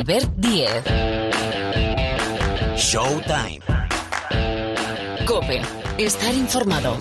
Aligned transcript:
Albert 0.00 0.30
Diez. 0.38 0.82
Showtime. 2.74 3.60
Cope. 5.26 5.60
Estar 5.98 6.32
informado. 6.32 6.96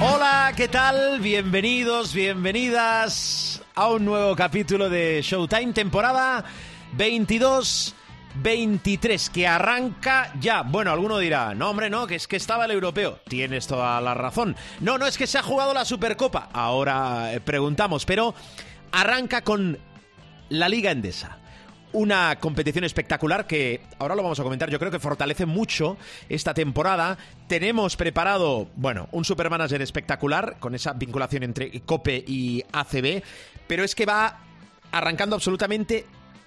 Hola, 0.00 0.52
¿qué 0.56 0.68
tal? 0.68 1.18
Bienvenidos, 1.18 2.14
bienvenidas 2.14 3.60
a 3.74 3.88
un 3.88 4.04
nuevo 4.04 4.36
capítulo 4.36 4.88
de 4.88 5.22
Showtime, 5.22 5.72
temporada 5.72 6.44
22. 6.96 7.94
23, 8.42 9.30
que 9.30 9.46
arranca 9.46 10.32
ya. 10.40 10.62
Bueno, 10.62 10.92
alguno 10.92 11.18
dirá, 11.18 11.54
no 11.54 11.70
hombre, 11.70 11.90
no, 11.90 12.06
que 12.06 12.16
es 12.16 12.26
que 12.26 12.36
estaba 12.36 12.64
el 12.64 12.70
europeo. 12.70 13.18
Tienes 13.28 13.66
toda 13.66 14.00
la 14.00 14.14
razón. 14.14 14.56
No, 14.80 14.98
no 14.98 15.06
es 15.06 15.16
que 15.16 15.26
se 15.26 15.38
ha 15.38 15.42
jugado 15.42 15.72
la 15.72 15.84
Supercopa. 15.84 16.48
Ahora 16.52 17.32
eh, 17.32 17.40
preguntamos, 17.40 18.04
pero 18.04 18.34
arranca 18.92 19.42
con 19.42 19.78
la 20.48 20.68
Liga 20.68 20.90
Endesa. 20.90 21.38
Una 21.92 22.36
competición 22.38 22.84
espectacular 22.84 23.46
que 23.46 23.80
ahora 23.98 24.14
lo 24.14 24.22
vamos 24.22 24.38
a 24.38 24.42
comentar. 24.42 24.68
Yo 24.68 24.78
creo 24.78 24.90
que 24.90 24.98
fortalece 24.98 25.46
mucho 25.46 25.96
esta 26.28 26.52
temporada. 26.52 27.16
Tenemos 27.46 27.96
preparado, 27.96 28.68
bueno, 28.76 29.08
un 29.12 29.24
supermanager 29.24 29.80
espectacular 29.80 30.58
con 30.58 30.74
esa 30.74 30.92
vinculación 30.92 31.42
entre 31.42 31.80
COPE 31.80 32.24
y 32.26 32.64
ACB, 32.70 33.22
pero 33.66 33.82
es 33.82 33.94
que 33.94 34.04
va 34.04 34.40
arrancando 34.92 35.36
absolutamente 35.36 36.06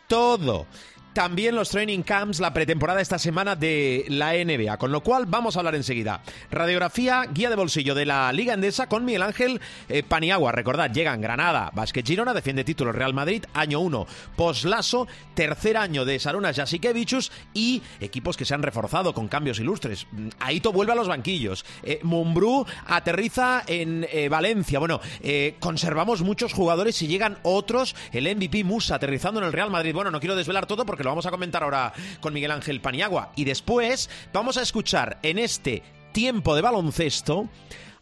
todo 0.10 0.66
también 1.14 1.56
los 1.56 1.70
training 1.70 2.02
camps, 2.02 2.40
la 2.40 2.54
pretemporada 2.54 3.02
esta 3.02 3.20
semana 3.20 3.56
de 3.56 4.06
la 4.10 4.34
NBA, 4.34 4.78
con 4.78 4.92
lo 4.92 5.02
cual 5.02 5.26
vamos 5.26 5.56
a 5.56 5.60
hablar 5.60 5.76
enseguida. 5.76 6.22
Radiografía, 6.52 7.26
guía 7.32 7.50
de 7.50 7.56
bolsillo 7.56 7.96
de 7.96 8.06
la 8.06 8.32
Liga 8.32 8.54
Endesa 8.54 8.88
con 8.88 9.06
Miguel 9.06 9.24
Ángel 9.24 9.62
eh, 9.88 10.04
Paniagua. 10.04 10.52
Recordad, 10.52 10.92
llegan 10.92 11.22
Granada, 11.22 11.72
Basket 11.74 12.04
Girona, 12.04 12.34
defiende 12.34 12.64
título 12.64 12.92
Real 12.92 13.14
Madrid, 13.14 13.46
año 13.54 13.80
1, 13.80 14.08
Poslaso, 14.36 15.08
tercer 15.34 15.78
año 15.78 16.06
de 16.06 16.20
Sarunas 16.20 16.56
Jasikevichus 16.56 17.32
y 17.54 17.82
equipos 18.00 18.38
que 18.38 18.46
se 18.46 18.54
han 18.54 18.64
reforzado 18.64 19.14
con 19.14 19.28
cambios 19.28 19.60
ilustres. 19.60 20.08
Aito 20.40 20.72
vuelve 20.72 20.94
a 20.94 20.96
los 20.96 21.08
banquillos. 21.08 21.66
Eh, 21.84 22.00
Mumbrú 22.04 22.66
aterriza 22.88 23.64
en 23.68 24.06
eh, 24.12 24.30
Valencia. 24.30 24.80
Bueno, 24.80 25.00
eh, 25.22 25.56
conservamos 25.60 26.22
muchos 26.22 26.54
jugadores 26.54 27.02
y 27.02 27.08
llegan 27.08 27.38
otros. 27.44 27.96
El 28.12 28.34
MVP 28.36 28.64
Musa 28.64 28.96
aterrizando 28.96 29.40
en 29.40 29.46
el 29.46 29.54
Real 29.54 29.72
Madrid. 29.72 29.94
Bueno, 29.94 30.12
no 30.12 30.20
quiero 30.20 30.36
desvelar 30.36 30.66
todo 30.66 30.86
porque 30.86 30.99
lo 31.04 31.10
vamos 31.10 31.26
a 31.26 31.32
comentar 31.32 31.64
ahora 31.64 31.94
con 32.22 32.34
Miguel 32.34 32.52
Ángel 32.52 32.82
Paniagua. 32.82 33.32
Y 33.36 33.46
después 33.46 34.10
vamos 34.34 34.58
a 34.58 34.62
escuchar 34.62 35.20
en 35.24 35.40
este 35.40 35.84
tiempo 36.12 36.56
de 36.56 36.62
baloncesto 36.62 37.50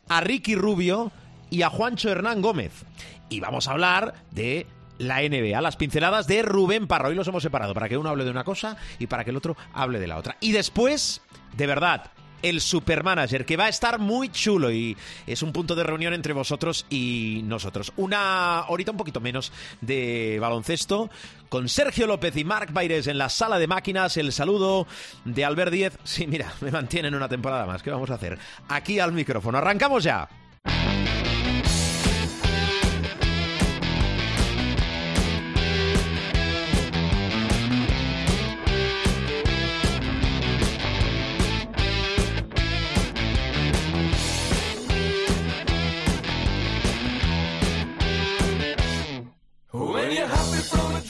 a 0.07 0.21
Ricky 0.21 0.55
Rubio 0.55 1.11
y 1.49 1.61
a 1.61 1.69
Juancho 1.69 2.09
Hernán 2.09 2.41
Gómez. 2.41 2.85
Y 3.29 3.39
vamos 3.39 3.67
a 3.67 3.71
hablar 3.71 4.13
de 4.31 4.67
la 4.97 5.21
NBA, 5.21 5.61
las 5.61 5.75
pinceladas 5.75 6.27
de 6.27 6.41
Rubén 6.41 6.87
Parra. 6.87 7.09
Hoy 7.09 7.15
los 7.15 7.27
hemos 7.27 7.43
separado 7.43 7.73
para 7.73 7.89
que 7.89 7.97
uno 7.97 8.09
hable 8.09 8.23
de 8.23 8.31
una 8.31 8.43
cosa 8.43 8.77
y 8.99 9.07
para 9.07 9.23
que 9.23 9.31
el 9.31 9.37
otro 9.37 9.55
hable 9.73 9.99
de 9.99 10.07
la 10.07 10.17
otra. 10.17 10.37
Y 10.39 10.51
después, 10.51 11.21
de 11.55 11.67
verdad, 11.67 12.11
el 12.41 12.61
Supermanager, 12.61 13.45
que 13.45 13.57
va 13.57 13.65
a 13.65 13.69
estar 13.69 13.99
muy 13.99 14.29
chulo 14.29 14.71
y 14.71 14.97
es 15.25 15.41
un 15.41 15.51
punto 15.51 15.75
de 15.75 15.83
reunión 15.83 16.13
entre 16.13 16.33
vosotros 16.33 16.85
y 16.89 17.41
nosotros. 17.45 17.91
Una 17.97 18.65
horita 18.67 18.91
un 18.91 18.97
poquito 18.97 19.19
menos 19.19 19.51
de 19.81 20.37
baloncesto 20.39 21.09
con 21.49 21.69
Sergio 21.69 22.07
López 22.07 22.35
y 22.37 22.43
Marc 22.43 22.71
Baires 22.73 23.07
en 23.07 23.17
la 23.17 23.29
sala 23.29 23.59
de 23.59 23.67
máquinas. 23.67 24.17
El 24.17 24.31
saludo 24.31 24.87
de 25.25 25.45
Albert 25.45 25.71
Díez. 25.71 25.97
Sí, 26.03 26.27
mira, 26.27 26.53
me 26.61 26.71
mantienen 26.71 27.15
una 27.15 27.29
temporada 27.29 27.65
más. 27.65 27.83
¿Qué 27.83 27.91
vamos 27.91 28.09
a 28.09 28.15
hacer? 28.15 28.37
Aquí 28.69 28.99
al 28.99 29.13
micrófono. 29.13 29.57
¡Arrancamos 29.57 30.03
ya! 30.03 30.27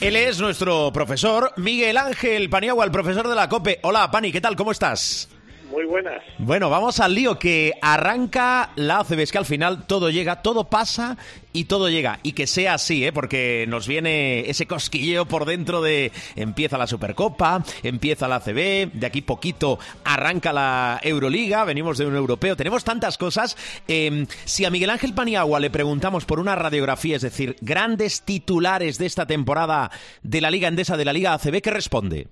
Él 0.08 0.16
es 0.16 0.40
nuestro 0.40 0.90
profesor 0.90 1.52
Miguel 1.56 1.98
Ángel 1.98 2.48
Paniagua, 2.48 2.82
el 2.86 2.90
profesor 2.90 3.28
de 3.28 3.34
la 3.34 3.46
COPE. 3.46 3.80
Hola, 3.82 4.10
Pani, 4.10 4.32
¿qué 4.32 4.40
tal? 4.40 4.56
¿Cómo 4.56 4.72
estás? 4.72 5.28
Muy 5.70 5.84
buenas. 5.84 6.22
Bueno, 6.38 6.70
vamos 6.70 6.98
al 6.98 7.14
lío 7.14 7.38
que 7.38 7.74
arranca 7.82 8.70
la 8.76 9.00
ACB, 9.00 9.20
es 9.20 9.32
que 9.32 9.38
al 9.38 9.44
final 9.44 9.86
todo 9.86 10.08
llega, 10.08 10.40
todo 10.40 10.64
pasa 10.64 11.18
y 11.52 11.64
todo 11.64 11.90
llega. 11.90 12.20
Y 12.22 12.32
que 12.32 12.46
sea 12.46 12.74
así, 12.74 13.04
¿eh? 13.04 13.12
porque 13.12 13.66
nos 13.68 13.86
viene 13.86 14.48
ese 14.48 14.66
cosquilleo 14.66 15.26
por 15.26 15.44
dentro 15.44 15.82
de 15.82 16.10
empieza 16.36 16.78
la 16.78 16.86
Supercopa, 16.86 17.62
empieza 17.82 18.28
la 18.28 18.36
ACB, 18.36 18.92
de 18.92 19.06
aquí 19.06 19.20
poquito 19.20 19.78
arranca 20.04 20.54
la 20.54 21.00
Euroliga, 21.02 21.64
venimos 21.64 21.98
de 21.98 22.06
un 22.06 22.16
europeo, 22.16 22.56
tenemos 22.56 22.82
tantas 22.82 23.18
cosas. 23.18 23.56
Eh, 23.88 24.26
si 24.46 24.64
a 24.64 24.70
Miguel 24.70 24.90
Ángel 24.90 25.12
Paniagua 25.12 25.60
le 25.60 25.68
preguntamos 25.68 26.24
por 26.24 26.40
una 26.40 26.56
radiografía, 26.56 27.16
es 27.16 27.22
decir, 27.22 27.56
grandes 27.60 28.22
titulares 28.22 28.96
de 28.96 29.04
esta 29.04 29.26
temporada 29.26 29.90
de 30.22 30.40
la 30.40 30.50
Liga 30.50 30.68
Endesa, 30.68 30.96
de 30.96 31.04
la 31.04 31.12
Liga 31.12 31.34
ACB, 31.34 31.60
¿qué 31.60 31.70
responde? 31.70 32.28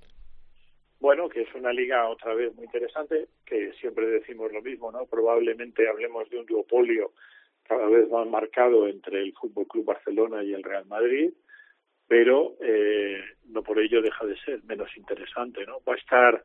Bueno, 1.07 1.29
que 1.29 1.43
es 1.43 1.55
una 1.55 1.73
liga 1.73 2.09
otra 2.09 2.35
vez 2.35 2.53
muy 2.57 2.65
interesante, 2.65 3.29
que 3.45 3.73
siempre 3.75 4.09
decimos 4.09 4.51
lo 4.51 4.61
mismo, 4.61 4.91
¿no? 4.91 5.07
Probablemente 5.07 5.89
hablemos 5.89 6.29
de 6.29 6.41
un 6.41 6.47
duopolio 6.47 7.13
cada 7.63 7.87
vez 7.87 8.11
más 8.11 8.27
marcado 8.27 8.89
entre 8.89 9.23
el 9.23 9.33
Fútbol 9.35 9.69
Club 9.69 9.85
Barcelona 9.85 10.43
y 10.43 10.53
el 10.53 10.65
Real 10.65 10.85
Madrid, 10.87 11.33
pero 12.09 12.57
eh, 12.61 13.21
no 13.45 13.63
por 13.63 13.79
ello 13.79 14.03
deja 14.03 14.27
de 14.27 14.37
ser 14.39 14.65
menos 14.65 14.91
interesante, 14.97 15.65
¿no? 15.65 15.79
Va 15.89 15.95
a 15.95 15.97
estar 15.97 16.43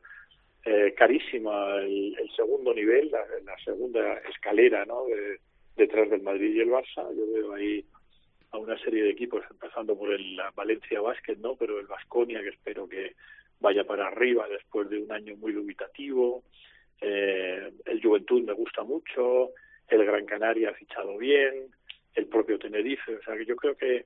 eh, 0.64 0.94
carísima 0.96 1.80
el, 1.80 2.16
el, 2.16 2.30
segundo 2.36 2.72
nivel, 2.72 3.10
la, 3.10 3.58
segunda 3.64 4.18
escalera, 4.30 4.84
¿no? 4.84 5.06
De, 5.06 5.40
detrás 5.74 6.08
del 6.08 6.22
Madrid 6.22 6.54
y 6.54 6.60
el 6.60 6.70
Barça. 6.70 7.12
Yo 7.16 7.32
veo 7.34 7.52
ahí 7.54 7.84
a 8.52 8.58
una 8.58 8.78
serie 8.78 9.02
de 9.02 9.10
equipos, 9.10 9.42
empezando 9.50 9.98
por 9.98 10.12
el 10.12 10.40
Valencia 10.54 11.00
Basket, 11.00 11.38
¿no? 11.38 11.56
Pero 11.56 11.80
el 11.80 11.88
Vasconia, 11.88 12.40
que 12.42 12.50
espero 12.50 12.88
que 12.88 13.16
vaya 13.62 13.84
para 13.84 14.08
arriba 14.08 14.46
después 14.48 14.90
de 14.90 14.98
un 14.98 15.10
año 15.10 15.36
muy 15.36 15.52
dubitativo. 15.52 16.42
Eh, 17.00 17.72
el 17.86 18.02
Juventud 18.02 18.42
me 18.42 18.52
gusta 18.52 18.82
mucho, 18.82 19.50
el 19.88 20.04
Gran 20.04 20.26
Canaria 20.26 20.70
ha 20.70 20.74
fichado 20.74 21.16
bien, 21.16 21.70
el 22.14 22.26
propio 22.26 22.58
Tenerife, 22.58 23.16
o 23.16 23.22
sea 23.22 23.36
que 23.36 23.46
yo 23.46 23.56
creo 23.56 23.76
que 23.76 24.04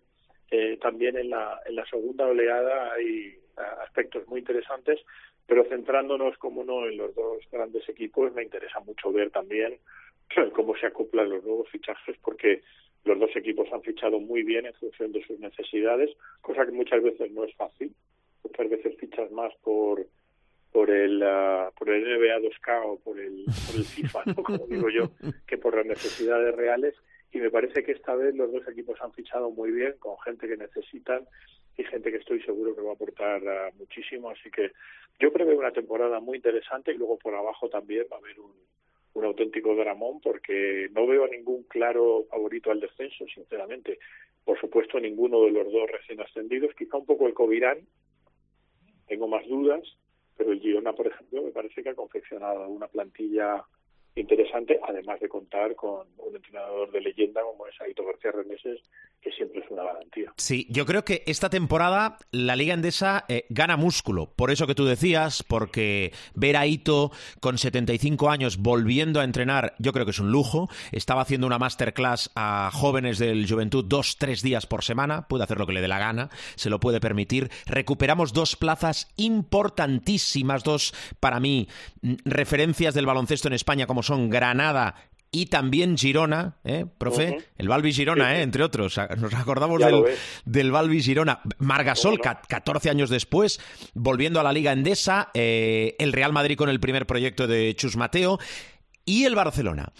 eh, 0.50 0.78
también 0.80 1.16
en 1.16 1.30
la, 1.30 1.60
en 1.66 1.74
la 1.74 1.84
segunda 1.86 2.26
oleada 2.26 2.92
hay 2.92 3.34
aspectos 3.82 4.26
muy 4.28 4.40
interesantes, 4.40 5.00
pero 5.46 5.64
centrándonos, 5.64 6.36
como 6.38 6.62
no, 6.62 6.86
en 6.86 6.98
los 6.98 7.14
dos 7.14 7.38
grandes 7.50 7.88
equipos, 7.88 8.32
me 8.34 8.42
interesa 8.42 8.80
mucho 8.80 9.10
ver 9.12 9.30
también 9.30 9.78
cómo 10.52 10.76
se 10.76 10.86
acoplan 10.86 11.30
los 11.30 11.42
nuevos 11.44 11.68
fichajes, 11.70 12.16
porque 12.22 12.62
los 13.04 13.18
dos 13.18 13.34
equipos 13.34 13.72
han 13.72 13.82
fichado 13.82 14.20
muy 14.20 14.42
bien 14.42 14.66
en 14.66 14.74
función 14.74 15.12
de 15.12 15.24
sus 15.24 15.38
necesidades, 15.38 16.10
cosa 16.42 16.66
que 16.66 16.72
muchas 16.72 17.02
veces 17.02 17.30
no 17.32 17.44
es 17.44 17.54
fácil 17.54 17.94
muchas 18.46 18.70
veces 18.70 18.96
fichas 18.98 19.30
más 19.30 19.52
por 19.62 20.06
por 20.72 20.90
el 20.90 21.22
uh, 21.22 21.72
por 21.78 21.90
el 21.90 22.02
NBA 22.02 22.38
2K 22.40 22.82
o 22.84 22.98
por 22.98 23.18
el 23.18 23.44
por 23.44 23.76
el 23.76 23.84
FIFA, 23.84 24.22
¿no? 24.26 24.34
como 24.42 24.66
digo 24.68 24.88
yo, 24.90 25.10
que 25.46 25.58
por 25.58 25.76
las 25.76 25.86
necesidades 25.86 26.54
reales 26.54 26.94
y 27.32 27.38
me 27.38 27.50
parece 27.50 27.82
que 27.82 27.92
esta 27.92 28.14
vez 28.14 28.34
los 28.34 28.52
dos 28.52 28.66
equipos 28.68 29.00
han 29.00 29.12
fichado 29.12 29.50
muy 29.50 29.70
bien 29.70 29.94
con 29.98 30.18
gente 30.20 30.48
que 30.48 30.56
necesitan 30.56 31.26
y 31.76 31.84
gente 31.84 32.10
que 32.10 32.18
estoy 32.18 32.40
seguro 32.42 32.74
que 32.74 32.80
va 32.80 32.90
a 32.90 32.94
aportar 32.94 33.42
uh, 33.42 33.76
muchísimo, 33.78 34.30
así 34.30 34.50
que 34.50 34.72
yo 35.18 35.32
preveo 35.32 35.58
una 35.58 35.72
temporada 35.72 36.20
muy 36.20 36.36
interesante 36.36 36.92
y 36.92 36.96
luego 36.96 37.18
por 37.18 37.34
abajo 37.34 37.68
también 37.68 38.06
va 38.10 38.16
a 38.16 38.20
haber 38.20 38.38
un 38.40 38.52
un 39.16 39.24
auténtico 39.24 39.74
dramón 39.74 40.20
porque 40.20 40.88
no 40.92 41.06
veo 41.06 41.24
a 41.24 41.28
ningún 41.28 41.62
claro 41.64 42.26
favorito 42.30 42.70
al 42.70 42.80
descenso, 42.80 43.24
sinceramente. 43.34 43.98
Por 44.44 44.60
supuesto, 44.60 45.00
ninguno 45.00 45.42
de 45.44 45.52
los 45.52 45.72
dos 45.72 45.90
recién 45.90 46.20
ascendidos, 46.20 46.74
quizá 46.76 46.98
un 46.98 47.06
poco 47.06 47.26
el 47.26 47.34
Covirán, 47.34 47.78
tengo 49.06 49.28
más 49.28 49.46
dudas, 49.46 49.82
pero 50.36 50.52
el 50.52 50.60
Girona, 50.60 50.92
por 50.92 51.06
ejemplo, 51.06 51.42
me 51.42 51.50
parece 51.50 51.82
que 51.82 51.90
ha 51.90 51.94
confeccionado 51.94 52.68
una 52.68 52.88
plantilla 52.88 53.64
interesante, 54.16 54.80
además 54.82 55.20
de 55.20 55.28
contar 55.28 55.74
con 55.74 56.06
un 56.18 56.34
entrenador 56.34 56.90
de 56.90 57.00
leyenda 57.00 57.42
como 57.42 57.66
es 57.66 57.74
Aito 57.80 58.04
García 58.04 58.32
Remeses, 58.32 58.80
que 59.20 59.30
siempre 59.32 59.60
es 59.60 59.70
una 59.70 59.84
garantía. 59.84 60.32
Sí, 60.36 60.66
yo 60.70 60.86
creo 60.86 61.04
que 61.04 61.22
esta 61.26 61.50
temporada 61.50 62.18
la 62.30 62.56
Liga 62.56 62.74
Endesa 62.74 63.24
eh, 63.28 63.44
gana 63.50 63.76
músculo, 63.76 64.32
por 64.34 64.50
eso 64.50 64.66
que 64.66 64.74
tú 64.74 64.84
decías, 64.86 65.42
porque 65.42 66.12
ver 66.34 66.56
a 66.56 66.60
Aito 66.60 67.10
con 67.40 67.58
75 67.58 68.30
años 68.30 68.58
volviendo 68.58 69.20
a 69.20 69.24
entrenar, 69.24 69.74
yo 69.78 69.92
creo 69.92 70.04
que 70.04 70.12
es 70.12 70.18
un 70.18 70.32
lujo. 70.32 70.68
Estaba 70.92 71.22
haciendo 71.22 71.46
una 71.46 71.58
masterclass 71.58 72.30
a 72.34 72.70
jóvenes 72.72 73.18
del 73.18 73.46
Juventud 73.48 73.84
dos, 73.84 74.16
tres 74.18 74.42
días 74.42 74.66
por 74.66 74.82
semana, 74.82 75.28
puede 75.28 75.44
hacer 75.44 75.58
lo 75.58 75.66
que 75.66 75.74
le 75.74 75.82
dé 75.82 75.88
la 75.88 75.98
gana, 75.98 76.30
se 76.54 76.70
lo 76.70 76.80
puede 76.80 77.00
permitir. 77.00 77.50
Recuperamos 77.66 78.32
dos 78.32 78.56
plazas 78.56 79.12
importantísimas, 79.16 80.64
dos 80.64 80.94
para 81.20 81.40
mí 81.40 81.68
referencias 82.24 82.94
del 82.94 83.06
baloncesto 83.06 83.48
en 83.48 83.54
España 83.54 83.86
como 83.86 84.02
son 84.06 84.30
Granada 84.30 84.94
y 85.30 85.46
también 85.46 85.98
Girona, 85.98 86.56
¿eh, 86.64 86.86
profe? 86.96 87.44
El 87.58 87.68
Balbi 87.68 87.92
Girona, 87.92 88.36
¿eh? 88.36 88.42
entre 88.42 88.62
otros. 88.62 88.98
Nos 89.18 89.34
acordamos 89.34 89.80
del, 89.80 90.04
del 90.46 91.02
Girona. 91.02 91.40
Margasol, 91.58 92.18
14 92.20 92.88
años 92.88 93.10
después, 93.10 93.60
volviendo 93.92 94.40
a 94.40 94.42
la 94.42 94.52
Liga 94.52 94.72
Endesa, 94.72 95.30
eh, 95.34 95.94
el 95.98 96.14
Real 96.14 96.32
Madrid 96.32 96.56
con 96.56 96.70
el 96.70 96.80
primer 96.80 97.06
proyecto 97.06 97.46
de 97.46 97.74
Chus 97.76 97.96
Mateo 97.96 98.38
y 99.04 99.24
el 99.24 99.34
Barcelona. 99.34 99.92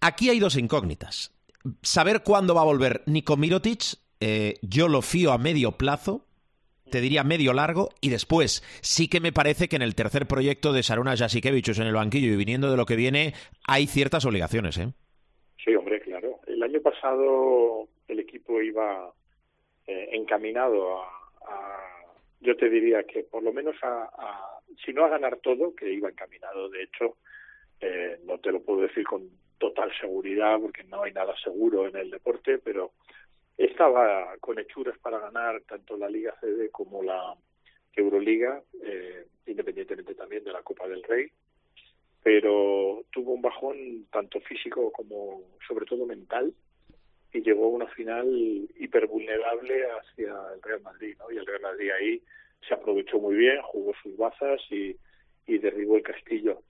Aquí 0.00 0.30
hay 0.30 0.38
dos 0.38 0.56
incógnitas. 0.56 1.32
Saber 1.82 2.22
cuándo 2.22 2.54
va 2.54 2.60
a 2.60 2.66
volver 2.66 3.02
Nico 3.06 3.36
Mirotic, 3.36 3.96
eh, 4.20 4.58
yo 4.62 4.86
lo 4.86 5.02
fío 5.02 5.32
a 5.32 5.38
medio 5.38 5.72
plazo, 5.72 6.27
te 6.88 7.00
diría 7.00 7.24
medio 7.24 7.52
largo, 7.52 7.90
y 8.00 8.10
después 8.10 8.62
sí 8.82 9.08
que 9.08 9.20
me 9.20 9.32
parece 9.32 9.68
que 9.68 9.76
en 9.76 9.82
el 9.82 9.94
tercer 9.94 10.26
proyecto 10.26 10.72
de 10.72 10.82
Saruna 10.82 11.16
Jasikevichus 11.16 11.78
en 11.78 11.86
el 11.86 11.94
banquillo 11.94 12.32
y 12.32 12.36
viniendo 12.36 12.70
de 12.70 12.76
lo 12.76 12.86
que 12.86 12.96
viene, 12.96 13.34
hay 13.66 13.86
ciertas 13.86 14.24
obligaciones, 14.24 14.78
¿eh? 14.78 14.92
Sí, 15.64 15.74
hombre, 15.74 16.00
claro. 16.00 16.40
El 16.46 16.62
año 16.62 16.80
pasado 16.80 17.88
el 18.08 18.20
equipo 18.20 18.60
iba 18.60 19.12
eh, 19.86 20.08
encaminado 20.12 21.02
a, 21.02 21.18
yo 22.40 22.56
te 22.56 22.68
diría 22.68 23.02
que 23.04 23.24
por 23.24 23.42
lo 23.42 23.52
menos 23.52 23.76
a, 23.82 24.08
si 24.84 24.92
no 24.92 25.04
a 25.04 25.08
ganar 25.08 25.38
todo, 25.38 25.74
que 25.74 25.92
iba 25.92 26.08
encaminado, 26.08 26.68
de 26.68 26.84
hecho, 26.84 27.16
eh, 27.80 28.18
no 28.24 28.38
te 28.38 28.52
lo 28.52 28.62
puedo 28.62 28.82
decir 28.82 29.04
con 29.04 29.28
total 29.58 29.90
seguridad 30.00 30.58
porque 30.60 30.84
no 30.84 31.02
hay 31.02 31.12
nada 31.12 31.34
seguro 31.42 31.88
en 31.88 31.96
el 31.96 32.10
deporte, 32.10 32.58
pero 32.58 32.92
estaba 33.58 34.36
con 34.38 34.58
hechuras 34.58 34.96
para 34.98 35.18
ganar 35.18 35.60
tanto 35.62 35.96
la 35.96 36.08
Liga 36.08 36.34
CD 36.40 36.70
como 36.70 37.02
la 37.02 37.34
Euroliga, 37.94 38.62
eh, 38.84 39.26
independientemente 39.46 40.14
también 40.14 40.44
de 40.44 40.52
la 40.52 40.62
Copa 40.62 40.86
del 40.86 41.02
Rey, 41.02 41.30
pero 42.22 43.04
tuvo 43.10 43.32
un 43.32 43.42
bajón 43.42 44.06
tanto 44.12 44.40
físico 44.40 44.92
como 44.92 45.42
sobre 45.66 45.86
todo 45.86 46.06
mental 46.06 46.54
y 47.32 47.42
llegó 47.42 47.66
a 47.66 47.70
una 47.70 47.86
final 47.88 48.26
hipervulnerable 48.78 49.84
hacia 49.90 50.34
el 50.54 50.62
Real 50.62 50.80
Madrid, 50.82 51.16
¿no? 51.18 51.30
Y 51.30 51.38
el 51.38 51.46
Real 51.46 51.62
Madrid 51.62 51.90
ahí 51.90 52.22
se 52.66 52.74
aprovechó 52.74 53.18
muy 53.18 53.34
bien, 53.34 53.60
jugó 53.62 53.92
sus 54.02 54.16
bazas 54.16 54.60
y, 54.70 54.96
y 55.46 55.58
derribó 55.58 55.96
el 55.96 56.02
castillo. 56.02 56.62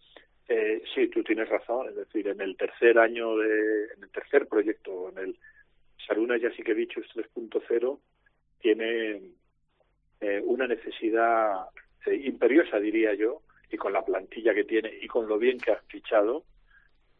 Eh, 0.48 0.82
sí, 0.94 1.08
tú 1.08 1.22
tienes 1.22 1.48
razón, 1.48 1.88
es 1.88 1.96
decir, 1.96 2.26
en 2.28 2.40
el 2.40 2.56
tercer 2.56 2.98
año 2.98 3.36
de, 3.36 3.84
en 3.96 4.02
el 4.02 4.10
tercer 4.10 4.48
proyecto, 4.48 5.10
en 5.10 5.18
el 5.18 5.38
Saruna 6.08 6.38
Jasikevichus 6.40 7.06
3.0 7.14 7.98
tiene 8.60 9.20
eh, 10.20 10.42
una 10.42 10.66
necesidad 10.66 11.66
eh, 12.06 12.14
imperiosa, 12.14 12.80
diría 12.80 13.14
yo, 13.14 13.42
y 13.70 13.76
con 13.76 13.92
la 13.92 14.04
plantilla 14.04 14.54
que 14.54 14.64
tiene 14.64 14.90
y 15.00 15.06
con 15.06 15.28
lo 15.28 15.38
bien 15.38 15.58
que 15.58 15.72
ha 15.72 15.82
fichado, 15.86 16.44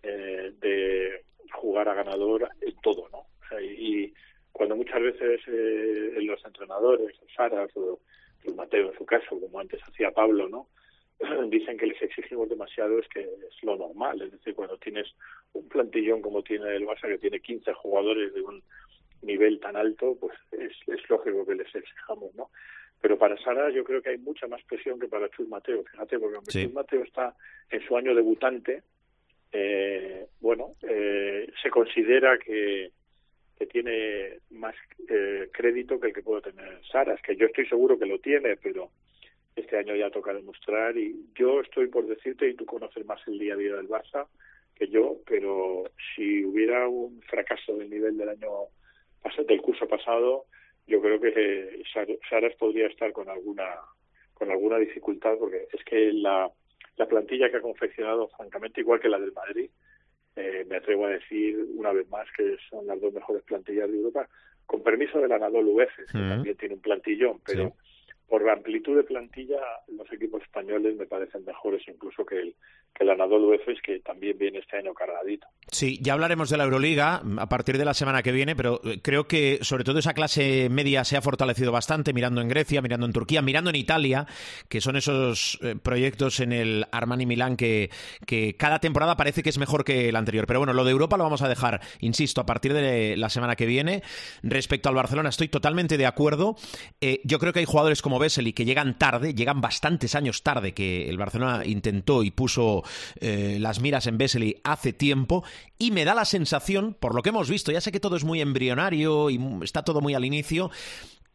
eh, 0.02 0.52
de 0.58 1.24
jugar 1.52 1.88
a 1.88 1.94
ganador 1.94 2.48
en 2.60 2.74
todo, 2.80 3.08
¿no? 3.10 3.26
y, 3.60 4.12
cuando 4.50 4.74
muchas 4.74 5.00
veces 5.00 5.40
los 5.46 6.44
entrenadores, 6.44 7.14
Saras 7.36 7.70
o 7.76 8.00
Mateo 8.56 8.90
en 8.90 8.98
su 8.98 9.06
caso, 9.06 9.38
como 9.38 9.60
antes 9.60 9.80
hacía 9.82 10.10
Pablo, 10.10 10.48
¿no? 10.48 10.66
dicen 11.48 11.76
que 11.76 11.86
les 11.86 12.00
exigimos 12.02 12.48
demasiado 12.48 12.98
es 12.98 13.08
que 13.08 13.20
es 13.20 13.62
lo 13.62 13.76
normal, 13.76 14.20
es 14.22 14.32
decir, 14.32 14.54
cuando 14.54 14.76
tienes 14.78 15.06
un 15.52 15.68
plantillón 15.68 16.22
como 16.22 16.42
tiene 16.42 16.74
el 16.74 16.86
Barça, 16.86 17.08
que 17.08 17.18
tiene 17.18 17.40
15 17.40 17.72
jugadores 17.74 18.32
de 18.34 18.42
un 18.42 18.62
nivel 19.22 19.58
tan 19.60 19.76
alto, 19.76 20.16
pues 20.20 20.36
es, 20.52 20.72
es 20.86 21.10
lógico 21.10 21.46
que 21.46 21.54
les 21.54 21.74
exijamos, 21.74 22.34
¿no? 22.34 22.50
Pero 23.00 23.18
para 23.18 23.38
Sara 23.38 23.70
yo 23.70 23.84
creo 23.84 24.02
que 24.02 24.10
hay 24.10 24.18
mucha 24.18 24.46
más 24.46 24.62
presión 24.64 24.98
que 24.98 25.08
para 25.08 25.28
Chus 25.30 25.48
Mateo, 25.48 25.84
fíjate, 25.84 26.18
porque 26.18 26.38
Chus 26.48 26.72
Mateo 26.72 27.02
está 27.02 27.34
en 27.70 27.80
su 27.86 27.96
año 27.96 28.14
debutante, 28.14 28.82
eh, 29.52 30.26
bueno, 30.40 30.74
eh, 30.82 31.50
se 31.62 31.70
considera 31.70 32.38
que, 32.38 32.90
que 33.56 33.66
tiene 33.66 34.40
más 34.50 34.74
eh, 35.08 35.48
crédito 35.52 35.98
que 35.98 36.08
el 36.08 36.14
que 36.14 36.22
puede 36.22 36.42
tener 36.42 36.80
Sara, 36.90 37.14
es 37.14 37.22
que 37.22 37.36
yo 37.36 37.46
estoy 37.46 37.66
seguro 37.66 37.98
que 37.98 38.06
lo 38.06 38.18
tiene, 38.18 38.56
pero 38.56 38.90
este 39.54 39.76
año 39.76 39.94
ya 39.94 40.10
toca 40.10 40.34
demostrar 40.34 40.96
y 40.96 41.30
yo 41.34 41.60
estoy 41.60 41.86
por 41.88 42.06
decirte, 42.06 42.48
y 42.48 42.54
tú 42.54 42.66
conoces 42.66 43.04
más 43.06 43.20
el 43.26 43.38
día 43.38 43.54
a 43.54 43.56
día 43.56 43.74
del 43.76 43.88
Barça 43.88 44.26
que 44.78 44.88
yo, 44.88 45.16
pero 45.26 45.84
si 46.14 46.44
hubiera 46.44 46.88
un 46.88 47.20
fracaso 47.22 47.76
del 47.76 47.90
nivel 47.90 48.16
del 48.16 48.28
año 48.28 48.48
del 49.46 49.60
curso 49.60 49.86
pasado, 49.86 50.44
yo 50.86 51.00
creo 51.00 51.20
que 51.20 51.82
Saras 52.28 52.54
podría 52.56 52.86
estar 52.86 53.12
con 53.12 53.28
alguna 53.28 53.66
con 54.34 54.50
alguna 54.50 54.78
dificultad 54.78 55.36
porque 55.38 55.66
es 55.72 55.84
que 55.84 56.12
la, 56.12 56.50
la 56.96 57.06
plantilla 57.06 57.50
que 57.50 57.56
ha 57.56 57.60
confeccionado, 57.60 58.28
francamente, 58.28 58.80
igual 58.80 59.00
que 59.00 59.08
la 59.08 59.18
del 59.18 59.32
Madrid, 59.32 59.68
eh, 60.36 60.64
me 60.68 60.76
atrevo 60.76 61.06
a 61.06 61.10
decir 61.10 61.58
una 61.74 61.92
vez 61.92 62.08
más 62.08 62.26
que 62.36 62.56
son 62.70 62.86
las 62.86 63.00
dos 63.00 63.12
mejores 63.12 63.42
plantillas 63.42 63.90
de 63.90 63.96
Europa, 63.96 64.28
con 64.64 64.82
permiso 64.82 65.18
del 65.18 65.32
Anadolu 65.32 65.82
UF, 65.82 65.90
que 65.96 66.18
también 66.18 66.56
tiene 66.56 66.76
un 66.76 66.80
plantillón, 66.80 67.40
pero 67.44 67.74
por 68.28 68.44
la 68.44 68.52
amplitud 68.52 68.96
de 68.96 69.04
plantilla, 69.04 69.58
los 69.88 70.10
equipos 70.12 70.42
españoles 70.42 70.96
me 70.96 71.06
parecen 71.06 71.44
mejores 71.44 71.82
incluso 71.88 72.26
que 72.26 72.38
el, 72.38 72.54
que 72.94 73.04
el 73.04 73.10
Anadolu 73.10 73.54
Efes, 73.54 73.78
que 73.82 74.00
también 74.00 74.36
viene 74.36 74.58
este 74.58 74.76
año 74.76 74.92
cargadito. 74.92 75.46
Sí, 75.70 75.98
ya 76.02 76.12
hablaremos 76.12 76.50
de 76.50 76.58
la 76.58 76.64
Euroliga 76.64 77.22
a 77.38 77.48
partir 77.48 77.78
de 77.78 77.84
la 77.84 77.94
semana 77.94 78.22
que 78.22 78.32
viene, 78.32 78.54
pero 78.54 78.80
eh, 78.84 79.00
creo 79.02 79.26
que 79.26 79.58
sobre 79.62 79.84
todo 79.84 79.98
esa 79.98 80.12
clase 80.12 80.68
media 80.70 81.04
se 81.04 81.16
ha 81.16 81.22
fortalecido 81.22 81.72
bastante 81.72 82.12
mirando 82.12 82.40
en 82.40 82.48
Grecia, 82.48 82.82
mirando 82.82 83.06
en 83.06 83.12
Turquía, 83.12 83.40
mirando 83.40 83.70
en 83.70 83.76
Italia, 83.76 84.26
que 84.68 84.80
son 84.80 84.96
esos 84.96 85.58
eh, 85.62 85.76
proyectos 85.82 86.40
en 86.40 86.52
el 86.52 86.86
Armani 86.92 87.24
Milán 87.24 87.56
que, 87.56 87.90
que 88.26 88.56
cada 88.56 88.78
temporada 88.78 89.16
parece 89.16 89.42
que 89.42 89.48
es 89.48 89.58
mejor 89.58 89.84
que 89.84 90.10
el 90.10 90.16
anterior. 90.16 90.46
Pero 90.46 90.60
bueno, 90.60 90.74
lo 90.74 90.84
de 90.84 90.90
Europa 90.90 91.16
lo 91.16 91.24
vamos 91.24 91.42
a 91.42 91.48
dejar, 91.48 91.80
insisto, 92.00 92.40
a 92.40 92.46
partir 92.46 92.74
de 92.74 93.16
la 93.16 93.30
semana 93.30 93.56
que 93.56 93.66
viene. 93.66 94.02
Respecto 94.42 94.88
al 94.90 94.94
Barcelona, 94.94 95.30
estoy 95.30 95.48
totalmente 95.48 95.96
de 95.96 96.06
acuerdo. 96.06 96.56
Eh, 97.00 97.20
yo 97.24 97.38
creo 97.38 97.52
que 97.52 97.60
hay 97.60 97.64
jugadores 97.64 98.02
como 98.02 98.17
Vesely 98.18 98.52
que 98.52 98.64
llegan 98.64 98.98
tarde, 98.98 99.34
llegan 99.34 99.60
bastantes 99.60 100.14
años 100.14 100.42
tarde, 100.42 100.74
que 100.74 101.08
el 101.08 101.18
Barcelona 101.18 101.64
intentó 101.64 102.22
y 102.22 102.30
puso 102.30 102.82
eh, 103.20 103.58
las 103.60 103.80
miras 103.80 104.06
en 104.06 104.18
Vesely 104.18 104.60
hace 104.64 104.92
tiempo, 104.92 105.44
y 105.78 105.90
me 105.90 106.04
da 106.04 106.14
la 106.14 106.24
sensación, 106.24 106.96
por 106.98 107.14
lo 107.14 107.22
que 107.22 107.30
hemos 107.30 107.48
visto, 107.48 107.72
ya 107.72 107.80
sé 107.80 107.92
que 107.92 108.00
todo 108.00 108.16
es 108.16 108.24
muy 108.24 108.40
embrionario 108.40 109.30
y 109.30 109.40
está 109.62 109.82
todo 109.82 110.00
muy 110.00 110.14
al 110.14 110.24
inicio, 110.24 110.70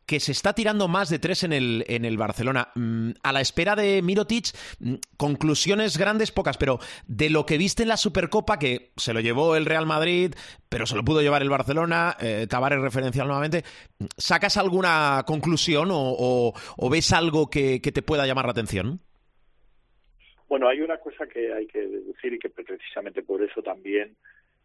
que 0.06 0.20
se 0.20 0.32
está 0.32 0.54
tirando 0.54 0.88
más 0.88 1.10
de 1.10 1.20
tres 1.20 1.44
en 1.44 1.54
el, 1.54 1.86
en 1.88 2.06
el 2.06 2.18
Barcelona. 2.18 2.70
Mm, 2.76 3.12
a 3.24 3.32
la 3.32 3.42
espera 3.42 3.76
de 3.76 4.02
Mirotic, 4.02 4.48
mm, 4.80 4.96
conclusiones 5.18 5.98
grandes, 5.98 6.32
pocas, 6.32 6.58
pero 6.58 6.80
de 7.08 7.30
lo 7.30 7.46
que 7.46 7.58
viste 7.58 7.84
en 7.84 7.90
la 7.90 7.98
Supercopa, 7.98 8.60
que 8.60 8.92
se 8.98 9.14
lo 9.14 9.22
llevó 9.22 9.56
el 9.56 9.66
Real 9.66 9.86
Madrid, 9.86 10.34
pero 10.70 10.86
se 10.86 10.96
lo 10.96 11.04
pudo 11.04 11.22
llevar 11.22 11.42
el 11.42 11.50
Barcelona, 11.50 12.18
eh, 12.20 12.48
Tavares 12.50 12.82
referencial 12.82 13.28
nuevamente, 13.28 13.64
¿sacas 14.18 14.58
alguna 14.58 15.24
conclusión 15.26 15.90
o, 15.92 16.54
ves 16.92 17.14
algo 17.14 17.50
que, 17.50 17.80
te 17.80 18.02
pueda 18.02 18.26
llamar 18.26 18.46
la 18.46 18.52
atención? 18.52 19.00
Bueno, 20.48 20.68
hay 20.68 20.82
una 20.82 20.98
cosa 20.98 21.26
que 21.28 21.54
hay 21.54 21.66
que 21.68 21.80
decir 21.80 22.34
y 22.34 22.40
que 22.40 22.50
precisamente 22.50 23.24
por 23.24 23.42
eso 23.42 23.62
también 23.62 24.16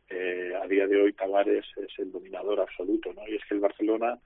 eh, 0.08 0.52
a 0.62 0.66
día 0.66 0.86
de 0.86 1.00
hoy 1.00 1.12
Tavares 1.12 1.64
es 1.76 1.98
el 1.98 2.12
dominador 2.12 2.60
absoluto, 2.60 3.12
¿no? 3.14 3.26
Y 3.28 3.36
es 3.36 3.42
que 3.48 3.54
el 3.54 3.60
Barcelona 3.60 4.18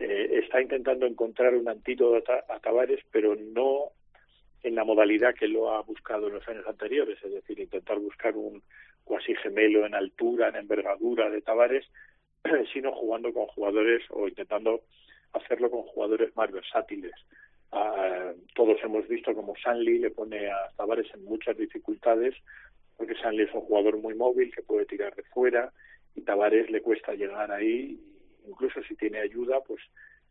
eh, 0.00 0.40
está 0.42 0.62
intentando 0.62 1.04
encontrar 1.04 1.54
un 1.54 1.68
antídoto 1.68 2.32
a, 2.48 2.58
Tavares, 2.60 3.00
pero 3.10 3.36
no 3.36 3.90
en 4.62 4.74
la 4.74 4.84
modalidad 4.84 5.34
que 5.34 5.46
lo 5.46 5.72
ha 5.72 5.82
buscado 5.82 6.28
en 6.28 6.34
los 6.34 6.48
años 6.48 6.66
anteriores, 6.66 7.18
es 7.22 7.32
decir, 7.32 7.60
intentar 7.60 7.98
buscar 7.98 8.34
un 8.34 8.62
cuasi 9.04 9.34
gemelo 9.34 9.84
en 9.84 9.94
altura, 9.94 10.48
en 10.48 10.56
envergadura 10.56 11.28
de 11.28 11.42
Tavares, 11.42 11.86
sino 12.72 12.92
jugando 12.92 13.30
con 13.34 13.46
jugadores 13.48 14.02
o 14.08 14.26
intentando 14.26 14.80
hacerlo 15.34 15.70
con 15.70 15.82
jugadores 15.82 16.34
más 16.34 16.50
versátiles. 16.50 17.12
Ah, 17.70 18.32
todos 18.54 18.78
hemos 18.82 19.06
visto 19.06 19.34
como 19.34 19.54
Sanli 19.56 19.98
le 19.98 20.10
pone 20.10 20.48
a 20.48 20.70
Tavares 20.76 21.12
en 21.12 21.24
muchas 21.26 21.58
dificultades, 21.58 22.34
porque 22.96 23.16
Sanli 23.16 23.42
es 23.42 23.52
un 23.52 23.60
jugador 23.60 23.98
muy 23.98 24.14
móvil 24.14 24.50
que 24.54 24.62
puede 24.62 24.86
tirar 24.86 25.14
de 25.14 25.24
fuera 25.24 25.70
y 26.14 26.22
Tavares 26.22 26.70
le 26.70 26.80
cuesta 26.80 27.12
llegar 27.12 27.52
ahí 27.52 27.98
incluso 28.50 28.82
si 28.82 28.94
tiene 28.96 29.18
ayuda, 29.20 29.60
pues 29.60 29.80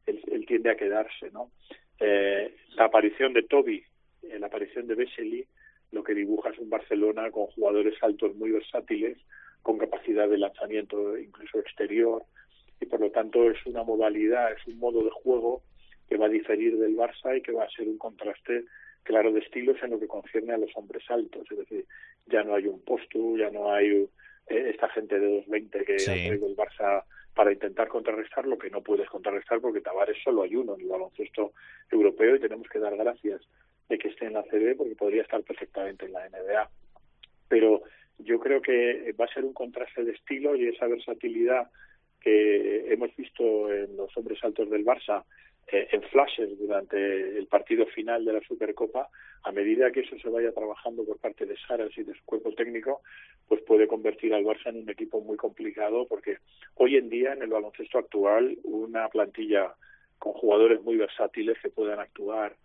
él, 0.06 0.46
tiende 0.48 0.72
a 0.72 0.76
quedarse, 0.76 1.32
¿no? 1.32 1.52
Eh, 2.00 2.56
la 2.76 2.86
aparición 2.86 3.34
de 3.34 3.44
Toby, 3.44 3.84
eh, 4.24 4.40
la 4.40 4.48
aparición 4.48 4.88
de 4.88 4.96
Vesely, 4.96 5.46
lo 5.92 6.04
que 6.04 6.14
dibuja 6.14 6.50
es 6.50 6.60
un 6.60 6.70
Barcelona 6.70 7.32
con 7.32 7.48
jugadores 7.48 7.96
altos 8.02 8.36
muy 8.36 8.52
versátiles, 8.52 9.18
con 9.62 9.78
capacidad 9.78 10.28
de 10.28 10.38
lanzamiento 10.38 11.18
incluso 11.18 11.60
exterior, 11.60 12.24
y 12.80 12.86
por 12.86 13.00
lo 13.00 13.12
tanto 13.12 13.50
es 13.50 13.58
una 13.66 13.84
modalidad, 13.84 14.52
es 14.54 14.66
un 14.68 14.80
modo 14.80 15.04
de 15.04 15.12
juego 15.12 15.62
que 16.08 16.18
va 16.18 16.26
a 16.26 16.30
diferir 16.30 16.78
del 16.78 16.96
Barça 16.96 17.38
y 17.38 17.42
que 17.42 17.52
va 17.52 17.66
a 17.66 17.70
ser 17.70 17.88
un 17.88 17.98
contraste 17.98 18.66
claro 19.04 19.32
de 19.32 19.40
estilos 19.40 19.78
en 19.84 19.92
lo 19.92 20.00
que 20.00 20.08
concierne 20.08 20.54
a 20.54 20.58
los 20.58 20.72
hombres 20.76 21.04
altos. 21.10 21.48
Es 21.52 21.58
decir, 21.58 21.86
ya 22.28 22.44
no 22.44 22.56
hay 22.56 22.68
un 22.68 22.82
postu, 22.82 23.38
ya 23.38 23.50
no 23.50 23.72
hay 23.72 24.08
eh, 24.48 24.72
esta 24.74 24.90
gente 24.90 25.20
de 25.20 25.46
2.20 25.46 25.86
que 25.86 25.94
ha 25.94 26.06
traído 26.06 26.48
el 26.48 26.56
Barça 26.56 27.04
para 27.40 27.54
intentar 27.54 27.88
contrarrestar 27.88 28.46
lo 28.46 28.58
que 28.58 28.70
no 28.70 28.82
puedes 28.82 29.08
contrarrestar 29.08 29.62
porque 29.62 29.80
Tavares 29.80 30.18
solo 30.22 30.44
hay 30.44 30.58
uno 30.58 30.76
en 30.76 30.82
el 30.82 30.90
baloncesto 30.90 31.54
europeo 31.90 32.36
y 32.36 32.42
tenemos 32.42 32.68
que 32.68 32.80
dar 32.80 32.98
gracias 32.98 33.40
de 33.88 33.98
que 33.98 34.10
esté 34.10 34.26
en 34.26 34.34
la 34.34 34.44
CB 34.44 34.76
porque 34.76 34.98
podría 34.98 35.22
estar 35.22 35.42
perfectamente 35.44 36.06
en 36.06 36.12
la 36.12 36.28
NBA. 36.28 36.70
Pero 37.48 37.84
yo 38.18 38.42
creo 38.42 38.62
que 38.62 39.16
va 39.18 39.24
a 39.24 39.34
ser 39.34 39.46
un 39.46 39.54
contraste 39.54 40.04
de 40.04 40.12
estilo 40.12 40.54
y 40.54 40.68
esa 40.68 40.88
versatilidad 40.88 41.70
que 42.20 42.92
hemos 42.92 43.16
visto 43.16 43.72
en 43.72 43.96
los 43.96 44.18
hombres 44.18 44.44
altos 44.44 44.70
del 44.70 44.84
Barça 44.84 45.24
en 45.72 46.02
flashes 46.04 46.58
durante 46.58 47.38
el 47.38 47.48
partido 47.48 47.86
final 47.88 48.26
de 48.26 48.34
la 48.34 48.42
Supercopa, 48.42 49.10
a 49.44 49.52
medida 49.52 49.92
que 49.92 50.02
eso 50.02 50.18
se 50.20 50.30
vaya 50.30 50.52
trabajando 50.52 51.06
por 51.06 51.18
parte 51.20 51.46
de 51.46 51.56
Saras 51.58 51.96
y 51.98 52.04
de 52.04 52.14
su 52.14 52.24
cuerpo 52.26 52.52
técnico, 52.54 53.02
pues 53.48 53.62
puede 53.62 53.88
convertir 53.88 54.34
al 54.34 54.44
Barça 54.44 54.68
en 54.68 54.82
un 54.82 54.90
equipo 54.90 55.22
muy 55.22 55.38
complicado, 55.38 56.06
porque 56.08 56.38
hoy 56.76 56.98
en 56.98 57.10
día 57.10 57.34
en 57.34 57.42
el 57.42 57.50
baloncesto 57.50 58.00
actual 58.00 58.58
una 58.64 59.08
plantilla 59.10 59.74
con 60.18 60.34
jugadores 60.34 60.82
muy 60.82 60.98
versátiles 60.98 61.58
que 61.62 61.70
puedan 61.70 62.00
actuar, 62.00 62.56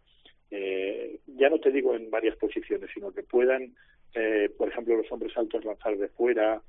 eh, 0.50 1.20
ya 1.26 1.48
no 1.48 1.58
te 1.58 1.70
digo 1.70 1.94
en 1.94 2.10
varias 2.10 2.36
posiciones, 2.36 2.90
sino 2.92 3.12
que 3.12 3.22
puedan, 3.22 3.74
eh, 4.14 4.50
por 4.56 4.68
ejemplo, 4.68 4.96
los 4.96 5.10
hombres 5.12 5.36
altos 5.36 5.64
lanzar 5.64 5.96
de 5.96 6.08
fuera, 6.08 6.60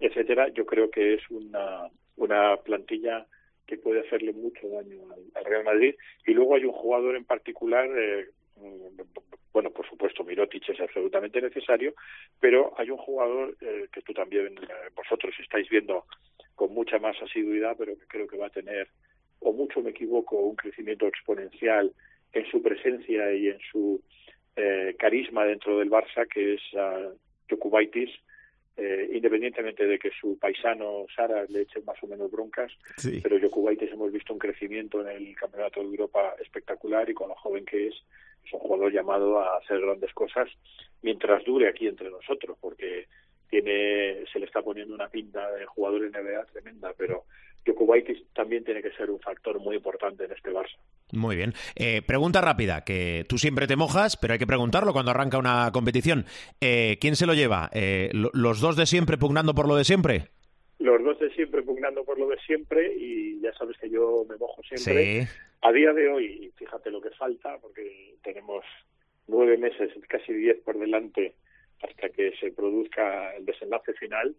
etcétera, 0.00 0.48
yo 0.48 0.66
creo 0.66 0.90
que 0.90 1.14
es 1.14 1.30
una, 1.30 1.88
una 2.16 2.56
plantilla 2.58 3.26
que 3.66 3.76
puede 3.76 4.00
hacerle 4.00 4.32
mucho 4.32 4.68
daño 4.68 5.00
al, 5.34 5.44
Real 5.44 5.64
Madrid. 5.64 5.94
Y 6.26 6.32
luego 6.32 6.54
hay 6.54 6.64
un 6.64 6.72
jugador 6.72 7.16
en 7.16 7.24
particular, 7.24 7.88
eh, 7.96 8.28
mm, 8.56 9.00
bueno, 9.52 9.70
por 9.70 9.88
supuesto, 9.88 10.24
Mirotic 10.24 10.68
es 10.68 10.80
absolutamente 10.80 11.40
necesario, 11.40 11.94
pero 12.40 12.72
hay 12.78 12.90
un 12.90 12.98
jugador 12.98 13.56
eh, 13.60 13.86
que 13.92 14.02
tú 14.02 14.12
también, 14.12 14.58
eh, 14.58 14.90
vosotros 14.94 15.34
estáis 15.40 15.68
viendo 15.68 16.04
con 16.54 16.72
mucha 16.72 16.98
más 16.98 17.20
asiduidad, 17.22 17.76
pero 17.78 17.96
que 17.98 18.06
creo 18.06 18.26
que 18.26 18.36
va 18.36 18.46
a 18.46 18.50
tener, 18.50 18.88
o 19.40 19.52
mucho 19.52 19.80
me 19.80 19.90
equivoco, 19.90 20.36
un 20.36 20.56
crecimiento 20.56 21.06
exponencial 21.06 21.92
en 22.32 22.46
su 22.50 22.62
presencia 22.62 23.32
y 23.34 23.48
en 23.48 23.58
su 23.70 24.00
carisma 24.98 25.46
dentro 25.46 25.78
del 25.78 25.90
Barça, 25.90 26.28
que 26.28 26.54
es 26.54 26.60
uh, 26.74 27.16
eh, 28.76 29.10
independientemente 29.12 29.86
de 29.86 29.98
que 29.98 30.10
su 30.18 30.38
paisano 30.38 31.06
Sara 31.14 31.44
le 31.48 31.62
eche 31.62 31.80
más 31.82 32.02
o 32.02 32.06
menos 32.06 32.30
broncas, 32.30 32.72
pero 33.22 33.38
Jokubaitis 33.38 33.92
hemos 33.92 34.10
visto 34.10 34.32
un 34.32 34.38
crecimiento 34.38 35.00
en 35.02 35.08
el 35.08 35.36
Campeonato 35.36 35.80
de 35.80 35.86
Europa 35.86 36.34
espectacular 36.40 37.08
y 37.10 37.14
con 37.14 37.28
lo 37.28 37.34
joven 37.34 37.64
que 37.66 37.88
es, 37.88 37.94
es 38.44 38.52
un 38.52 38.60
jugador 38.60 38.92
llamado 38.92 39.38
a 39.40 39.58
hacer 39.58 39.80
grandes 39.80 40.12
cosas 40.14 40.48
mientras 41.02 41.44
dure 41.44 41.68
aquí 41.68 41.86
entre 41.86 42.10
nosotros, 42.10 42.56
porque 42.60 43.08
tiene 43.50 44.24
se 44.32 44.38
le 44.38 44.46
está 44.46 44.62
poniendo 44.62 44.94
una 44.94 45.08
pinta 45.08 45.50
de 45.52 45.66
jugador 45.66 46.00
NBA 46.10 46.46
tremenda, 46.46 46.94
pero 46.96 47.24
Jokubaitis 47.66 48.18
también 48.34 48.64
tiene 48.64 48.82
que 48.82 48.90
ser 48.92 49.10
un 49.10 49.20
factor 49.20 49.58
muy 49.60 49.76
importante 49.76 50.24
en 50.24 50.32
este 50.32 50.50
Barça. 50.50 50.76
Muy 51.12 51.36
bien. 51.36 51.52
Eh, 51.76 52.02
pregunta 52.02 52.40
rápida, 52.40 52.84
que 52.84 53.24
tú 53.28 53.38
siempre 53.38 53.66
te 53.66 53.76
mojas, 53.76 54.16
pero 54.16 54.32
hay 54.32 54.38
que 54.38 54.46
preguntarlo 54.46 54.92
cuando 54.92 55.10
arranca 55.10 55.38
una 55.38 55.70
competición. 55.72 56.24
Eh, 56.60 56.98
¿Quién 57.00 57.16
se 57.16 57.26
lo 57.26 57.34
lleva? 57.34 57.70
Eh, 57.72 58.10
¿Los 58.12 58.60
dos 58.60 58.76
de 58.76 58.86
siempre 58.86 59.18
pugnando 59.18 59.54
por 59.54 59.68
lo 59.68 59.76
de 59.76 59.84
siempre? 59.84 60.28
Los 60.78 61.02
dos 61.04 61.18
de 61.20 61.30
siempre 61.34 61.62
pugnando 61.62 62.04
por 62.04 62.18
lo 62.18 62.28
de 62.28 62.38
siempre 62.38 62.94
y 62.96 63.40
ya 63.40 63.52
sabes 63.54 63.76
que 63.78 63.88
yo 63.90 64.24
me 64.28 64.36
mojo 64.36 64.62
siempre. 64.62 65.28
A 65.60 65.70
día 65.70 65.92
de 65.92 66.08
hoy, 66.08 66.52
fíjate 66.56 66.90
lo 66.90 67.00
que 67.00 67.10
falta, 67.10 67.56
porque 67.60 68.16
tenemos 68.24 68.64
nueve 69.28 69.56
meses, 69.56 69.92
casi 70.08 70.32
diez 70.32 70.58
por 70.64 70.76
delante, 70.78 71.34
hasta 71.82 72.08
que 72.08 72.32
se 72.40 72.50
produzca 72.50 73.36
el 73.36 73.44
desenlace 73.44 73.92
final. 73.94 74.34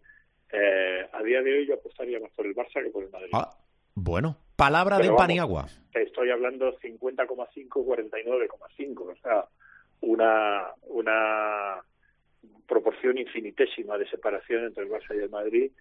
A 0.53 1.23
día 1.23 1.41
de 1.41 1.57
hoy 1.57 1.67
yo 1.67 1.75
apostaría 1.75 2.19
más 2.19 2.31
por 2.31 2.45
el 2.45 2.55
Barça 2.55 2.83
que 2.83 2.89
por 2.89 3.03
el 3.03 3.09
Madrid. 3.09 3.31
Ah, 3.33 3.55
bueno, 3.95 4.37
palabra 4.55 4.97
de 4.99 5.11
Paniagua. 5.11 5.67
Estoy 5.93 6.31
hablando 6.31 6.77
50,5, 6.79 7.67
49,5, 7.69 9.11
o 9.11 9.15
sea, 9.21 9.45
una, 10.01 10.67
una 10.87 11.81
proporción 12.67 13.17
infinitésima 13.17 13.97
de 13.97 14.09
separación 14.09 14.65
entre 14.65 14.83
el 14.83 14.89
Barça 14.89 15.15
y 15.15 15.19
el 15.19 15.29
Madrid, 15.29 15.71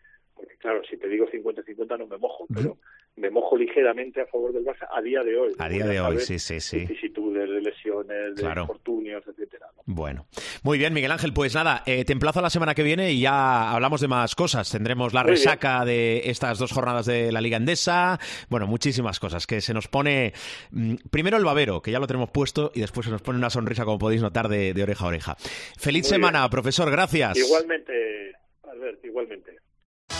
porque 0.42 0.56
claro, 0.56 0.82
si 0.90 0.96
te 0.96 1.08
digo 1.08 1.26
50-50 1.26 1.98
no 1.98 2.06
me 2.08 2.18
mojo, 2.18 2.46
pero 2.52 2.76
me 3.14 3.30
mojo 3.30 3.56
ligeramente 3.56 4.20
a 4.20 4.26
favor 4.26 4.52
del 4.52 4.64
Barça 4.64 4.88
a 4.90 5.00
día 5.00 5.22
de 5.22 5.36
hoy. 5.36 5.52
A 5.58 5.68
día 5.68 5.86
de 5.86 6.00
hoy, 6.00 6.18
sí, 6.18 6.40
sí, 6.40 6.60
sí. 6.60 6.80
Vicisitudes, 6.80 7.48
de 7.48 7.60
lesiones, 7.60 8.34
de 8.34 8.42
infortunios, 8.42 9.22
etcétera. 9.28 9.68
Bueno, 9.86 10.26
muy 10.64 10.78
bien, 10.78 10.92
Miguel 10.92 11.12
Ángel, 11.12 11.32
pues 11.32 11.54
nada, 11.54 11.84
eh, 11.86 12.04
te 12.04 12.12
emplazo 12.12 12.40
la 12.40 12.50
semana 12.50 12.74
que 12.74 12.82
viene 12.82 13.12
y 13.12 13.20
ya 13.20 13.70
hablamos 13.70 14.00
de 14.00 14.08
más 14.08 14.34
cosas. 14.34 14.70
Tendremos 14.72 15.14
la 15.14 15.22
resaca 15.22 15.84
de 15.84 16.22
estas 16.24 16.58
dos 16.58 16.72
jornadas 16.72 17.06
de 17.06 17.30
la 17.30 17.40
Liga 17.40 17.56
Endesa, 17.56 18.18
bueno, 18.48 18.66
muchísimas 18.66 19.20
cosas, 19.20 19.46
que 19.46 19.60
se 19.60 19.72
nos 19.72 19.86
pone 19.86 20.32
mm, 20.72 20.94
primero 21.10 21.36
el 21.36 21.44
babero, 21.44 21.82
que 21.82 21.92
ya 21.92 22.00
lo 22.00 22.08
tenemos 22.08 22.30
puesto, 22.30 22.72
y 22.74 22.80
después 22.80 23.06
se 23.06 23.12
nos 23.12 23.22
pone 23.22 23.38
una 23.38 23.50
sonrisa, 23.50 23.84
como 23.84 23.98
podéis 23.98 24.22
notar, 24.22 24.48
de, 24.48 24.82
oreja 24.82 25.04
a 25.04 25.08
oreja. 25.08 25.36
Feliz 25.78 26.08
semana, 26.08 26.48
profesor, 26.50 26.90
gracias. 26.90 27.38
Igualmente, 27.38 28.32
Albert, 28.64 29.04
igualmente. 29.04 29.61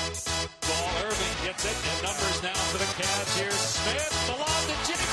Ball 0.02 1.06
Irving 1.06 1.34
gets 1.46 1.64
it, 1.64 1.78
numbers 2.02 2.42
now 2.42 2.58
for 2.74 2.78
the 2.78 2.90
Cavs. 2.98 3.38
Here, 3.38 3.52
Smith, 3.52 4.10
the 4.26 4.34
to 4.34 4.74
Jimmy. 4.82 5.06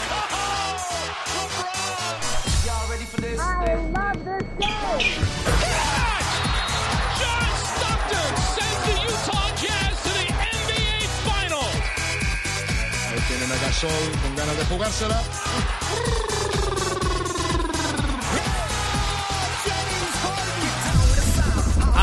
LeBron! 1.38 2.66
Y'all 2.66 2.90
ready 2.90 3.06
for 3.06 3.22
this? 3.22 3.40
I 3.40 3.76
love 3.76 4.26
this 4.26 4.42
game. 4.58 5.30
John 7.22 7.52
Stockton 7.70 8.34
sends 8.58 8.82
the 8.90 8.96
Utah 9.06 9.50
Jazz 9.62 9.94
to 10.06 10.10
the 10.10 10.26
NBA 10.58 11.06
Finals. 11.22 11.78
Con 14.24 14.36
ganas 14.36 14.58
de 14.58 14.66
jugársela. 14.66 16.59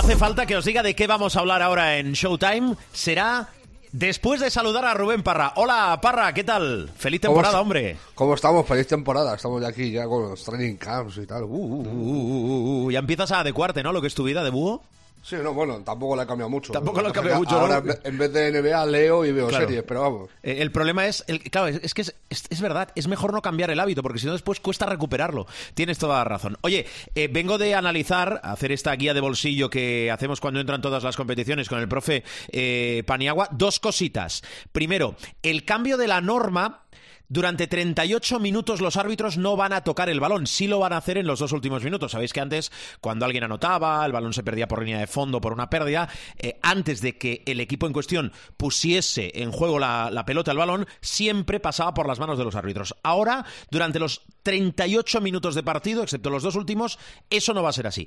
Hace 0.06 0.14
falta 0.14 0.46
que 0.46 0.54
os 0.54 0.64
diga 0.64 0.84
de 0.84 0.94
qué 0.94 1.08
vamos 1.08 1.34
a 1.34 1.40
hablar 1.40 1.62
ahora 1.62 1.98
en 1.98 2.12
Showtime. 2.12 2.76
Será 2.92 3.48
Después 3.90 4.40
de 4.40 4.50
saludar 4.50 4.84
a 4.84 4.94
Rubén 4.94 5.24
Parra. 5.24 5.54
Hola, 5.56 5.98
Parra, 6.00 6.32
¿qué 6.32 6.44
tal? 6.44 6.88
Feliz 6.96 7.22
temporada, 7.22 7.60
hombre. 7.60 7.96
¿Cómo 8.14 8.34
estamos? 8.34 8.64
Feliz 8.68 8.86
temporada. 8.86 9.34
Estamos 9.34 9.60
ya 9.60 9.66
aquí 9.66 9.90
ya 9.90 10.06
con 10.06 10.30
los 10.30 10.44
training 10.44 10.76
camps 10.76 11.16
y 11.18 11.26
tal. 11.26 11.42
Uh, 11.42 11.48
uh, 11.48 12.84
uh, 12.84 12.90
ya 12.92 13.00
empiezas 13.00 13.32
a 13.32 13.40
adecuarte, 13.40 13.82
¿no? 13.82 13.92
Lo 13.92 14.00
que 14.00 14.06
es 14.06 14.14
tu 14.14 14.22
vida 14.22 14.44
de 14.44 14.50
búho. 14.50 14.80
Sí, 15.26 15.34
no, 15.42 15.52
bueno, 15.52 15.82
tampoco 15.82 16.14
le 16.14 16.22
ha 16.22 16.26
cambiado 16.26 16.48
mucho. 16.48 16.72
Tampoco 16.72 17.02
le 17.02 17.08
ha 17.08 17.12
cambiado 17.12 17.40
mucho, 17.40 17.58
Ahora, 17.58 17.82
en 18.04 18.16
vez 18.16 18.32
de 18.32 18.62
NBA, 18.62 18.86
leo 18.86 19.24
y 19.24 19.32
veo 19.32 19.50
series, 19.50 19.82
pero 19.82 20.02
vamos. 20.02 20.30
Eh, 20.40 20.58
el 20.60 20.70
problema 20.70 21.04
es, 21.08 21.24
el, 21.26 21.42
claro, 21.42 21.66
es, 21.66 21.94
que 21.94 22.02
es, 22.02 22.60
verdad, 22.60 22.92
es 22.94 23.08
mejor 23.08 23.32
no 23.32 23.42
cambiar 23.42 23.72
el 23.72 23.80
hábito, 23.80 24.04
porque 24.04 24.20
si 24.20 24.26
no 24.26 24.34
después 24.34 24.60
cuesta 24.60 24.86
recuperarlo. 24.86 25.48
Tienes 25.74 25.98
toda 25.98 26.18
la 26.18 26.24
razón. 26.24 26.56
Oye, 26.60 26.86
eh, 27.16 27.28
vengo 27.28 27.58
de 27.58 27.74
analizar, 27.74 28.40
hacer 28.44 28.70
esta 28.70 28.94
guía 28.94 29.14
de 29.14 29.20
bolsillo 29.20 29.68
que 29.68 30.12
hacemos 30.12 30.40
cuando 30.40 30.60
entran 30.60 30.80
todas 30.80 31.02
las 31.02 31.16
competiciones 31.16 31.68
con 31.68 31.80
el 31.80 31.88
profe 31.88 32.22
eh, 32.52 33.02
Paniagua, 33.04 33.48
dos 33.50 33.80
cositas. 33.80 34.44
Primero, 34.70 35.16
el 35.42 35.64
cambio 35.64 35.96
de 35.96 36.06
la 36.06 36.20
norma 36.20 36.84
durante 37.28 37.66
38 37.66 38.40
minutos 38.40 38.80
los 38.80 38.96
árbitros 38.96 39.36
no 39.36 39.56
van 39.56 39.72
a 39.72 39.82
tocar 39.82 40.08
el 40.08 40.20
balón, 40.20 40.46
sí 40.46 40.66
lo 40.66 40.78
van 40.78 40.92
a 40.92 40.98
hacer 40.98 41.18
en 41.18 41.26
los 41.26 41.38
dos 41.38 41.52
últimos 41.52 41.82
minutos. 41.82 42.12
Sabéis 42.12 42.32
que 42.32 42.40
antes, 42.40 42.72
cuando 43.00 43.24
alguien 43.24 43.44
anotaba, 43.44 44.04
el 44.04 44.12
balón 44.12 44.32
se 44.32 44.42
perdía 44.42 44.68
por 44.68 44.80
línea 44.80 44.98
de 44.98 45.06
fondo 45.06 45.40
por 45.40 45.52
una 45.52 45.70
pérdida, 45.70 46.08
eh, 46.38 46.58
antes 46.62 47.00
de 47.00 47.18
que 47.18 47.42
el 47.46 47.60
equipo 47.60 47.86
en 47.86 47.92
cuestión 47.92 48.32
pusiese 48.56 49.32
en 49.42 49.52
juego 49.52 49.78
la, 49.78 50.10
la 50.10 50.24
pelota, 50.24 50.52
el 50.52 50.58
balón, 50.58 50.86
siempre 51.00 51.60
pasaba 51.60 51.94
por 51.94 52.06
las 52.06 52.18
manos 52.18 52.38
de 52.38 52.44
los 52.44 52.54
árbitros. 52.54 52.94
Ahora, 53.02 53.44
durante 53.70 53.98
los 53.98 54.22
38 54.46 55.20
minutos 55.20 55.56
de 55.56 55.64
partido, 55.64 56.04
excepto 56.04 56.30
los 56.30 56.44
dos 56.44 56.54
últimos, 56.54 57.00
eso 57.28 57.52
no 57.52 57.64
va 57.64 57.70
a 57.70 57.72
ser 57.72 57.88
así. 57.88 58.06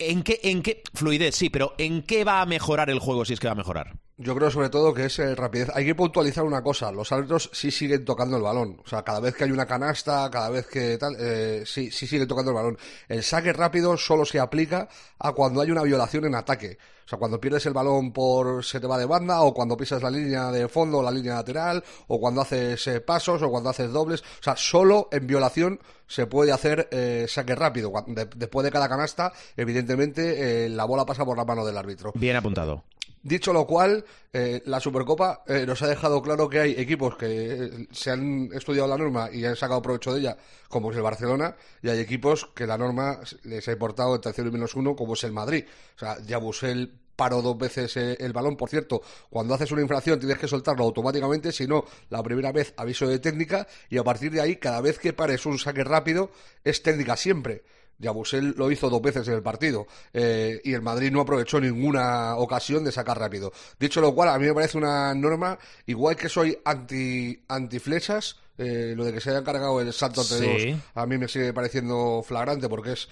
¿En 0.00 0.24
qué, 0.24 0.40
en 0.42 0.60
qué 0.60 0.82
fluidez? 0.92 1.36
Sí, 1.36 1.48
pero 1.48 1.74
¿en 1.78 2.02
qué 2.02 2.24
va 2.24 2.40
a 2.40 2.46
mejorar 2.46 2.90
el 2.90 2.98
juego 2.98 3.24
si 3.24 3.34
es 3.34 3.38
que 3.38 3.46
va 3.46 3.52
a 3.52 3.56
mejorar? 3.56 3.94
Yo 4.16 4.34
creo 4.34 4.50
sobre 4.50 4.68
todo 4.68 4.92
que 4.92 5.04
es 5.04 5.16
eh, 5.20 5.36
rapidez. 5.36 5.70
Hay 5.74 5.84
que 5.84 5.94
puntualizar 5.94 6.42
una 6.42 6.60
cosa, 6.60 6.90
los 6.90 7.12
árbitros 7.12 7.50
sí 7.52 7.70
siguen 7.70 8.04
tocando 8.04 8.36
el 8.36 8.42
balón. 8.42 8.80
O 8.84 8.88
sea, 8.88 9.04
cada 9.04 9.20
vez 9.20 9.36
que 9.36 9.44
hay 9.44 9.52
una 9.52 9.66
canasta, 9.66 10.28
cada 10.28 10.50
vez 10.50 10.66
que 10.66 10.98
tal, 10.98 11.14
eh, 11.20 11.62
sí, 11.64 11.92
sí 11.92 12.08
siguen 12.08 12.26
tocando 12.26 12.50
el 12.50 12.56
balón. 12.56 12.78
El 13.06 13.22
saque 13.22 13.52
rápido 13.52 13.96
solo 13.96 14.24
se 14.24 14.40
aplica 14.40 14.88
a 15.20 15.34
cuando 15.34 15.60
hay 15.60 15.70
una 15.70 15.84
violación 15.84 16.24
en 16.24 16.34
ataque. 16.34 16.78
O 17.06 17.08
sea, 17.08 17.20
cuando 17.20 17.40
pierdes 17.40 17.64
el 17.66 17.72
balón 17.72 18.12
por 18.12 18.64
se 18.64 18.80
te 18.80 18.86
va 18.88 18.98
de 18.98 19.06
banda, 19.06 19.42
o 19.42 19.54
cuando 19.54 19.76
pisas 19.76 20.02
la 20.02 20.10
línea 20.10 20.50
de 20.50 20.66
fondo 20.66 20.98
o 20.98 21.02
la 21.04 21.12
línea 21.12 21.34
lateral, 21.34 21.84
o 22.08 22.18
cuando 22.18 22.40
haces 22.40 22.84
eh, 22.88 23.00
pasos, 23.00 23.40
o 23.42 23.48
cuando 23.48 23.70
haces 23.70 23.92
dobles. 23.92 24.22
O 24.22 24.42
sea, 24.42 24.56
solo 24.56 25.08
en 25.12 25.24
violación 25.24 25.78
se 26.06 26.26
puede 26.26 26.52
hacer 26.52 26.88
eh, 26.90 27.26
saque 27.28 27.54
rápido. 27.54 27.92
después 28.36 28.64
de 28.64 28.70
cada 28.70 28.88
canasta, 28.88 29.32
evidentemente, 29.56 30.68
la 30.68 30.84
bola 30.84 31.04
pasa 31.04 31.24
por 31.24 31.36
la 31.36 31.44
mano 31.44 31.64
del 31.64 31.76
árbitro. 31.76 32.12
Bien 32.14 32.36
apuntado. 32.36 32.84
Dicho 33.26 33.52
lo 33.52 33.66
cual, 33.66 34.04
eh, 34.32 34.62
la 34.66 34.78
Supercopa 34.78 35.42
eh, 35.48 35.64
nos 35.66 35.82
ha 35.82 35.88
dejado 35.88 36.22
claro 36.22 36.48
que 36.48 36.60
hay 36.60 36.70
equipos 36.78 37.16
que 37.16 37.26
eh, 37.26 37.88
se 37.90 38.12
han 38.12 38.50
estudiado 38.52 38.86
la 38.86 38.96
norma 38.96 39.30
y 39.32 39.44
han 39.44 39.56
sacado 39.56 39.82
provecho 39.82 40.14
de 40.14 40.20
ella, 40.20 40.36
como 40.68 40.92
es 40.92 40.96
el 40.96 41.02
Barcelona, 41.02 41.56
y 41.82 41.88
hay 41.88 41.98
equipos 41.98 42.46
que 42.54 42.68
la 42.68 42.78
norma 42.78 43.18
les 43.42 43.66
ha 43.66 43.72
importado 43.72 44.14
entre 44.14 44.32
0 44.32 44.48
y 44.48 44.52
menos 44.52 44.76
uno, 44.76 44.94
como 44.94 45.14
es 45.14 45.24
el 45.24 45.32
Madrid. 45.32 45.64
O 45.96 45.98
sea, 45.98 46.22
Yabusel 46.24 47.00
paró 47.16 47.42
dos 47.42 47.58
veces 47.58 47.96
el 47.96 48.32
balón. 48.32 48.56
Por 48.56 48.68
cierto, 48.68 49.02
cuando 49.30 49.54
haces 49.54 49.72
una 49.72 49.82
infracción 49.82 50.20
tienes 50.20 50.38
que 50.38 50.46
soltarlo 50.46 50.84
automáticamente, 50.84 51.50
si 51.50 51.66
no, 51.66 51.84
la 52.10 52.22
primera 52.22 52.52
vez 52.52 52.74
aviso 52.76 53.08
de 53.08 53.18
técnica 53.18 53.66
y 53.90 53.98
a 53.98 54.04
partir 54.04 54.30
de 54.30 54.40
ahí, 54.40 54.56
cada 54.56 54.80
vez 54.80 54.98
que 54.98 55.12
pares 55.12 55.46
un 55.46 55.58
saque 55.58 55.82
rápido, 55.82 56.30
es 56.62 56.82
técnica 56.82 57.16
siempre. 57.16 57.64
Yabusel 57.98 58.54
lo 58.56 58.70
hizo 58.70 58.90
dos 58.90 59.00
veces 59.00 59.26
en 59.28 59.34
el 59.34 59.42
partido 59.42 59.86
eh, 60.12 60.60
y 60.64 60.72
el 60.74 60.82
Madrid 60.82 61.10
no 61.10 61.22
aprovechó 61.22 61.60
ninguna 61.60 62.36
ocasión 62.36 62.84
de 62.84 62.92
sacar 62.92 63.18
rápido. 63.18 63.52
Dicho 63.80 64.00
lo 64.00 64.14
cual, 64.14 64.28
a 64.28 64.38
mí 64.38 64.46
me 64.46 64.54
parece 64.54 64.78
una 64.78 65.14
norma, 65.14 65.58
igual 65.86 66.16
que 66.16 66.28
soy 66.28 66.58
anti, 66.64 67.42
anti 67.48 67.78
flechas, 67.78 68.36
eh, 68.58 68.94
lo 68.96 69.04
de 69.04 69.12
que 69.12 69.20
se 69.20 69.30
haya 69.30 69.44
cargado 69.44 69.80
el 69.80 69.92
salto 69.92 70.22
entre 70.22 70.70
dos, 70.72 70.82
a 70.94 71.06
mí 71.06 71.18
me 71.18 71.28
sigue 71.28 71.52
pareciendo 71.52 72.22
flagrante 72.26 72.68
porque 72.68 72.92
es 72.92 73.08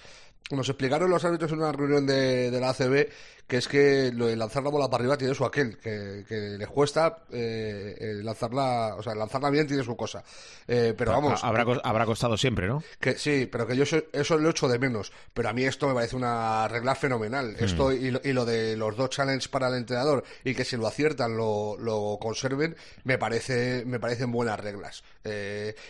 nos 0.50 0.68
explicaron 0.68 1.10
los 1.10 1.24
árbitros 1.24 1.52
en 1.52 1.58
una 1.58 1.72
reunión 1.72 2.06
de, 2.06 2.50
de 2.50 2.60
la 2.60 2.70
ACB 2.70 3.08
que 3.46 3.58
es 3.58 3.68
que 3.68 4.10
lo 4.12 4.26
de 4.26 4.36
lanzar 4.36 4.62
la 4.62 4.70
bola 4.70 4.88
para 4.88 5.02
arriba 5.02 5.18
tiene 5.18 5.34
su 5.34 5.44
aquel, 5.44 5.76
que, 5.78 6.24
que 6.26 6.56
les 6.58 6.68
cuesta 6.68 7.24
eh, 7.30 7.94
eh, 7.98 8.14
lanzarla, 8.22 8.94
o 8.96 9.02
sea, 9.02 9.14
lanzarla 9.14 9.50
bien 9.50 9.66
tiene 9.66 9.84
su 9.84 9.94
cosa. 9.96 10.24
Eh, 10.66 10.94
pero 10.96 11.12
vamos. 11.12 11.44
Habrá, 11.44 11.64
habrá 11.84 12.06
costado 12.06 12.38
siempre, 12.38 12.66
¿no? 12.66 12.82
Que 12.98 13.18
sí, 13.18 13.46
pero 13.50 13.66
que 13.66 13.76
yo 13.76 13.82
eso, 13.82 14.02
eso 14.12 14.38
lo 14.38 14.48
echo 14.48 14.66
de 14.66 14.78
menos. 14.78 15.12
Pero 15.34 15.50
a 15.50 15.52
mí 15.52 15.64
esto 15.64 15.86
me 15.88 15.94
parece 15.94 16.16
una 16.16 16.66
regla 16.68 16.94
fenomenal. 16.94 17.54
Hmm. 17.60 17.64
Esto 17.64 17.92
y 17.92 18.10
lo, 18.10 18.20
y 18.24 18.32
lo, 18.32 18.46
de 18.46 18.76
los 18.76 18.96
dos 18.96 19.10
challenges 19.10 19.48
para 19.48 19.68
el 19.68 19.74
entrenador 19.74 20.24
y 20.42 20.54
que 20.54 20.64
si 20.64 20.76
lo 20.78 20.86
aciertan 20.86 21.36
lo, 21.36 21.76
lo 21.78 22.18
conserven, 22.20 22.76
me 23.04 23.18
parece, 23.18 23.84
me 23.84 24.00
parecen 24.00 24.32
buenas 24.32 24.58
reglas. 24.58 25.04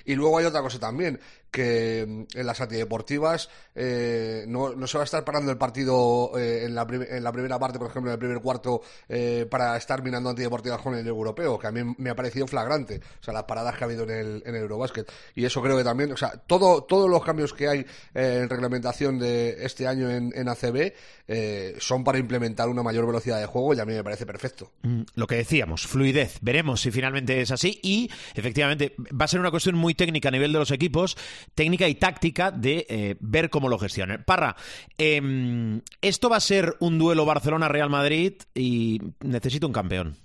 y 0.05 0.15
luego 0.15 0.39
hay 0.39 0.47
otra 0.47 0.63
cosa 0.63 0.81
también, 0.81 1.21
que 1.55 2.05
mm, 2.07 2.39
en 2.39 2.47
las 2.47 2.61
antideportivas 2.61 3.49
no, 3.75 4.75
no 4.75 4.87
se 4.87 4.99
va 4.99 5.03
a 5.03 5.05
estar 5.05 5.25
parando 5.25 5.51
el 5.51 5.59
partido 5.59 6.33
en, 6.39 6.75
la 6.75 6.87
en 6.91 7.25
la 7.25 7.33
primera 7.33 7.59
parte, 7.59 7.79
por 7.79 7.89
ejemplo, 7.89 8.11
en 8.11 8.15
el 8.15 8.19
primer 8.19 8.41
cuarto, 8.41 8.83
eh, 9.09 9.47
para 9.51 9.77
estar 9.77 10.03
minando 10.03 10.31
antideportivas 10.31 10.81
con 10.81 10.95
el 10.95 11.07
europeo, 11.07 11.59
que 11.59 11.67
a 11.67 11.73
mí 11.73 11.95
me 11.99 12.11
ha 12.11 12.17
parecido 12.17 12.47
flagrante. 12.47 13.01
O 13.21 13.25
sea, 13.25 13.35
las 13.35 13.45
paradas 13.45 13.77
que 13.77 13.85
ha 13.85 13.87
habido 13.87 14.05
en 14.05 14.11
el, 14.11 14.43
en 14.47 14.55
el 14.55 14.63
Eurobasket. 14.63 15.11
Y 15.35 15.45
eso 15.45 15.63
creo 15.63 15.77
que 15.77 15.85
también, 15.85 16.13
o 16.13 16.17
sea, 16.17 16.31
todo, 16.31 16.85
todos 16.85 17.11
los 17.11 17.25
cambios 17.25 17.53
que 17.53 17.69
hay 17.69 17.81
eh, 18.15 18.41
en 18.43 18.49
reglamentación 18.49 19.19
de 19.19 19.65
este 19.65 19.87
año 19.87 20.11
en, 20.11 20.33
en 20.35 20.49
ACB 20.49 20.93
eh, 21.27 21.77
son 21.79 22.05
para 22.05 22.19
implementar 22.19 22.69
una 22.69 22.83
mayor 22.83 23.07
velocidad 23.07 23.41
de 23.41 23.47
juego 23.47 23.75
y 23.75 23.81
a 23.81 23.85
mí 23.85 23.95
me 23.95 24.05
parece 24.05 24.27
perfecto. 24.27 24.73
Mm, 24.83 25.03
lo 25.15 25.27
que 25.27 25.37
decíamos, 25.37 25.87
fluidez. 25.87 26.39
Veremos 26.43 26.83
si 26.83 26.91
finalmente 26.91 27.41
es 27.41 27.51
así 27.51 27.81
y 27.83 28.11
efectivamente 28.35 28.95
va 28.99 29.25
a 29.25 29.29
ser 29.29 29.41
una 29.41 29.51
cuestión 29.51 29.77
muy 29.77 29.95
técnica 29.95 30.29
a 30.29 30.33
nivel 30.33 30.53
de 30.53 30.59
los 30.59 30.71
equipos, 30.71 31.17
técnica 31.55 31.89
y 31.89 31.95
táctica 31.95 32.51
de 32.51 33.17
ver 33.21 33.51
cómo 33.51 33.69
lo 33.69 33.79
gestionan. 33.79 34.25
Parra, 34.25 34.57
em, 34.99 35.81
esto 36.01 36.29
va 36.29 36.37
a 36.37 36.41
ser 36.41 36.77
un 36.81 36.99
duelo 36.99 37.25
Barcelona-Real 37.25 37.91
Madrid 37.91 38.35
y 38.55 39.01
necesito 39.21 39.67
un 39.67 39.73
campeón. 39.73 40.25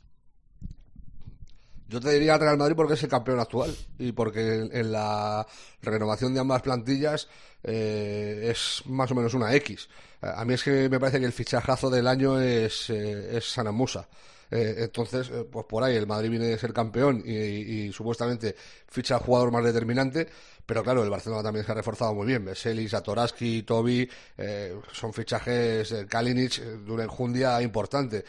Yo 1.90 2.00
te 2.00 2.12
diría 2.12 2.38
Real 2.38 2.58
Madrid 2.58 2.76
porque 2.76 2.94
es 2.94 3.02
el 3.02 3.10
campeón 3.10 3.40
actual 3.40 3.76
y 3.98 4.12
porque 4.12 4.70
en, 4.72 4.92
la 4.92 5.46
renovación 5.82 6.36
de 6.36 6.40
ambas 6.40 6.62
plantillas 6.62 7.28
eh, 7.64 8.50
es 8.52 8.84
más 8.86 9.10
o 9.10 9.16
menos 9.16 9.34
una 9.34 9.56
X. 9.56 9.90
A 10.22 10.46
mí 10.46 10.54
es 10.54 10.64
que 10.64 10.88
me 10.88 11.00
parece 11.00 11.20
que 11.20 11.26
el 11.26 11.32
fichajazo 11.32 11.90
del 11.90 12.06
año 12.06 12.40
es, 12.40 12.92
eh, 12.92 13.38
es 13.38 13.52
Sanamusa. 13.52 14.08
Eh, 14.52 14.76
entonces, 14.80 15.30
eh, 15.30 15.46
pues 15.50 15.66
por 15.66 15.84
ahí 15.84 15.96
el 15.96 16.08
Madrid 16.08 16.30
viene 16.30 16.48
de 16.48 16.58
ser 16.58 16.74
campeón 16.74 17.24
y, 17.26 17.92
supuestamente 17.92 18.56
ficha 18.88 19.16
al 19.16 19.22
jugador 19.22 19.52
más 19.52 19.64
determinante, 19.64 20.28
pero 20.66 20.84
claro, 20.84 21.04
el 21.04 21.10
Barcelona 21.10 21.44
también 21.44 21.66
se 21.66 21.72
ha 21.72 21.76
reforzado 21.76 22.14
muy 22.14 22.28
bien. 22.28 22.46
Veselis, 22.46 22.94
Atoraski, 22.94 23.64
Toby, 23.64 24.10
eh, 24.38 24.76
son 24.92 25.14
fichajes, 25.14 25.94
Kalinic, 26.08 26.60
de 26.62 26.92
una 26.92 27.04
enjundia 27.04 27.62
importante. 27.62 28.24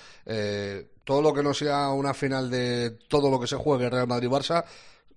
todo 1.04 1.22
lo 1.22 1.34
que 1.34 1.42
no 1.42 1.52
sea 1.54 1.88
una 1.90 2.14
final 2.14 2.50
de 2.50 2.98
todo 3.08 3.30
lo 3.30 3.40
que 3.40 3.46
se 3.46 3.56
juegue 3.56 3.90
Real 3.90 4.06
Madrid-Barça, 4.06 4.64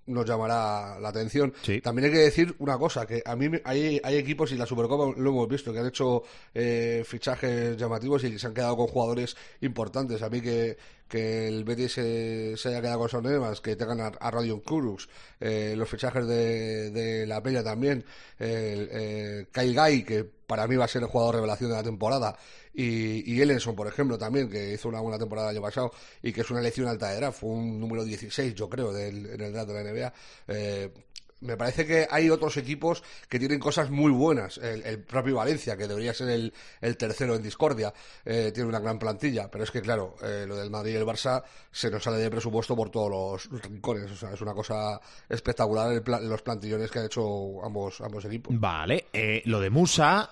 nos 0.08 0.26
llamará 0.26 1.00
la 1.00 1.10
atención. 1.10 1.54
También 1.82 2.06
hay 2.06 2.12
que 2.12 2.24
decir 2.24 2.56
una 2.60 2.78
cosa, 2.78 3.06
que 3.06 3.22
a 3.26 3.36
mí 3.36 3.50
hay, 3.64 4.02
hay 4.04 4.18
equipos 4.18 4.52
y 4.52 4.56
la 4.56 4.66
Supercopa 4.66 5.20
lo 5.20 5.30
hemos 5.30 5.48
visto, 5.48 5.72
que 5.72 5.80
han 5.80 5.88
hecho 5.88 6.24
eh, 6.54 7.04
fichajes 7.06 7.78
llamativos 7.78 8.24
y 8.24 8.38
se 8.38 8.48
han 8.48 8.54
quedado 8.54 8.76
con 8.78 8.88
jugadores 8.88 9.36
importantes. 9.62 10.22
A 10.22 10.30
mí 10.30 10.42
que, 10.42 10.78
que 11.08 11.48
el 11.48 11.64
Betis 11.64 11.94
se, 11.94 12.56
haya 12.66 12.82
quedado 12.82 13.00
con 13.00 13.10
Son 13.10 13.26
Evans, 13.26 13.62
que 13.62 13.76
tengan 13.76 14.02
a, 14.02 14.08
a 14.08 14.32
Radion 14.32 14.60
Kurus, 14.62 15.08
eh, 15.40 15.76
los 15.78 15.90
fichajes 15.90 16.28
de, 16.28 16.92
de, 16.92 17.26
la 17.26 17.42
Peña 17.42 17.64
también, 17.64 18.04
el 18.40 18.90
eh, 18.92 19.48
Kai 19.52 19.74
Gai, 19.74 20.04
que 20.04 20.43
para 20.54 20.68
mí 20.68 20.76
va 20.76 20.86
a 20.86 20.88
ser 20.88 21.02
el 21.02 21.08
jugador 21.08 21.34
revelación 21.34 21.72
de 21.72 21.78
la 21.78 21.82
temporada, 21.82 22.38
y, 22.76 23.34
y 23.34 23.42
Ellenson, 23.42 23.76
por 23.76 23.88
ejemplo, 23.88 24.20
también, 24.20 24.52
que 24.52 24.74
hizo 24.74 24.88
una 24.88 25.00
buena 25.00 25.18
temporada 25.18 25.50
el 25.50 25.56
año 25.56 25.64
pasado 25.64 25.92
y 26.22 26.32
que 26.32 26.42
es 26.42 26.52
una 26.52 26.60
elección 26.60 26.88
alta 26.88 27.10
de 27.10 27.16
draft, 27.16 27.40
fue 27.40 27.50
un 27.50 27.80
número 27.80 28.04
16, 28.04 28.54
yo 28.54 28.70
creo, 28.70 28.94
del, 28.94 29.26
en 29.26 29.42
el 29.42 29.52
draft 29.52 29.70
de 29.70 29.74
la 29.74 29.92
NBA. 29.92 30.14
Eh, 30.50 30.94
me 31.44 31.58
parece 31.58 31.86
que 31.86 32.08
hay 32.10 32.30
otros 32.30 32.58
equipos 32.58 33.04
que 33.30 33.38
tienen 33.38 33.60
cosas 33.60 33.90
muy 33.90 34.12
buenas. 34.12 34.58
El, 34.58 35.00
propio 35.00 35.36
Valencia, 35.36 35.78
que 35.78 35.88
debería 35.88 36.14
ser 36.14 36.30
el, 36.30 36.98
tercero 36.98 37.36
en 37.36 37.44
discordia, 37.44 37.94
eh, 38.26 38.52
tiene 38.54 38.70
una 38.70 38.80
gran 38.80 38.98
plantilla. 38.98 39.52
Pero 39.52 39.64
es 39.64 39.72
que, 39.72 39.82
claro, 39.82 40.16
eh, 40.24 40.46
lo 40.48 40.56
del 40.56 40.70
Madrid 40.70 40.94
y 40.94 40.96
el 40.96 41.06
Barça 41.06 41.44
se 41.72 41.92
nos 41.92 42.04
sale 42.04 42.18
de 42.18 42.30
presupuesto 42.32 42.76
por 42.76 42.90
todos 42.90 43.10
los 43.50 43.62
rincones. 43.62 44.12
O 44.12 44.16
sea, 44.16 44.34
es 44.34 44.42
una 44.42 44.54
cosa 44.54 45.00
espectacular 45.30 46.02
los 46.22 46.42
plantillones 46.42 46.90
que 46.90 47.00
han 47.00 47.06
hecho 47.06 47.64
ambos, 47.64 48.00
ambos 48.02 48.26
equipos. 48.26 48.58
Vale, 48.58 49.08
eh, 49.14 49.42
lo 49.46 49.60
de 49.60 49.70
Musa, 49.70 50.32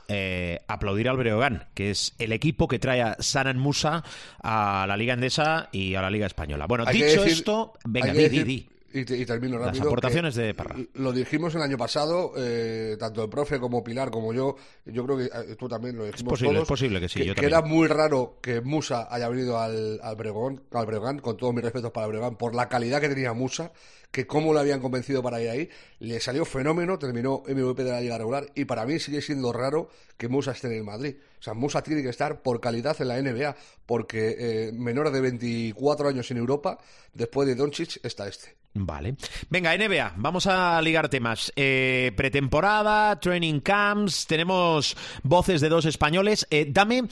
aplaudir 0.67 1.09
al 1.09 1.17
Breogán, 1.17 1.67
que 1.73 1.91
es 1.91 2.13
el 2.19 2.31
equipo 2.31 2.67
que 2.67 2.79
trae 2.79 3.01
a 3.01 3.17
Sanan 3.19 3.59
Musa 3.59 4.03
a 4.41 4.85
la 4.87 4.95
Liga 4.95 5.13
Endesa 5.13 5.69
y 5.71 5.95
a 5.95 6.01
la 6.01 6.09
Liga 6.09 6.25
Española. 6.25 6.65
Bueno, 6.67 6.85
dicho 6.85 7.23
esto, 7.23 7.73
venga, 7.85 8.13
di, 8.13 8.43
di. 8.43 8.70
Y, 8.93 9.25
termino 9.25 9.57
rápido. 9.57 9.83
Las 9.83 9.87
aportaciones 9.87 10.35
de 10.35 10.53
Parra. 10.53 10.75
Lo 10.95 11.11
dijimos 11.11 11.55
el 11.55 11.61
año 11.61 11.77
pasado, 11.77 12.33
eh, 12.37 12.97
tanto 12.99 13.23
el 13.23 13.29
profe 13.29 13.59
como 13.59 13.83
Pilar 13.83 14.11
como 14.11 14.33
yo, 14.33 14.55
yo 14.85 15.05
creo 15.05 15.17
que 15.17 15.25
eh, 15.25 15.55
tú 15.57 15.67
también 15.67 15.95
lo 15.95 16.05
dijimos 16.05 16.21
es 16.21 16.29
posible, 16.29 16.53
todos. 16.53 16.63
Es 16.63 16.69
posible 16.69 16.99
que 16.99 17.09
sí, 17.09 17.33
que, 17.33 17.45
era 17.45 17.61
muy 17.61 17.87
raro 17.87 18.37
que 18.41 18.61
Musa 18.61 19.07
haya 19.09 19.29
venido 19.29 19.59
al, 19.59 19.99
al, 20.03 20.15
Bregón, 20.15 20.63
al 20.71 20.85
Bregán, 20.85 21.19
con 21.19 21.37
todos 21.37 21.53
mis 21.53 21.63
respetos 21.63 21.91
para 21.91 22.07
el 22.07 22.11
Bregán, 22.13 22.35
por 22.35 22.55
la 22.55 22.67
calidad 22.69 22.99
que 22.99 23.09
tenía 23.09 23.33
Musa, 23.33 23.71
que 24.11 24.27
cómo 24.27 24.53
lo 24.53 24.59
habían 24.59 24.81
convencido 24.81 25.23
para 25.23 25.41
ir 25.41 25.49
ahí. 25.49 25.69
Le 25.99 26.19
salió 26.19 26.45
fenómeno, 26.45 26.99
terminó 26.99 27.43
MVP 27.47 27.83
de 27.83 27.91
la 27.91 28.01
Liga 28.01 28.17
Regular 28.17 28.45
y 28.53 28.65
para 28.65 28.85
mí 28.85 28.99
sigue 28.99 29.21
siendo 29.21 29.53
raro 29.53 29.89
que 30.17 30.27
Musa 30.27 30.51
esté 30.51 30.67
en 30.67 30.73
el 30.73 30.83
Madrid. 30.83 31.15
O 31.39 31.43
sea, 31.43 31.53
Musa 31.53 31.81
tiene 31.81 32.03
que 32.03 32.09
estar 32.09 32.41
por 32.41 32.59
calidad 32.59 32.95
en 33.01 33.07
la 33.07 33.21
NBA, 33.21 33.55
porque 33.85 34.35
eh, 34.37 34.71
menor 34.73 35.11
de 35.11 35.21
24 35.21 36.09
años 36.09 36.29
en 36.29 36.37
Europa, 36.37 36.77
después 37.13 37.47
de 37.47 37.55
Doncic, 37.55 38.03
está 38.03 38.27
este. 38.27 38.60
Vale. 38.73 39.15
Venga, 39.49 39.75
NBA, 39.75 40.13
vamos 40.15 40.47
a 40.47 40.81
ligar 40.81 41.09
temas. 41.09 41.51
Eh, 41.55 42.13
pretemporada, 42.15 43.19
training 43.19 43.59
camps, 43.59 44.25
tenemos 44.27 44.95
voces 45.23 45.59
de 45.59 45.69
dos 45.69 45.85
españoles. 45.85 46.47
Eh, 46.49 46.67
dame, 46.69 47.03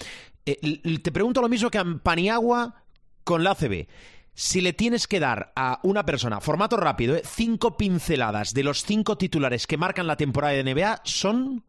eh, 0.45 0.99
te 1.01 1.11
pregunto 1.11 1.41
lo 1.41 1.49
mismo 1.49 1.69
que 1.69 1.77
a 1.77 1.85
Paniagua 2.01 2.83
con 3.25 3.43
la 3.43 3.51
ACB. 3.51 3.87
Si 4.33 4.61
le 4.61 4.71
tienes 4.71 5.05
que 5.05 5.19
dar 5.19 5.51
a 5.57 5.81
una 5.83 6.05
persona, 6.05 6.39
formato 6.39 6.77
rápido, 6.77 7.17
cinco 7.25 7.75
pinceladas 7.75 8.53
de 8.53 8.63
los 8.63 8.85
cinco 8.85 9.17
titulares 9.17 9.67
que 9.67 9.75
marcan 9.75 10.07
la 10.07 10.15
temporada 10.15 10.53
de 10.53 10.63
NBA, 10.63 11.01
son 11.03 11.65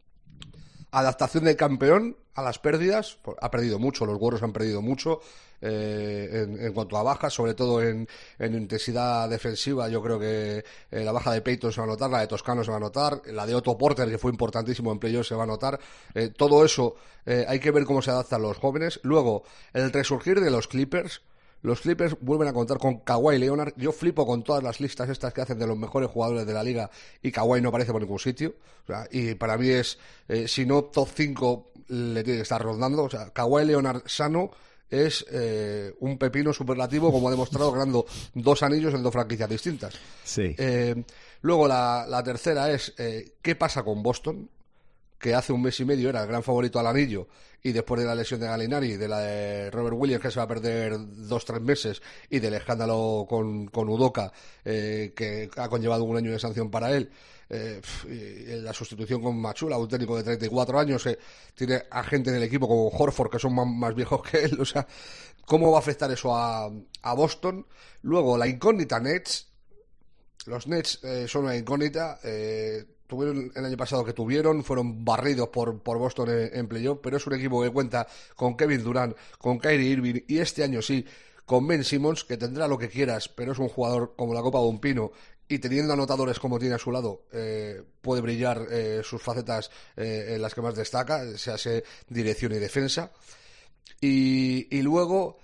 adaptación 0.91 1.45
del 1.45 1.57
campeón 1.57 2.17
a 2.35 2.43
las 2.43 2.59
pérdidas. 2.59 3.19
Ha 3.41 3.51
perdido 3.51 3.79
mucho, 3.79 4.07
los 4.07 4.21
Warriors 4.21 4.43
han 4.43 4.53
perdido 4.53 4.83
mucho 4.83 5.21
eh, 5.63 6.47
en, 6.59 6.73
cuanto 6.73 6.97
a 6.97 7.03
bajas, 7.03 7.33
sobre 7.35 7.55
todo 7.55 7.83
en, 7.83 8.09
intensidad 8.39 9.29
defensiva. 9.29 9.89
Yo 9.89 10.03
creo 10.03 10.19
que 10.19 10.65
eh, 10.91 11.05
la 11.05 11.13
baja 11.13 11.33
de 11.33 11.43
Peyton 11.43 11.73
se 11.73 11.81
va 11.81 11.87
a 11.87 11.91
notar, 11.91 12.11
la 12.11 12.21
de 12.21 12.27
Toscano 12.27 12.65
se 12.65 12.71
va 12.71 12.79
a 12.79 12.81
notar, 12.81 13.21
la 13.27 13.47
de 13.47 13.55
Otto 13.55 13.77
Porter, 13.77 14.09
que 14.09 14.19
fue 14.19 14.31
importantísimo 14.31 14.91
en 14.93 14.99
playoff, 14.99 15.27
se 15.27 15.35
va 15.35 15.45
a 15.45 15.47
notar. 15.47 15.79
Eh, 16.15 16.31
todo 16.37 16.65
eso 16.65 16.97
hay 17.47 17.61
que 17.61 17.71
ver 17.71 17.85
cómo 17.85 18.01
se 18.03 18.11
adaptan 18.11 18.43
los 18.43 18.57
jóvenes. 18.57 18.99
Luego, 19.03 19.45
el 19.75 19.93
resurgir 19.93 20.41
de 20.41 20.51
los 20.51 20.67
Clippers 20.67 21.21
Los 21.63 21.81
Clippers 21.81 22.17
vuelven 22.21 22.49
a 22.49 22.53
contar 22.53 22.79
con 22.79 23.01
Kawhi 23.01 23.39
Leonard. 23.39 23.75
Yo 23.77 23.93
flipo 23.93 24.27
con 24.27 24.43
todas 24.43 24.63
las 24.63 24.81
listas 24.81 25.09
estas 25.09 25.35
que 25.35 25.43
hacen 25.43 25.59
de 25.59 25.67
los 25.67 25.77
mejores 25.77 26.11
jugadores 26.11 26.47
de 26.47 26.55
la 26.55 26.63
liga 26.63 26.91
y 27.23 27.31
Kawhi 27.31 27.61
no 27.61 27.69
aparece 27.69 27.93
por 27.93 28.01
ningún 28.01 28.19
sitio. 28.19 28.55
y 29.11 29.35
para 29.35 29.57
mí 29.57 29.69
es, 29.69 29.99
eh, 30.29 30.49
si 30.49 30.65
no 30.65 30.85
top 30.85 31.09
5, 31.15 31.73
le 31.89 32.25
tiene 32.25 32.39
que 32.39 32.43
estar 32.43 32.63
rondando. 32.63 33.05
O 33.05 33.11
sea, 33.11 33.31
Kawhi 33.31 33.65
Leonard 33.65 34.03
sano 34.07 34.51
es 34.89 35.25
eh, 35.31 35.95
un 36.01 36.19
pepino 36.19 36.53
superlativo, 36.53 37.13
como 37.13 37.29
ha 37.29 37.31
demostrado 37.31 37.71
ganando 37.73 38.07
dos 38.35 38.63
anillos 38.63 38.95
en 38.95 39.03
dos 39.03 39.13
franquicias 39.13 39.49
distintas. 39.49 39.95
Sí. 40.25 40.55
Eh, 40.59 41.05
luego 41.43 41.69
la, 41.69 42.07
la, 42.09 42.25
tercera 42.25 42.71
es, 42.73 42.95
¿qué 43.43 43.55
pasa 43.55 43.83
con 43.83 44.03
Boston? 44.03 44.49
Que 45.21 45.35
hace 45.35 45.53
un 45.53 45.63
mes 45.63 45.79
y 45.79 45.85
medio 45.85 46.09
era 46.09 46.23
el 46.23 46.27
gran 46.27 46.43
favorito 46.43 46.81
al 46.81 46.87
anillo 46.87 47.29
y 47.63 47.73
después 47.73 48.01
de 48.01 48.07
la 48.07 48.15
lesión 48.15 48.41
de 48.41 48.47
Galinari, 48.47 48.97
de 48.97 49.07
la 49.07 49.21
de 49.21 49.71
Robert 49.71 49.95
Williams 49.97 50.23
que 50.23 50.31
se 50.31 50.39
va 50.39 50.45
a 50.45 50.49
perder 50.49 50.97
dos 50.99 51.45
tres 51.45 51.61
meses 51.61 52.01
y 52.31 52.39
del 52.39 52.55
escándalo 52.55 53.27
con, 53.29 53.67
con 53.67 53.89
Udoca 53.91 54.33
eh, 54.65 55.13
que 55.15 55.51
ha 55.57 55.69
conllevado 55.69 56.05
un 56.05 56.17
año 56.17 56.33
de 56.33 56.39
sanción 56.39 56.71
para 56.71 56.91
él 56.97 57.11
eh, 57.51 57.83
y 58.07 58.61
la 58.63 58.73
sustitución 58.73 59.21
con 59.21 59.39
Machula, 59.39 59.77
un 59.77 59.89
técnico 59.89 60.17
de 60.17 60.23
34 60.23 60.79
años 60.79 61.05
que 61.05 61.19
tiene 61.55 61.83
a 61.91 62.03
gente 62.03 62.31
en 62.31 62.37
el 62.37 62.45
equipo 62.45 62.67
como 62.67 62.89
Horford 62.89 63.31
que 63.31 63.39
son 63.39 63.55
más, 63.55 63.95
viejos 63.95 64.23
que 64.23 64.45
él, 64.45 64.57
o 64.61 64.65
sea, 64.65 64.87
¿cómo 65.45 65.71
va 65.71 65.79
a 65.79 65.81
afectar 65.81 66.11
eso 66.11 66.35
a, 66.35 66.71
a 67.03 67.15
Boston? 67.15 67.67
Luego, 68.03 68.39
la 68.39 68.47
incógnita 68.47 69.01
Nets, 69.01 69.49
los 70.47 70.67
Nets 70.67 71.01
eh, 71.03 71.27
son 71.29 71.45
una 71.45 71.57
incógnita, 71.57 72.21
tuvieron 73.11 73.53
el 73.55 73.65
año 73.65 73.77
pasado 73.77 74.03
que 74.03 74.15
tuvieron, 74.15 74.65
fueron 74.65 75.05
barridos 75.05 75.51
por, 75.51 75.79
por 75.81 75.99
Boston 75.99 76.29
en, 76.31 76.67
playoff, 76.67 77.01
pero 77.03 77.19
es 77.19 77.27
un 77.27 77.35
equipo 77.35 77.63
que 77.63 77.69
cuenta 77.69 78.07
con 78.35 78.57
Kevin 78.57 78.83
Durant, 78.83 79.15
con 79.39 79.59
Kyrie 79.59 79.91
Irving 79.91 80.23
y 80.27 80.39
este 80.39 80.65
año 80.65 80.81
sí, 80.81 81.05
con 81.45 81.67
Ben 81.67 81.85
Simmons, 81.85 82.25
que 82.25 82.37
tendrá 82.37 82.69
lo 82.69 82.79
que 82.79 82.89
quieras, 82.89 83.29
pero 83.29 83.53
es 83.53 83.59
un 83.59 83.69
jugador 83.69 84.15
como 84.17 84.33
la 84.33 84.41
Copa 84.41 84.61
de 84.61 84.67
un 84.67 84.81
y 85.51 85.59
teniendo 85.59 85.93
anotadores 85.93 86.39
como 86.39 86.61
tiene 86.61 86.77
a 86.77 86.79
su 86.79 86.93
lado, 86.93 87.25
eh, 87.33 87.83
puede 88.01 88.23
brillar 88.23 88.69
eh, 88.71 89.01
sus 89.03 89.21
facetas 89.21 89.69
eh, 89.97 90.35
en 90.37 90.43
las 90.43 90.55
que 90.55 90.63
más 90.63 90.77
destaca, 90.77 91.37
se 91.37 91.51
hace 91.51 91.83
dirección 92.09 92.53
y 92.53 92.59
defensa. 92.59 93.11
Y, 94.01 94.69
y 94.75 94.83
luego 94.83 95.39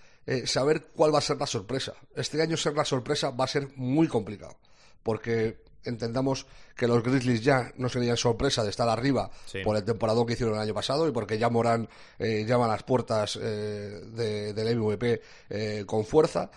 saber 0.44 0.88
cuál 0.94 1.12
va 1.14 1.18
a 1.18 1.22
ser 1.22 1.38
la 1.38 1.46
sorpresa. 1.46 1.94
Este 2.14 2.40
año 2.40 2.56
ser 2.56 2.74
la 2.74 2.84
sorpresa 2.84 3.30
va 3.30 3.44
a 3.44 3.48
ser 3.48 3.68
muy 3.76 4.06
complicado, 4.06 4.56
porque 5.02 5.65
entendamos 5.86 6.46
que 6.74 6.86
los 6.86 7.02
Grizzlies 7.02 7.42
ya 7.42 7.72
no 7.76 7.88
serían 7.88 8.16
sorpresa 8.16 8.62
de 8.62 8.70
estar 8.70 8.88
arriba 8.88 9.30
por 9.64 9.76
el 9.76 9.84
temporada 9.84 10.24
que 10.26 10.34
hicieron 10.34 10.56
el 10.56 10.60
año 10.60 10.74
pasado 10.74 11.08
y 11.08 11.12
porque 11.12 11.38
ya 11.38 11.48
Morán 11.48 11.88
eh, 12.18 12.44
llama 12.46 12.66
a 12.66 12.68
las 12.68 12.82
puertas 12.82 13.38
eh, 13.40 14.52
del 14.54 14.78
MVP 14.78 15.22
eh, 15.50 15.84
con 15.86 16.04
fuerza. 16.04 16.50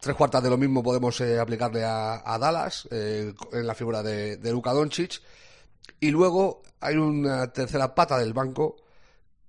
Tres 0.00 0.16
cuartas 0.16 0.42
de 0.42 0.50
lo 0.50 0.58
mismo 0.58 0.82
podemos 0.82 1.20
aplicarle 1.20 1.84
a, 1.84 2.38
Dallas 2.40 2.88
en 2.90 3.36
la 3.66 3.74
figura 3.74 4.02
de, 4.02 4.36
de 4.36 4.50
Luka 4.50 4.72
Doncic. 4.72 5.22
Y 6.00 6.10
luego 6.10 6.62
hay 6.80 6.96
una 6.96 7.52
tercera 7.52 7.94
pata 7.94 8.18
del 8.18 8.32
banco 8.32 8.76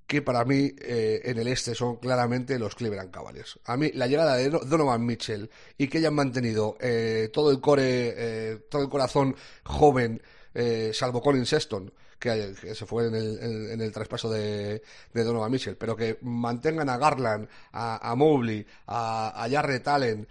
que 0.07 0.21
para 0.21 0.45
mí 0.45 0.71
eh, 0.79 1.21
en 1.25 1.37
el 1.37 1.47
este 1.47 1.75
son 1.75 1.97
claramente 1.97 2.59
los 2.59 2.75
Cleveland 2.75 3.11
Cavaliers. 3.11 3.59
A 3.65 3.77
mí 3.77 3.91
la 3.93 4.07
llegada 4.07 4.35
de 4.35 4.49
Donovan 4.49 5.05
Mitchell 5.05 5.49
y 5.77 5.87
que 5.87 5.99
hayan 5.99 6.13
mantenido 6.13 6.77
eh, 6.79 7.29
todo 7.31 7.51
el 7.51 7.59
core, 7.59 8.13
eh, 8.15 8.57
todo 8.69 8.83
el 8.83 8.89
corazón 8.89 9.35
joven, 9.63 10.21
salvo 10.93 11.21
Colin 11.21 11.47
Sexton, 11.47 11.91
que, 12.19 12.53
se 12.53 12.85
fue 12.85 13.07
en 13.07 13.15
el, 13.15 13.71
en, 13.71 13.81
el 13.81 13.91
traspaso 13.91 14.29
de, 14.29 14.83
Donovan 15.13 15.51
Mitchell, 15.51 15.75
pero 15.75 15.95
que 15.95 16.19
mantengan 16.21 16.89
a 16.89 16.97
Garland, 16.97 17.49
a, 17.71 18.13
Mobley, 18.15 18.65
a, 18.85 19.43
a 19.43 19.49
Jarrett 19.49 19.87
Allen, 19.87 20.27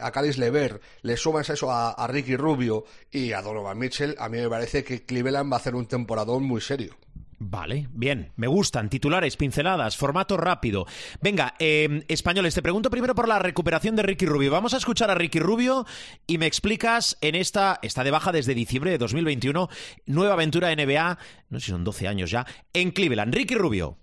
a 0.00 0.10
Calis 0.10 0.36
Lever, 0.36 0.80
le 1.02 1.16
sumas 1.16 1.48
eso 1.48 1.70
a, 1.70 1.92
a 1.92 2.06
Ricky 2.08 2.36
Rubio 2.36 2.84
y 3.12 3.32
a 3.32 3.40
Donovan 3.40 3.78
Mitchell, 3.78 4.16
a 4.18 4.28
mí 4.28 4.38
me 4.38 4.48
parece 4.48 4.82
que 4.82 5.04
Cleveland 5.04 5.50
va 5.50 5.58
a 5.58 5.60
hacer 5.60 5.76
un 5.76 5.86
temporadón 5.86 6.42
muy 6.42 6.60
serio. 6.60 6.96
Vale, 7.38 7.88
bien, 7.92 8.32
me 8.36 8.46
gustan. 8.46 8.88
Titulares, 8.88 9.36
pinceladas, 9.36 9.96
formato 9.96 10.38
rápido. 10.38 10.86
Venga, 11.20 11.54
eh, 11.58 12.04
españoles, 12.08 12.54
te 12.54 12.62
pregunto 12.62 12.88
primero 12.88 13.14
por 13.14 13.28
la 13.28 13.38
recuperación 13.38 13.94
de 13.94 14.02
Ricky 14.02 14.24
Rubio. 14.24 14.50
Vamos 14.50 14.72
a 14.72 14.78
escuchar 14.78 15.10
a 15.10 15.14
Ricky 15.14 15.38
Rubio 15.38 15.84
y 16.26 16.38
me 16.38 16.46
explicas 16.46 17.18
en 17.20 17.34
esta, 17.34 17.78
está 17.82 18.04
de 18.04 18.10
baja 18.10 18.32
desde 18.32 18.54
diciembre 18.54 18.90
de 18.90 18.98
2021, 18.98 19.68
nueva 20.06 20.32
aventura 20.32 20.74
NBA, 20.74 21.18
no 21.50 21.60
sé 21.60 21.66
si 21.66 21.72
son 21.72 21.84
12 21.84 22.08
años 22.08 22.30
ya, 22.30 22.46
en 22.72 22.90
Cleveland. 22.90 23.34
Ricky 23.34 23.54
Rubio. 23.54 23.98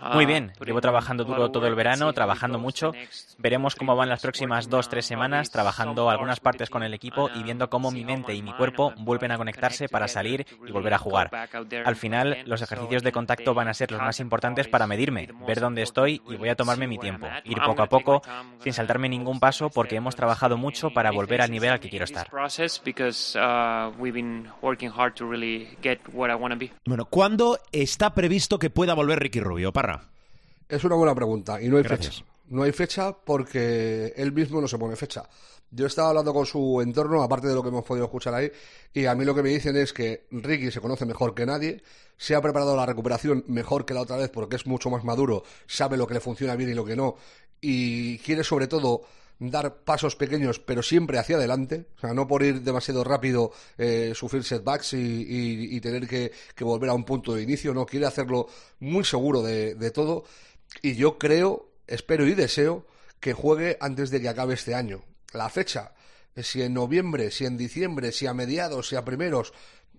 Uh, 0.00 0.14
Muy 0.14 0.24
bien, 0.26 0.52
llevo 0.64 0.80
trabajando 0.80 1.24
duro 1.24 1.50
todo 1.50 1.66
el 1.66 1.74
verano, 1.74 2.12
trabajando 2.12 2.58
mucho. 2.60 2.92
Veremos 3.38 3.74
cómo 3.74 3.96
van 3.96 4.08
las 4.08 4.20
próximas 4.20 4.68
dos, 4.68 4.88
tres 4.88 5.06
semanas, 5.06 5.50
trabajando 5.50 6.08
algunas 6.08 6.38
partes 6.38 6.70
con 6.70 6.82
el 6.84 6.94
equipo 6.94 7.28
y 7.34 7.42
viendo 7.42 7.68
cómo 7.68 7.90
mi 7.90 8.04
mente 8.04 8.34
y 8.34 8.42
mi 8.42 8.52
cuerpo 8.52 8.92
vuelven 8.98 9.32
a 9.32 9.36
conectarse 9.38 9.88
para 9.88 10.06
salir 10.06 10.46
y 10.64 10.70
volver 10.70 10.94
a 10.94 10.98
jugar. 10.98 11.30
Al 11.84 11.96
final, 11.96 12.38
los 12.46 12.62
ejercicios 12.62 13.02
de 13.02 13.10
contacto 13.10 13.52
van 13.52 13.68
a 13.68 13.74
ser 13.74 13.90
los 13.90 14.00
más 14.00 14.20
importantes 14.20 14.68
para 14.68 14.86
medirme, 14.86 15.28
ver 15.46 15.58
dónde 15.58 15.82
estoy 15.82 16.22
y 16.28 16.36
voy 16.36 16.50
a 16.50 16.56
tomarme 16.56 16.86
mi 16.86 16.98
tiempo, 16.98 17.26
ir 17.44 17.58
poco 17.64 17.82
a 17.82 17.86
poco, 17.88 18.22
sin 18.62 18.74
saltarme 18.74 19.08
ningún 19.08 19.40
paso, 19.40 19.70
porque 19.70 19.96
hemos 19.96 20.14
trabajado 20.14 20.56
mucho 20.56 20.90
para 20.90 21.10
volver 21.10 21.40
al 21.40 21.50
nivel 21.50 21.70
al 21.70 21.80
que 21.80 21.88
quiero 21.88 22.04
estar. 22.04 22.28
Bueno, 26.84 27.06
¿cuándo 27.06 27.55
está 27.72 28.14
previsto 28.14 28.58
que 28.58 28.70
pueda 28.70 28.94
volver 28.94 29.20
Ricky 29.20 29.40
Rubio, 29.40 29.72
Parra? 29.72 30.08
Es 30.68 30.84
una 30.84 30.96
buena 30.96 31.14
pregunta 31.14 31.60
y 31.60 31.68
no 31.68 31.78
hay 31.78 31.84
fecha. 31.84 32.10
No 32.48 32.62
hay 32.62 32.72
fecha 32.72 33.12
porque 33.12 34.12
él 34.16 34.32
mismo 34.32 34.60
no 34.60 34.68
se 34.68 34.78
pone 34.78 34.96
fecha. 34.96 35.28
Yo 35.70 35.86
estaba 35.86 36.10
hablando 36.10 36.32
con 36.32 36.46
su 36.46 36.80
entorno, 36.80 37.22
aparte 37.22 37.48
de 37.48 37.54
lo 37.54 37.62
que 37.62 37.68
hemos 37.70 37.84
podido 37.84 38.04
escuchar 38.04 38.34
ahí, 38.34 38.50
y 38.94 39.06
a 39.06 39.14
mí 39.14 39.24
lo 39.24 39.34
que 39.34 39.42
me 39.42 39.48
dicen 39.48 39.76
es 39.76 39.92
que 39.92 40.26
Ricky 40.30 40.70
se 40.70 40.80
conoce 40.80 41.04
mejor 41.06 41.34
que 41.34 41.44
nadie, 41.44 41.82
se 42.16 42.36
ha 42.36 42.40
preparado 42.40 42.76
la 42.76 42.86
recuperación 42.86 43.44
mejor 43.48 43.84
que 43.84 43.92
la 43.92 44.02
otra 44.02 44.16
vez 44.16 44.30
porque 44.30 44.56
es 44.56 44.66
mucho 44.66 44.90
más 44.90 45.02
maduro, 45.02 45.42
sabe 45.66 45.96
lo 45.96 46.06
que 46.06 46.14
le 46.14 46.20
funciona 46.20 46.54
bien 46.54 46.70
y 46.70 46.74
lo 46.74 46.84
que 46.84 46.94
no, 46.94 47.16
y 47.60 48.18
quiere 48.18 48.44
sobre 48.44 48.68
todo 48.68 49.02
dar 49.38 49.82
pasos 49.84 50.16
pequeños, 50.16 50.58
pero 50.58 50.82
siempre 50.82 51.18
hacia 51.18 51.36
adelante, 51.36 51.86
o 51.96 52.00
sea, 52.00 52.14
no 52.14 52.26
por 52.26 52.42
ir 52.42 52.62
demasiado 52.62 53.04
rápido, 53.04 53.52
eh, 53.76 54.12
sufrir 54.14 54.44
setbacks 54.44 54.94
y, 54.94 55.80
tener 55.80 56.08
que, 56.08 56.32
volver 56.60 56.90
a 56.90 56.94
un 56.94 57.04
punto 57.04 57.34
de 57.34 57.42
inicio, 57.42 57.74
no, 57.74 57.86
quiere 57.86 58.06
hacerlo 58.06 58.48
muy 58.80 59.04
seguro 59.04 59.42
de, 59.42 59.74
de 59.74 59.90
todo, 59.90 60.24
y 60.82 60.94
yo 60.94 61.18
creo, 61.18 61.70
espero 61.86 62.26
y 62.26 62.34
deseo 62.34 62.86
que 63.20 63.32
juegue 63.32 63.76
antes 63.80 64.10
de 64.10 64.20
que 64.20 64.28
acabe 64.28 64.54
este 64.54 64.74
año. 64.74 65.02
La 65.32 65.48
fecha, 65.50 65.92
si 66.42 66.62
en 66.62 66.74
noviembre, 66.74 67.30
si 67.30 67.44
en 67.44 67.56
diciembre, 67.56 68.12
si 68.12 68.26
a 68.26 68.34
mediados, 68.34 68.88
si 68.88 68.96
a 68.96 69.04
primeros, 69.04 69.52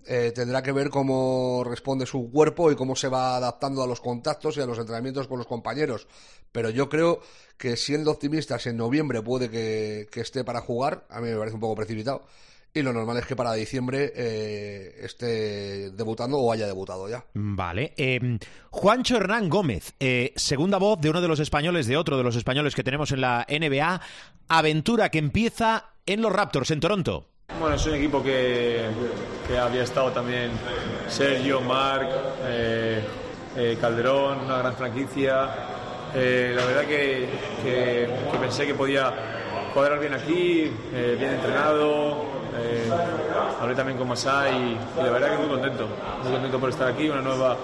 eh, 0.08 0.32
tendrá 0.34 0.63
que 0.63 0.72
ver 0.72 0.89
cómo 0.89 1.63
responde 1.65 2.06
su 2.06 2.32
cuerpo 2.32 2.72
y 2.72 2.76
cómo 2.76 2.96
se 2.96 3.10
va 3.10 3.36
adaptando 3.36 3.84
a 3.84 3.88
los 3.88 4.00
contactos 4.00 4.56
y 4.56 4.62
a 4.62 4.65
los 4.65 4.80
entrenamientos 4.80 5.28
con 5.28 5.38
los 5.38 5.48
compañeros. 5.48 6.08
Pero 6.52 6.70
yo 6.70 6.88
creo 6.88 7.20
que 7.58 7.76
siendo 7.76 8.12
optimistas 8.12 8.67
en 8.67 8.78
noviembre 8.78 9.22
puede 9.22 9.50
que, 9.50 10.08
esté 10.22 10.43
para 10.46 10.62
jugar, 10.62 11.06
a 11.10 11.20
mí 11.20 11.30
me 11.30 11.38
parece 11.38 11.56
un 11.56 11.62
poco 11.62 11.76
precipitado. 11.76 12.26
Y 12.74 12.84
lo 12.84 12.93
normal 12.93 13.17
es 13.17 13.26
que 13.26 13.36
para 13.36 13.54
diciembre 13.54 14.13
eh, 14.15 14.96
esté 15.02 15.91
debutando 15.91 16.38
o 16.38 16.52
haya 16.52 16.67
debutado 16.67 17.10
ya. 17.10 17.26
Vale. 17.34 17.93
Eh, 17.98 18.38
Juancho 18.70 19.17
Hernán 19.17 19.50
Gómez, 19.50 19.93
segunda 20.36 20.78
voz 20.78 21.02
de 21.02 21.10
uno 21.10 21.22
de 21.22 21.28
los 21.28 21.39
españoles, 21.39 21.88
de 21.88 21.98
otro 21.98 22.17
de 22.17 22.24
los 22.24 22.36
españoles 22.36 22.76
que 22.76 22.84
tenemos 22.84 23.12
en 23.12 23.22
la 23.22 23.46
NBA. 23.50 24.02
Aventura 24.48 25.10
que 25.10 25.17
empieza 25.17 25.91
en 26.06 26.22
los 26.22 26.32
Raptors, 26.32 26.72
en 26.72 26.80
Toronto. 26.80 27.28
Bueno, 27.60 27.76
es 27.76 27.86
un 27.88 27.96
equipo 27.96 28.22
que, 28.22 28.86
había 29.60 29.82
estado 29.82 30.12
también 30.12 30.52
Sergio, 31.08 31.60
Marc, 31.60 32.08
eh, 32.44 33.02
eh, 33.56 33.78
Calderón, 33.82 34.42
una 34.46 34.60
gran 34.60 34.76
franquicia. 34.76 35.50
Eh, 36.14 36.54
la 36.56 36.66
verdad 36.66 36.86
que, 36.86 37.28
pensé 38.40 38.68
que 38.68 38.76
podía 38.76 39.12
cuadrar 39.74 40.00
bien 40.00 40.14
aquí, 40.14 40.72
bien 40.92 41.34
entrenado. 41.34 42.26
hablé 43.60 43.74
también 43.76 43.98
con 43.98 44.08
Masai 44.08 44.54
y, 44.54 44.78
la 44.98 45.10
verdad 45.10 45.32
que 45.32 45.38
muy 45.38 45.48
contento, 45.48 45.88
muy 46.24 46.32
contento 46.32 46.60
por 46.60 46.70
estar 46.70 46.90
aquí, 46.90 47.10
una 47.10 47.22
nueva, 47.22 47.58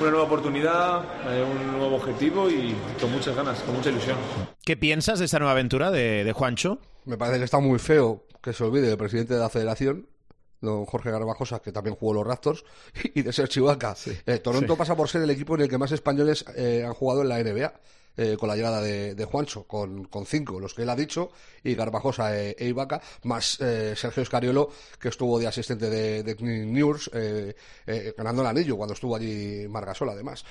una 0.00 0.10
nueva 0.10 0.24
oportunidad, 0.24 1.04
un 1.48 1.78
nuevo 1.78 1.96
objetivo 1.96 2.50
y 2.50 2.74
con 3.00 3.12
muchas 3.12 3.36
ganas, 3.36 3.60
con 3.60 3.76
mucha 3.76 3.90
ilusión. 3.90 4.16
¿Qué 4.64 4.76
piensas 4.76 5.20
de 5.20 5.26
esta 5.26 5.38
nueva 5.38 5.52
aventura 5.52 5.92
de, 5.92 6.24
de 6.24 6.32
Juancho? 6.32 6.78
Me 7.04 7.16
parece 7.16 7.38
que 7.38 7.44
está 7.44 7.60
muy 7.60 7.78
feo 7.78 8.24
que 8.42 8.52
se 8.52 8.64
olvide 8.64 8.88
del 8.88 8.98
presidente 8.98 9.34
de 9.34 9.40
la 9.40 9.48
federación, 9.48 10.08
don 10.60 10.84
Jorge 10.84 11.10
Garbajosa, 11.10 11.60
que 11.60 11.72
también 11.72 11.96
jugó 11.96 12.14
los 12.14 12.26
Raptors, 12.26 12.64
y 13.14 13.22
de 13.22 13.32
ser 13.32 13.48
Chihuahua. 13.48 13.96
Eh, 14.26 14.38
Toronto 14.38 14.76
pasa 14.76 14.96
por 14.96 15.08
ser 15.08 15.22
el 15.22 15.30
equipo 15.30 15.54
en 15.54 15.62
el 15.62 15.68
que 15.68 15.78
más 15.78 15.92
españoles 15.92 16.44
eh, 16.56 16.84
han 16.86 16.94
jugado 16.94 17.22
en 17.22 17.28
la 17.28 17.42
NBA. 17.42 17.72
Eh, 18.14 18.36
con 18.38 18.46
la 18.46 18.56
llegada 18.56 18.82
de, 18.82 19.24
Juancho, 19.24 19.66
con, 19.66 20.06
cinco, 20.26 20.60
los 20.60 20.74
que 20.74 20.82
él 20.82 20.90
ha 20.90 20.94
dicho, 20.94 21.30
y 21.64 21.74
Garbajosa 21.74 22.38
e, 22.38 22.54
Ibaka, 22.60 23.00
más 23.22 23.54
Sergio 23.54 24.22
Escariolo, 24.22 24.68
que 25.00 25.08
estuvo 25.08 25.38
de 25.38 25.46
asistente 25.46 25.88
de, 25.88 26.22
de 26.22 26.34
News, 26.34 27.10
ganando 28.14 28.42
el 28.42 28.48
anillo 28.48 28.76
cuando 28.76 28.92
estuvo 28.92 29.16
allí 29.16 29.66
Margasol, 29.66 30.10
además. 30.10 30.44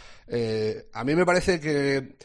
a 0.91 1.03
mí 1.03 1.13
me 1.13 1.23
parece 1.23 1.59
que 1.59 2.15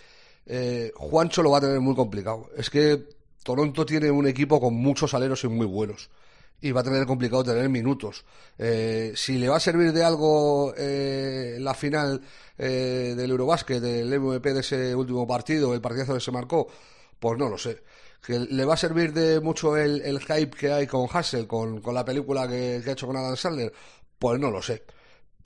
eh, 0.47 0.93
Juancho 0.95 1.43
lo 1.43 1.51
va 1.51 1.59
a 1.59 1.61
tener 1.61 1.81
muy 1.81 1.95
complicado. 1.95 2.51
Es 2.57 2.71
que 2.71 3.09
Toronto 3.47 3.87
tiene 3.87 4.11
un 4.11 4.27
equipo 4.27 4.61
con 4.61 4.75
muchos 4.75 5.15
aleros 5.15 5.45
y 5.45 5.49
muy 5.49 5.67
buenos. 5.67 6.11
Y 6.61 6.73
va 6.73 6.81
a 6.81 6.85
tener 6.85 7.07
complicado 7.07 7.45
tener 7.45 7.69
minutos. 7.69 8.25
Eh, 8.59 9.13
si 9.15 9.39
le 9.39 9.49
va 9.49 9.59
a 9.59 9.61
servir 9.61 9.93
de 9.93 10.03
algo 10.03 10.75
eh, 10.77 11.57
la 11.61 11.75
final 11.75 12.21
del 12.57 13.31
Eurobásquet, 13.31 13.81
del 13.81 14.19
MVP 14.19 14.53
de 14.53 14.61
ese 14.61 14.95
último 14.97 15.27
partido, 15.27 15.75
el 15.75 15.81
partidazo 15.81 16.15
que 16.15 16.21
se 16.21 16.33
marcó, 16.33 16.67
pues 17.21 17.39
no 17.39 17.49
lo 17.49 17.57
sé. 17.57 17.85
Que 18.27 18.41
le 18.41 18.65
va 18.65 18.75
a 18.75 18.77
servir 18.77 19.13
de 19.13 19.41
mucho 19.41 19.77
el, 19.77 20.19
hype 20.21 20.57
que 20.57 20.73
hay 20.73 20.87
con 20.89 21.07
Hassel, 21.13 21.47
con, 21.47 21.81
la 21.95 22.05
película 22.05 22.49
que, 22.49 22.81
que, 22.83 22.91
ha 22.91 22.93
hecho 22.95 23.07
con 23.07 23.17
Adam 23.17 23.37
Sandler, 23.37 23.73
pues 24.19 24.41
no 24.41 24.51
lo 24.51 24.61
sé 24.61 24.83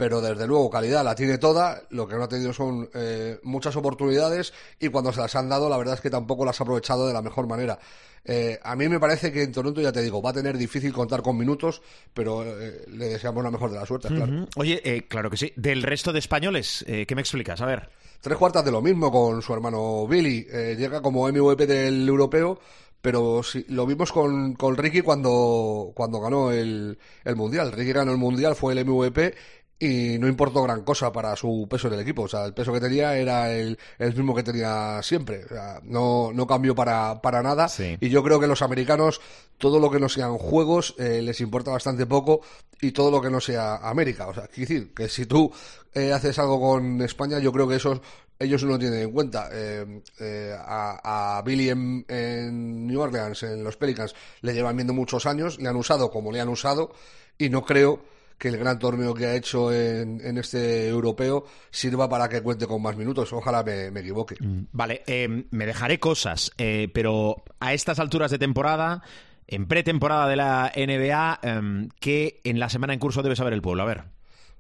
pero 0.01 0.23
desde 0.23 0.47
luego 0.47 0.71
calidad 0.71 1.05
la 1.05 1.15
tiene 1.15 1.37
toda, 1.37 1.83
lo 1.91 2.09
que 2.09 2.15
no 2.15 2.23
ha 2.23 2.29
tenido 2.29 2.55
son 2.55 2.89
eh, 2.95 3.39
muchas 3.43 3.77
oportunidades 3.77 4.55
y 4.79 4.89
cuando 4.89 5.13
se 5.13 5.21
las 5.21 5.37
han 5.37 5.51
dado 5.51 5.69
la 5.69 5.77
verdad 5.77 5.97
es 5.97 6.01
que 6.01 6.09
tampoco 6.09 6.47
las 6.47 6.59
ha 6.59 6.65
aprovechado 6.65 7.07
de 7.07 7.13
la 7.13 7.21
mejor 7.21 7.47
manera. 7.47 7.79
Eh, 8.25 8.59
a 8.63 8.75
mí 8.77 8.89
me 8.89 8.99
parece 8.99 9.31
que 9.31 9.43
en 9.43 9.53
Toronto, 9.53 9.79
ya 9.83 9.93
te 9.93 10.01
digo, 10.01 10.23
va 10.23 10.31
a 10.31 10.33
tener 10.33 10.57
difícil 10.57 10.91
contar 10.95 11.21
con 11.21 11.37
minutos, 11.37 11.83
pero 12.15 12.45
eh, 12.47 12.87
le 12.89 13.09
deseamos 13.11 13.45
la 13.45 13.51
mejor 13.51 13.73
de 13.73 13.77
la 13.77 13.85
suerte, 13.85 14.09
claro. 14.09 14.49
Oye, 14.57 15.05
claro 15.07 15.29
que 15.29 15.37
sí. 15.37 15.53
Del 15.57 15.83
resto 15.83 16.15
de 16.15 16.21
españoles, 16.21 16.83
¿qué 16.87 17.15
me 17.15 17.21
explicas? 17.21 17.61
A 17.61 17.67
ver. 17.67 17.91
Tres 18.23 18.39
cuartas 18.39 18.65
de 18.65 18.73
lo 18.73 18.81
mismo 18.81 19.13
con 19.13 19.43
su 19.43 19.53
hermano 19.53 20.07
Billy. 20.07 20.47
llega 20.79 21.03
como 21.03 21.29
MVP 21.29 21.67
del 21.67 22.09
europeo, 22.09 22.59
pero 23.03 23.43
sí, 23.43 23.65
lo 23.69 23.87
vimos 23.87 24.13
con, 24.13 24.55
con 24.55 24.77
Ricky 24.77 25.01
cuando, 25.01 25.93
cuando 25.95 26.21
ganó 26.21 26.53
el, 26.53 26.99
el 27.25 27.37
Mundial. 27.37 27.73
Ricky 27.73 27.93
ganó 27.93 28.13
el 28.13 28.19
Mundial, 28.19 28.55
fue 28.55 28.75
el 28.75 28.85
MVP 28.85 29.35
y 29.83 30.19
no 30.19 30.29
importó 30.29 30.63
gran 30.63 30.85
cosa 30.85 31.11
para 31.11 31.35
su 31.35 31.67
peso 31.69 31.89
en 31.89 31.95
el 31.95 32.01
equipo. 32.01 32.23
O 32.23 32.29
sea, 32.29 32.45
el 32.45 32.53
peso 32.53 32.71
que 32.71 32.81
tenía 32.81 33.17
era 33.17 33.51
el, 33.51 33.79
el 33.99 34.15
mismo 34.15 34.35
que 34.35 34.43
tenía 34.43 35.01
siempre. 35.03 35.47
O 35.47 35.49
sea, 35.49 35.81
no, 35.85 36.31
no 36.35 36.47
cambió 36.47 36.75
para, 36.75 37.21
para 37.23 37.43
nada. 37.43 37.67
Y 37.99 38.11
yo 38.11 38.23
creo 38.23 38.39
que 38.39 38.47
los 38.47 38.61
americanos, 38.61 39.23
todo 39.57 39.81
lo 39.81 39.91
que 39.91 39.99
no 39.99 40.11
sean 40.11 40.37
juegos, 40.37 40.95
eh, 40.99 41.23
les 41.23 41.41
importa 41.41 41.71
bastante 41.71 42.05
poco 42.05 42.43
y 42.83 42.93
todo 42.93 43.11
lo 43.11 43.23
que 43.23 43.31
no 43.31 43.41
sea 43.41 43.77
América. 43.77 44.29
O 44.29 44.35
sea, 44.35 44.49
quiero 44.49 44.69
decir 44.69 44.95
que 44.95 45.09
si 45.09 45.25
tú 45.25 45.51
eh, 45.95 46.13
haces 46.13 46.39
algo 46.39 46.61
con 46.61 47.01
España, 47.01 47.39
yo 47.39 47.51
creo 47.51 47.67
que 47.67 47.77
eso 47.77 48.03
ellos 48.39 48.63
no 48.65 48.71
lo 48.71 48.79
tienen 48.79 49.01
en 49.01 49.13
cuenta. 49.13 49.49
Eh, 49.51 50.03
eh, 50.19 50.55
a, 50.59 51.39
a, 51.39 51.43
Billy 51.43 51.71
en, 51.71 52.05
en, 52.07 52.87
New 52.87 53.01
Orleans, 53.01 53.43
en 53.45 53.65
los 53.65 53.79
Pelicans, 53.79 54.15
le 54.43 54.53
llevan 54.53 54.77
viendo 54.77 54.93
muchos 54.93 55.25
años, 55.25 55.59
le 55.59 55.69
han 55.69 55.77
usado 55.77 56.11
como 56.11 56.33
le 56.33 56.41
han 56.41 56.49
usado 56.51 56.93
y 57.39 57.49
no 57.49 57.65
creo 57.65 58.01
que 58.41 58.49
el 58.49 58.57
gran 58.57 58.79
torneo 58.79 59.13
que 59.13 59.27
ha 59.27 59.37
hecho 59.37 59.71
en, 59.71 60.39
este 60.39 60.89
europeo 60.89 61.45
sirva 61.71 62.09
para 62.09 62.27
que 62.27 62.43
cuente 62.43 62.67
con 62.67 62.81
más 62.81 62.97
minutos. 62.97 63.31
Ojalá 63.35 63.63
me, 63.63 63.89
equivoque. 63.89 64.37
Mm, 64.41 64.63
vale, 64.73 65.03
eh, 65.07 65.45
me 65.51 65.67
dejaré 65.67 66.01
cosas, 66.01 66.51
eh, 66.57 66.89
pero 66.95 67.45
a 67.61 67.75
estas 67.75 67.99
alturas 68.01 68.31
de 68.31 68.39
temporada, 68.39 69.03
en 69.47 69.67
pretemporada 69.67 70.27
de 70.27 70.37
la 70.37 70.73
NBA, 70.75 71.39
em, 71.43 71.91
¿qué 72.01 72.41
en 72.43 72.59
la 72.59 72.71
semana 72.71 72.95
en 72.95 72.99
curso 72.99 73.23
debe 73.23 73.37
saber 73.37 73.53
el 73.53 73.61
pueblo? 73.61 73.83
A 73.83 73.87
ver. 73.87 74.05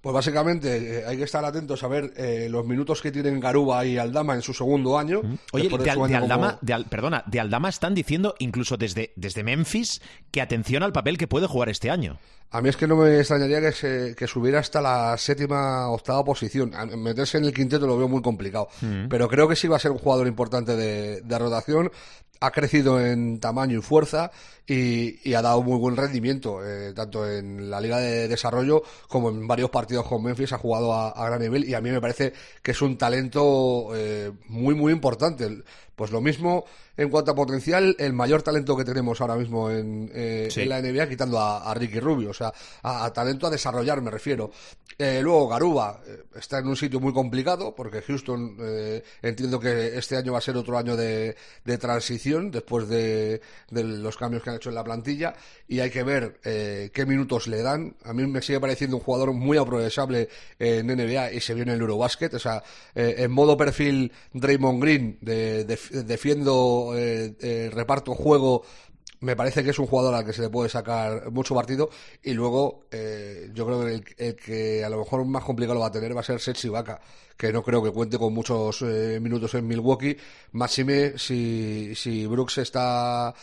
Pues 0.00 0.14
básicamente 0.14 1.00
eh, 1.00 1.04
hay 1.06 1.16
que 1.16 1.24
estar 1.24 1.44
atentos 1.44 1.82
a 1.82 1.88
ver 1.88 2.12
los 2.50 2.66
minutos 2.66 3.02
que 3.02 3.12
tienen 3.12 3.38
Garuba 3.38 3.84
y 3.84 3.98
Aldama 3.98 4.34
en 4.34 4.42
su 4.42 4.54
segundo 4.54 4.98
año. 4.98 5.22
Mm. 5.22 5.38
Oye, 5.52 5.68
de, 5.68 5.90
Aldama, 5.90 6.58
perdona, 6.88 7.22
de 7.26 7.40
Aldama 7.40 7.68
están 7.68 7.94
diciendo 7.94 8.34
incluso 8.38 8.76
desde, 8.76 9.12
desde 9.16 9.44
Memphis 9.44 10.00
que 10.30 10.40
atención 10.40 10.82
al 10.82 10.92
papel 10.92 11.18
que 11.18 11.28
puede 11.28 11.46
jugar 11.46 11.68
este 11.68 11.90
año. 11.90 12.18
A 12.52 12.60
mí 12.60 12.68
es 12.68 12.76
que 12.76 12.88
no 12.88 12.96
me 12.96 13.18
extrañaría 13.18 13.60
que, 13.60 13.70
se, 13.70 14.14
que 14.16 14.26
subiera 14.26 14.58
hasta 14.58 14.80
la 14.80 15.16
séptima, 15.16 15.88
octava 15.88 16.24
posición. 16.24 16.72
Meterse 16.98 17.38
en 17.38 17.44
el 17.44 17.54
quinteto 17.54 17.86
lo 17.86 17.96
veo 17.96 18.08
muy 18.08 18.22
complicado. 18.22 18.68
Mm. 18.80 19.06
Pero 19.08 19.28
creo 19.28 19.46
que 19.48 19.54
sí 19.54 19.68
va 19.68 19.76
a 19.76 19.78
ser 19.78 19.92
un 19.92 19.98
jugador 19.98 20.26
importante 20.26 20.74
de, 20.74 21.20
de 21.20 21.38
rotación. 21.38 21.92
Ha 22.40 22.50
crecido 22.52 22.98
en 22.98 23.38
tamaño 23.38 23.78
y 23.78 23.82
fuerza 23.82 24.30
y, 24.66 25.34
ha 25.34 25.42
dado 25.42 25.62
muy 25.62 25.78
buen 25.78 25.96
rendimiento, 25.96 26.64
eh, 26.64 26.92
tanto 26.94 27.28
en 27.28 27.68
la 27.68 27.80
Liga 27.80 27.98
de 27.98 28.28
Desarrollo 28.28 28.82
como 29.08 29.28
en 29.28 29.46
varios 29.46 29.68
partidos 29.70 30.06
con 30.06 30.22
Memphis. 30.22 30.52
Ha 30.52 30.58
jugado 30.58 30.94
a, 30.94 31.26
gran 31.26 31.40
nivel 31.40 31.68
y 31.68 31.74
a 31.74 31.80
mí 31.80 31.90
me 31.90 32.00
parece 32.00 32.32
que 32.62 32.70
es 32.70 32.80
un 32.80 32.96
talento 32.96 33.90
eh, 33.94 34.32
muy, 34.46 34.74
muy 34.74 34.92
importante. 34.92 35.64
Pues 36.00 36.12
lo 36.12 36.22
mismo 36.22 36.64
en 36.96 37.10
cuanto 37.10 37.30
a 37.30 37.34
potencial, 37.34 37.94
el 37.98 38.14
mayor 38.14 38.42
talento 38.42 38.74
que 38.74 38.84
tenemos 38.84 39.20
ahora 39.20 39.36
mismo 39.36 39.70
en, 39.70 40.10
eh, 40.14 40.48
la 40.66 40.80
NBA, 40.80 41.08
quitando 41.08 41.38
a, 41.38 41.74
Ricky 41.74 42.00
Rubio, 42.00 42.30
o 42.30 42.34
sea, 42.34 42.52
a, 42.82 43.12
talento 43.12 43.46
a 43.46 43.50
desarrollar, 43.50 44.00
me 44.00 44.10
refiero. 44.10 44.50
Eh, 44.98 45.20
luego, 45.22 45.48
Garuba 45.48 46.02
eh, 46.06 46.24
está 46.36 46.58
en 46.58 46.68
un 46.68 46.76
sitio 46.76 47.00
muy 47.00 47.12
complicado, 47.12 47.74
porque 47.74 48.02
Houston 48.02 48.56
entiendo 49.22 49.60
que 49.60 49.98
este 49.98 50.16
año 50.16 50.32
va 50.32 50.38
a 50.38 50.42
ser 50.42 50.56
otro 50.56 50.76
año 50.76 50.96
de, 50.96 51.36
transición, 51.78 52.50
después 52.50 52.88
de, 52.88 53.40
los 53.70 54.16
cambios 54.16 54.42
que 54.42 54.50
han 54.50 54.56
hecho 54.56 54.70
en 54.70 54.74
la 54.76 54.84
plantilla, 54.84 55.34
y 55.68 55.80
hay 55.80 55.90
que 55.90 56.02
ver 56.02 56.40
qué 56.42 57.06
minutos 57.06 57.46
le 57.46 57.62
dan. 57.62 57.94
A 58.04 58.12
mí 58.14 58.26
me 58.26 58.42
sigue 58.42 58.60
pareciendo 58.60 58.96
un 58.96 59.02
jugador 59.02 59.32
muy 59.32 59.58
aprovechable 59.58 60.28
en 60.58 60.86
NBA 60.86 61.32
y 61.32 61.40
se 61.40 61.54
viene 61.54 61.74
el 61.74 61.80
Eurobasket, 61.80 62.34
o 62.34 62.38
sea, 62.38 62.62
en 62.94 63.30
modo 63.30 63.56
perfil 63.56 64.12
Draymond 64.32 64.82
Green 64.82 65.18
de 65.20 65.64
defiendo, 65.90 66.92
eh, 66.96 67.34
eh, 67.40 67.70
reparto 67.72 68.14
juego, 68.14 68.62
me 69.20 69.36
parece 69.36 69.62
que 69.62 69.70
es 69.70 69.78
un 69.78 69.86
jugador 69.86 70.14
al 70.14 70.24
que 70.24 70.32
se 70.32 70.40
le 70.40 70.48
puede 70.48 70.70
sacar 70.70 71.30
mucho 71.30 71.54
partido. 71.54 71.90
Y 72.22 72.32
luego, 72.32 72.86
eh, 72.90 73.50
yo 73.52 73.66
creo 73.66 73.84
que 73.84 74.14
el, 74.16 74.36
que 74.36 74.82
a 74.82 74.88
lo 74.88 74.98
mejor 74.98 75.26
más 75.26 75.44
complicado 75.44 75.74
lo 75.74 75.80
va 75.80 75.88
a 75.88 75.92
tener 75.92 76.16
va 76.16 76.20
a 76.20 76.24
ser 76.24 76.40
Setsi 76.40 76.70
Vaca, 76.70 77.00
que 77.36 77.52
no 77.52 77.62
creo 77.62 77.82
que 77.82 77.90
cuente 77.90 78.18
con 78.18 78.32
muchos 78.32 78.80
minutos 78.80 79.52
en 79.54 79.66
Milwaukee. 79.66 80.16
Máxime 80.52 81.18
si, 81.18 81.94
si 81.94 82.26
Brooks 82.26 82.58
está 82.58 83.34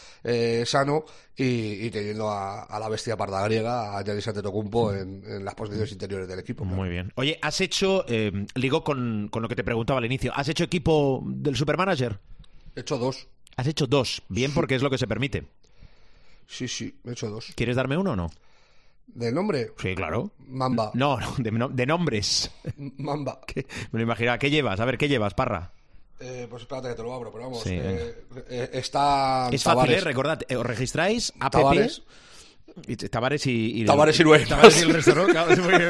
sano 0.65 1.05
y, 1.35 1.91
teniendo 1.91 2.31
a, 2.31 2.79
la 2.79 2.89
bestia 2.89 3.15
parda 3.15 3.43
griega, 3.43 3.95
a 3.95 4.03
Giannis 4.03 4.27
Antetokounmpo, 4.29 4.93
en, 4.93 5.23
en 5.27 5.45
las 5.45 5.53
posiciones 5.53 5.91
interiores 5.91 6.27
del 6.27 6.39
equipo. 6.39 6.65
Muy 6.65 6.89
bien. 6.89 7.11
Oye, 7.15 7.37
¿has 7.43 7.61
hecho, 7.61 8.03
ligo 8.55 8.83
con, 8.83 9.27
con 9.31 9.43
lo 9.43 9.47
que 9.47 9.55
te 9.55 9.63
preguntaba 9.63 9.99
al 9.99 10.05
inicio, 10.05 10.31
¿has 10.35 10.49
hecho 10.49 10.63
equipo 10.63 11.21
del 11.23 11.55
Supermanager? 11.55 12.19
He 12.77 12.81
hecho 12.81 12.99
dos. 12.99 13.27
Has 13.55 13.65
hecho 13.65 13.87
dos. 13.87 14.21
Bien, 14.29 14.53
porque 14.53 14.75
es 14.75 14.83
lo 14.83 14.91
que 14.91 14.99
se 14.99 15.07
permite. 15.07 15.47
Sí, 16.45 16.67
sí, 16.67 16.95
he 17.03 17.11
hecho 17.11 17.27
dos. 17.27 17.51
¿Quieres 17.55 17.75
darme 17.75 17.97
uno 17.97 18.11
o 18.11 18.15
no? 18.15 18.29
¿De 19.07 19.31
nombre? 19.31 19.71
Sí, 19.77 19.95
claro. 19.95 20.29
Mamba. 20.47 20.91
No, 20.93 21.17
no 21.19 21.69
de, 21.69 21.85
nombres. 21.87 22.51
Mamba. 22.97 23.39
Me 23.55 23.97
lo 23.99 24.03
imaginaba. 24.03 24.37
¿Qué 24.37 24.51
llevas? 24.51 24.79
A 24.79 24.85
ver, 24.85 24.99
¿qué 24.99 25.09
llevas, 25.09 25.33
Parra? 25.33 25.71
Eh, 26.19 26.45
pues 26.47 26.61
espérate 26.61 26.89
que 26.89 26.93
te 26.93 27.01
lo 27.01 27.15
abro, 27.15 27.31
pero 27.31 27.45
vamos. 27.45 27.65
Eh, 27.65 28.25
eh, 28.47 28.69
está. 28.73 29.49
Es 29.51 29.63
fácil, 29.63 29.93
¿eh? 29.93 30.01
Recordad, 30.01 30.41
os 30.55 30.65
registráis 30.65 31.33
a 31.39 31.49
Tavares. 31.49 32.03
Y 32.85 32.95
Tavares 32.95 33.45
y, 33.47 33.81
y 33.81 33.85
Tavares 33.85 34.19
y 34.19 34.23
Tavares 34.23 34.79
y 34.79 34.83
el 34.83 34.93
resto, 34.93 35.15
¿no? 35.15 35.27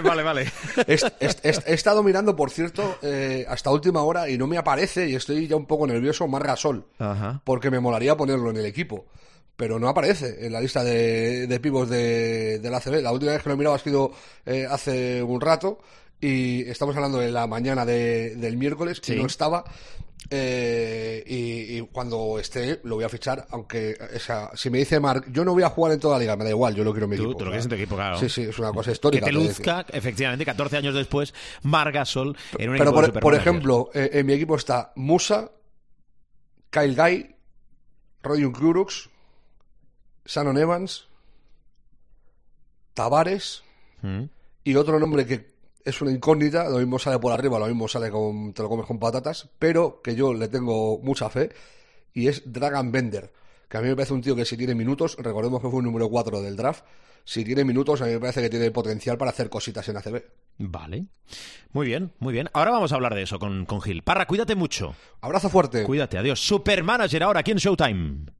vale, 0.03 0.23
vale. 0.23 0.51
He, 0.87 1.73
estado 1.73 2.01
mirando, 2.01 2.35
por 2.35 2.49
cierto, 2.49 2.97
eh, 3.01 3.45
hasta 3.47 3.71
última 3.71 4.03
hora 4.03 4.29
y 4.29 4.37
no 4.37 4.47
me 4.47 4.57
aparece 4.57 5.09
y 5.09 5.15
estoy 5.15 5.47
ya 5.47 5.55
un 5.55 5.65
poco 5.65 5.85
nervioso 5.85 6.27
Margasol. 6.27 6.85
Ajá. 6.99 7.41
Porque 7.43 7.69
me 7.71 7.79
molaría 7.79 8.15
ponerlo 8.15 8.49
en 8.51 8.57
el 8.57 8.65
equipo. 8.65 9.05
Pero 9.55 9.79
no 9.79 9.89
aparece 9.89 10.45
en 10.45 10.53
la 10.53 10.61
lista 10.61 10.83
de, 10.83 11.47
de 11.47 11.59
pivos 11.59 11.89
de, 11.89 12.59
la 12.63 12.79
CB. 12.79 13.01
La 13.01 13.11
última 13.11 13.31
vez 13.31 13.41
que 13.41 13.49
lo 13.49 13.55
he 13.55 13.57
mirado 13.57 13.75
ha 13.75 13.79
sido 13.79 14.11
eh, 14.45 14.67
hace 14.69 15.23
un 15.23 15.41
rato 15.41 15.79
y 16.19 16.67
estamos 16.69 16.95
hablando 16.95 17.19
de 17.19 17.31
la 17.31 17.47
mañana 17.47 17.85
del 17.85 18.57
miércoles 18.57 19.01
y 19.07 19.15
no 19.15 19.25
estaba 19.25 19.63
eh, 20.29 21.23
y, 21.25 21.81
cuando 21.81 22.37
esté 22.39 22.81
lo 22.83 22.95
voy 22.95 23.05
a 23.05 23.09
fichar, 23.09 23.47
aunque 23.51 23.97
si 24.55 24.69
me 24.69 24.79
dice 24.79 24.99
Mark, 24.99 25.25
yo 25.31 25.45
no 25.45 25.53
voy 25.53 25.63
a 25.63 25.69
jugar 25.69 25.93
en 25.93 25.99
toda 25.99 26.15
la 26.15 26.19
liga, 26.19 26.35
me 26.35 26.43
da 26.43 26.49
igual, 26.49 26.75
yo 26.75 26.83
lo 26.83 26.91
quiero 26.91 27.05
en 27.05 27.09
mi 27.11 27.15
equipo. 27.15 27.35
Tú 27.35 27.45
lo 27.45 27.51
quieres 27.51 27.65
en 27.65 27.69
tu 27.69 27.75
equipo, 27.75 27.95
claro. 27.95 28.19
Sí, 28.19 28.27
sí, 28.27 28.41
es 28.41 28.59
una 28.59 28.71
cosa 28.73 28.91
histórica. 28.91 29.25
Que 29.25 29.31
te 29.31 29.37
luzca, 29.37 29.85
efectivamente, 29.89 30.45
14 30.45 30.77
años 30.77 30.95
después, 30.95 31.33
Mark 31.63 31.93
Gasol 31.93 32.35
en 32.57 32.71
un 32.71 32.77
Pero 32.77 32.93
por, 32.93 33.19
por 33.19 33.35
ejemplo, 33.35 33.89
eh, 33.93 34.09
en 34.13 34.25
mi 34.25 34.33
equipo 34.33 34.55
está 34.55 34.91
Musa, 34.95 35.51
Kyle 36.69 36.95
Guy, 36.95 37.35
Rodion 38.21 38.51
Kurux, 38.51 39.09
Shannon 40.25 40.57
Evans, 40.57 41.07
Tavares 42.93 43.63
mm. 44.01 44.23
y 44.65 44.75
otro 44.75 44.99
nombre 44.99 45.25
que 45.25 45.56
es 45.87 46.01
una 46.01 46.11
incógnita, 46.11 46.69
lo 46.69 46.77
mismo 46.77 46.99
sale 46.99 47.17
por 47.19 47.31
arriba, 47.31 47.57
lo 47.57 47.67
mismo 47.67 47.87
sale 47.87 48.11
con, 48.11 48.53
te 48.53 48.61
lo 48.61 48.69
comes 48.69 48.85
con 48.85 48.99
patatas, 48.99 49.49
pero 49.57 50.01
que 50.01 50.15
yo 50.15 50.33
le 50.33 50.47
tengo 50.47 50.99
mucha 50.99 51.29
fe, 51.29 51.49
y 52.13 52.27
es 52.27 52.43
Dragon 52.51 52.91
Bender, 52.91 53.31
que 53.69 53.77
a 53.77 53.81
mí 53.81 53.87
me 53.87 53.95
parece 53.95 54.13
un 54.13 54.21
tío 54.21 54.35
que 54.35 54.45
si 54.45 54.57
tiene 54.57 54.75
minutos, 54.75 55.15
recordemos 55.17 55.61
que 55.61 55.69
fue 55.69 55.79
un 55.79 55.85
número 55.85 56.09
4 56.09 56.41
del 56.41 56.55
draft, 56.55 56.83
si 57.23 57.43
tiene 57.43 57.65
minutos, 57.65 58.01
a 58.01 58.05
mí 58.05 58.11
me 58.11 58.19
parece 58.19 58.41
que 58.41 58.49
tiene 58.49 58.71
potencial 58.71 59.17
para 59.17 59.31
hacer 59.31 59.49
cositas 59.49 59.87
en 59.89 59.97
ACB. 59.97 60.23
Vale. 60.59 61.07
Muy 61.73 61.85
bien, 61.85 62.13
muy 62.19 62.31
bien. 62.31 62.49
Ahora 62.53 62.71
vamos 62.71 62.93
a 62.93 62.95
hablar 62.95 63.15
de 63.15 63.23
eso 63.23 63.37
con, 63.37 63.65
con 63.65 63.81
Gil. 63.81 64.01
Parra, 64.01 64.25
cuídate 64.25 64.55
mucho. 64.55 64.95
Abrazo 65.19 65.49
fuerte. 65.49 65.83
Cuídate, 65.83 66.17
adiós. 66.17 66.39
Supermanager 66.39 67.23
ahora 67.23 67.41
aquí 67.41 67.51
en 67.51 67.57
Showtime. 67.57 68.36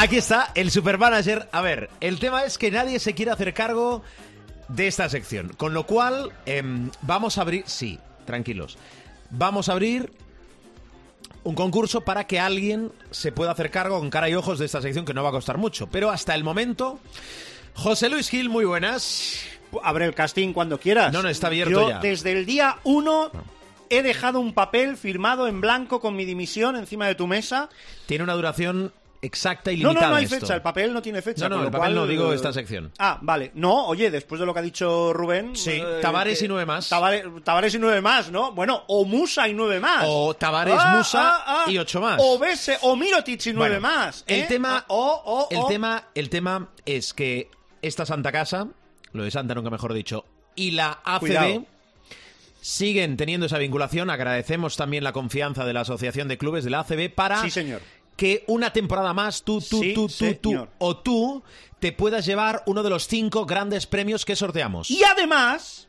Aquí 0.00 0.16
está 0.16 0.50
el 0.54 0.70
supermanager. 0.70 1.50
A 1.52 1.60
ver, 1.60 1.90
el 2.00 2.18
tema 2.18 2.44
es 2.44 2.56
que 2.56 2.70
nadie 2.70 2.98
se 2.98 3.14
quiere 3.14 3.32
hacer 3.32 3.52
cargo 3.52 4.02
de 4.68 4.86
esta 4.86 5.10
sección. 5.10 5.52
Con 5.58 5.74
lo 5.74 5.84
cual, 5.84 6.32
em, 6.46 6.90
vamos 7.02 7.36
a 7.36 7.42
abrir. 7.42 7.64
Sí, 7.66 7.98
tranquilos. 8.24 8.78
Vamos 9.28 9.68
a 9.68 9.72
abrir 9.72 10.10
un 11.44 11.54
concurso 11.54 12.00
para 12.00 12.26
que 12.26 12.40
alguien 12.40 12.90
se 13.10 13.30
pueda 13.30 13.50
hacer 13.50 13.70
cargo 13.70 13.98
con 13.98 14.08
cara 14.08 14.30
y 14.30 14.34
ojos 14.34 14.58
de 14.58 14.64
esta 14.64 14.80
sección 14.80 15.04
que 15.04 15.12
no 15.12 15.22
va 15.22 15.28
a 15.28 15.32
costar 15.32 15.58
mucho. 15.58 15.86
Pero 15.88 16.10
hasta 16.10 16.34
el 16.34 16.44
momento, 16.44 16.98
José 17.74 18.08
Luis 18.08 18.30
Gil, 18.30 18.48
muy 18.48 18.64
buenas. 18.64 19.44
Abre 19.82 20.06
el 20.06 20.14
casting 20.14 20.54
cuando 20.54 20.80
quieras. 20.80 21.12
No, 21.12 21.22
no, 21.22 21.28
está 21.28 21.48
abierto 21.48 21.90
Yo, 21.90 22.00
Desde 22.00 22.32
el 22.32 22.46
día 22.46 22.78
1 22.84 23.32
he 23.90 24.02
dejado 24.02 24.40
un 24.40 24.54
papel 24.54 24.96
firmado 24.96 25.46
en 25.46 25.60
blanco 25.60 26.00
con 26.00 26.16
mi 26.16 26.24
dimisión 26.24 26.76
encima 26.76 27.06
de 27.06 27.16
tu 27.16 27.26
mesa. 27.26 27.68
Tiene 28.06 28.24
una 28.24 28.32
duración 28.32 28.94
exacta 29.22 29.70
y 29.70 29.76
limitada. 29.76 30.00
No, 30.00 30.06
no, 30.06 30.10
no 30.12 30.16
hay 30.16 30.26
fecha, 30.26 30.54
el 30.54 30.62
papel 30.62 30.92
no 30.92 31.02
tiene 31.02 31.22
fecha. 31.22 31.48
No, 31.48 31.58
no, 31.58 31.64
el 31.64 31.70
papel 31.70 31.94
no, 31.94 32.06
digo 32.06 32.32
esta 32.32 32.52
sección. 32.52 32.92
Ah, 32.98 33.18
vale. 33.20 33.52
No, 33.54 33.86
oye, 33.86 34.10
después 34.10 34.40
de 34.40 34.46
lo 34.46 34.52
que 34.52 34.60
ha 34.60 34.62
dicho 34.62 35.12
Rubén. 35.12 35.54
Sí, 35.56 35.72
eh, 35.72 35.98
Tavares 36.00 36.40
y 36.42 36.48
nueve 36.48 36.66
más. 36.66 36.88
Tavares, 36.88 37.74
y 37.74 37.78
nueve 37.78 38.00
más, 38.00 38.30
¿no? 38.30 38.52
Bueno, 38.52 38.84
o 38.88 39.04
Musa 39.04 39.48
y 39.48 39.54
nueve 39.54 39.80
más. 39.80 40.04
O 40.06 40.34
Tavares, 40.34 40.76
ah, 40.78 40.96
Musa 40.96 41.20
ah, 41.22 41.64
ah. 41.66 41.70
y 41.70 41.78
ocho 41.78 42.00
más. 42.00 42.20
O 42.22 42.38
Bese, 42.38 42.78
o 42.82 42.96
Mirotic 42.96 43.46
y 43.46 43.52
nueve 43.52 43.80
más. 43.80 44.24
El 44.26 44.40
¿eh? 44.40 44.46
tema. 44.48 44.86
el 45.50 45.66
tema, 45.68 46.08
el 46.14 46.30
tema 46.30 46.68
es 46.84 47.12
que 47.12 47.50
esta 47.82 48.06
Santa 48.06 48.32
Casa, 48.32 48.68
lo 49.12 49.24
de 49.24 49.30
Santa 49.30 49.54
nunca 49.54 49.70
mejor 49.70 49.92
dicho, 49.92 50.24
y 50.54 50.72
la 50.72 51.00
ACB. 51.04 51.64
Siguen 52.62 53.16
teniendo 53.16 53.46
esa 53.46 53.56
vinculación. 53.56 54.10
Agradecemos 54.10 54.76
también 54.76 55.02
la 55.02 55.14
confianza 55.14 55.64
de 55.64 55.72
la 55.72 55.80
Asociación 55.80 56.28
de 56.28 56.36
Clubes 56.36 56.62
de 56.62 56.68
la 56.68 56.80
ACB 56.80 57.08
para 57.08 57.40
sí, 57.40 57.48
señor 57.48 57.80
que 58.20 58.44
una 58.48 58.70
temporada 58.70 59.14
más 59.14 59.44
tú, 59.44 59.62
tú, 59.62 59.80
tú, 59.94 60.06
tú, 60.06 60.34
tú 60.34 60.68
o 60.76 60.98
tú 60.98 61.42
te 61.78 61.90
puedas 61.90 62.26
llevar 62.26 62.62
uno 62.66 62.82
de 62.82 62.90
los 62.90 63.08
cinco 63.08 63.46
grandes 63.46 63.86
premios 63.86 64.26
que 64.26 64.36
sorteamos. 64.36 64.90
Y 64.90 65.02
además, 65.04 65.88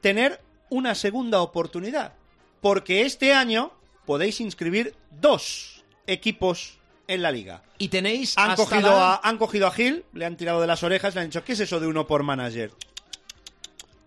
tener 0.00 0.40
una 0.70 0.94
segunda 0.94 1.42
oportunidad. 1.42 2.14
Porque 2.62 3.02
este 3.02 3.34
año 3.34 3.72
podéis 4.06 4.40
inscribir 4.40 4.96
dos 5.20 5.84
equipos 6.06 6.78
en 7.08 7.20
la 7.20 7.30
liga. 7.30 7.62
Y 7.76 7.88
tenéis. 7.88 8.38
Han, 8.38 8.56
cogido, 8.56 8.92
a, 8.92 9.20
han 9.22 9.36
cogido 9.36 9.66
a 9.66 9.70
Gil, 9.70 10.06
le 10.14 10.24
han 10.24 10.38
tirado 10.38 10.62
de 10.62 10.66
las 10.66 10.82
orejas, 10.82 11.14
le 11.14 11.20
han 11.20 11.26
dicho: 11.26 11.44
¿Qué 11.44 11.52
es 11.52 11.60
eso 11.60 11.78
de 11.78 11.88
uno 11.88 12.06
por 12.06 12.22
manager? 12.22 12.70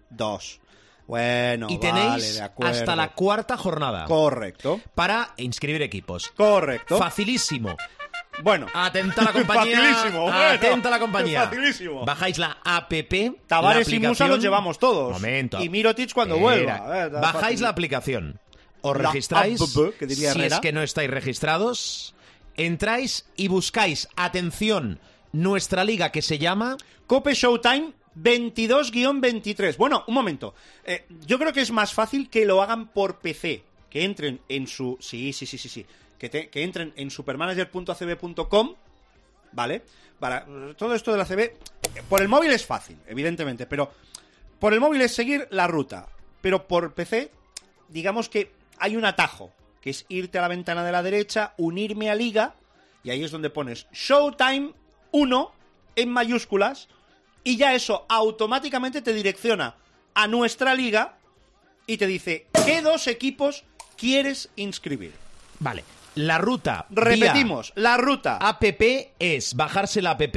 Dos. 0.09 0.59
Bueno, 1.07 1.67
y 1.69 1.77
tenéis 1.79 2.41
hasta 2.61 2.95
la 2.95 3.13
cuarta 3.13 3.57
jornada. 3.57 4.05
Correcto. 4.05 4.81
Para 4.93 5.33
inscribir 5.37 5.81
equipos. 5.81 6.29
Correcto. 6.35 6.97
Facilísimo. 6.97 7.75
Bueno. 8.43 8.67
Atenta 8.73 9.23
la 9.23 9.31
compañía. 9.33 9.79
Facilísimo. 9.79 10.31
Atenta 10.31 10.89
la 10.89 10.99
compañía. 10.99 11.43
Facilísimo. 11.43 12.05
Bajáis 12.05 12.37
la 12.37 12.57
app. 12.63 12.91
Tavares 13.47 13.89
y 13.89 13.99
Musa 13.99 14.27
los 14.27 14.41
llevamos 14.41 14.77
todos. 14.79 15.13
Momento. 15.13 15.63
Y 15.63 15.69
Mirotic 15.69 16.13
cuando 16.13 16.37
vuelva. 16.37 17.07
Bajáis 17.09 17.61
la 17.61 17.69
aplicación. 17.69 18.39
Os 18.81 18.95
registráis. 18.95 19.59
si 20.09 20.25
es 20.43 20.59
que 20.59 20.73
no 20.73 20.83
estáis 20.83 21.09
registrados. 21.09 22.13
Entráis 22.55 23.27
y 23.35 23.49
buscáis, 23.49 24.07
atención, 24.15 24.99
nuestra 25.31 25.83
liga 25.83 26.11
que 26.11 26.23
se 26.23 26.39
llama 26.39 26.75
Cope 27.05 27.35
Showtime 27.35 27.93
22-23. 28.21 29.77
Bueno, 29.77 30.03
un 30.07 30.13
momento. 30.13 30.53
Eh, 30.83 31.05
yo 31.25 31.37
creo 31.37 31.53
que 31.53 31.61
es 31.61 31.71
más 31.71 31.93
fácil 31.93 32.29
que 32.29 32.45
lo 32.45 32.61
hagan 32.61 32.87
por 32.87 33.19
PC. 33.19 33.63
Que 33.89 34.03
entren 34.03 34.41
en 34.49 34.67
su. 34.67 34.97
Sí, 34.99 35.33
sí, 35.33 35.45
sí, 35.45 35.57
sí, 35.57 35.69
sí. 35.69 35.85
Que, 36.17 36.29
que 36.29 36.63
entren 36.63 36.93
en 36.95 37.11
supermanager.acb.com. 37.11 38.75
¿Vale? 39.51 39.83
Para 40.19 40.45
todo 40.75 40.93
esto 40.95 41.11
de 41.11 41.17
la 41.17 41.25
CB. 41.25 41.53
Por 42.09 42.21
el 42.21 42.27
móvil 42.27 42.51
es 42.51 42.65
fácil, 42.65 42.97
evidentemente. 43.07 43.65
Pero 43.65 43.91
por 44.59 44.73
el 44.73 44.79
móvil 44.79 45.01
es 45.01 45.13
seguir 45.13 45.47
la 45.51 45.67
ruta. 45.67 46.07
Pero 46.41 46.67
por 46.67 46.93
PC, 46.93 47.31
digamos 47.89 48.29
que 48.29 48.51
hay 48.79 48.95
un 48.95 49.05
atajo. 49.05 49.51
Que 49.81 49.91
es 49.91 50.05
irte 50.09 50.37
a 50.37 50.41
la 50.41 50.47
ventana 50.47 50.83
de 50.83 50.91
la 50.91 51.03
derecha, 51.03 51.53
unirme 51.57 52.09
a 52.09 52.15
liga. 52.15 52.55
Y 53.03 53.11
ahí 53.11 53.23
es 53.23 53.31
donde 53.31 53.49
pones 53.49 53.87
Showtime 53.93 54.73
1 55.11 55.51
en 55.95 56.09
mayúsculas 56.09 56.89
y 57.43 57.57
ya 57.57 57.73
eso 57.73 58.05
automáticamente 58.09 59.01
te 59.01 59.13
direcciona 59.13 59.75
a 60.13 60.27
nuestra 60.27 60.73
liga 60.75 61.17
y 61.85 61.97
te 61.97 62.07
dice 62.07 62.47
qué 62.65 62.81
dos 62.81 63.07
equipos 63.07 63.63
quieres 63.95 64.49
inscribir. 64.55 65.13
Vale. 65.59 65.83
La 66.15 66.39
ruta. 66.39 66.87
Repetimos, 66.89 67.73
la 67.75 67.95
ruta. 67.97 68.37
APP 68.41 69.13
es 69.19 69.53
bajarse 69.53 70.01
la 70.01 70.11
app, 70.11 70.35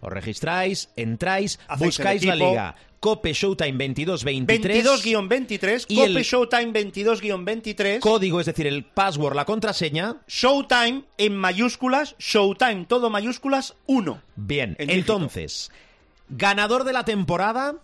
os 0.00 0.12
registráis, 0.12 0.90
entráis, 0.96 1.60
buscáis 1.78 2.24
la 2.24 2.34
liga. 2.34 2.74
Cope 2.98 3.32
Showtime 3.32 3.72
2223. 3.72 4.84
22-23, 4.84 5.86
Cope 5.92 6.22
Showtime 6.22 6.72
22-23. 6.72 7.98
Código, 7.98 8.38
es 8.38 8.46
decir, 8.46 8.68
el 8.68 8.84
password, 8.84 9.34
la 9.34 9.44
contraseña. 9.44 10.22
Showtime 10.28 11.04
en 11.18 11.36
mayúsculas, 11.36 12.14
Showtime 12.20 12.86
todo 12.86 13.10
mayúsculas 13.10 13.74
1. 13.86 14.22
Bien, 14.36 14.76
entonces, 14.78 15.72
Ganador 16.34 16.84
de 16.84 16.94
la 16.94 17.04
temporada 17.04 17.74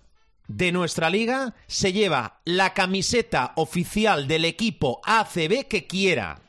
de 0.46 0.72
nuestra 0.72 1.10
liga 1.10 1.54
se 1.66 1.92
lleva 1.92 2.40
la 2.46 2.72
camiseta 2.72 3.52
oficial 3.56 4.26
del 4.26 4.46
equipo 4.46 5.02
ACB 5.04 5.68
que 5.68 5.86
quiera. 5.86 6.40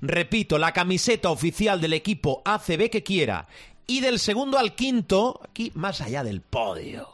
Repito, 0.00 0.58
la 0.58 0.72
camiseta 0.72 1.30
oficial 1.30 1.80
del 1.80 1.94
equipo 1.94 2.40
ACB 2.44 2.88
que 2.88 3.02
quiera. 3.02 3.48
Y 3.84 3.98
del 3.98 4.20
segundo 4.20 4.58
al 4.58 4.76
quinto, 4.76 5.40
aquí 5.42 5.72
más 5.74 6.00
allá 6.00 6.22
del 6.22 6.40
podio. 6.40 7.08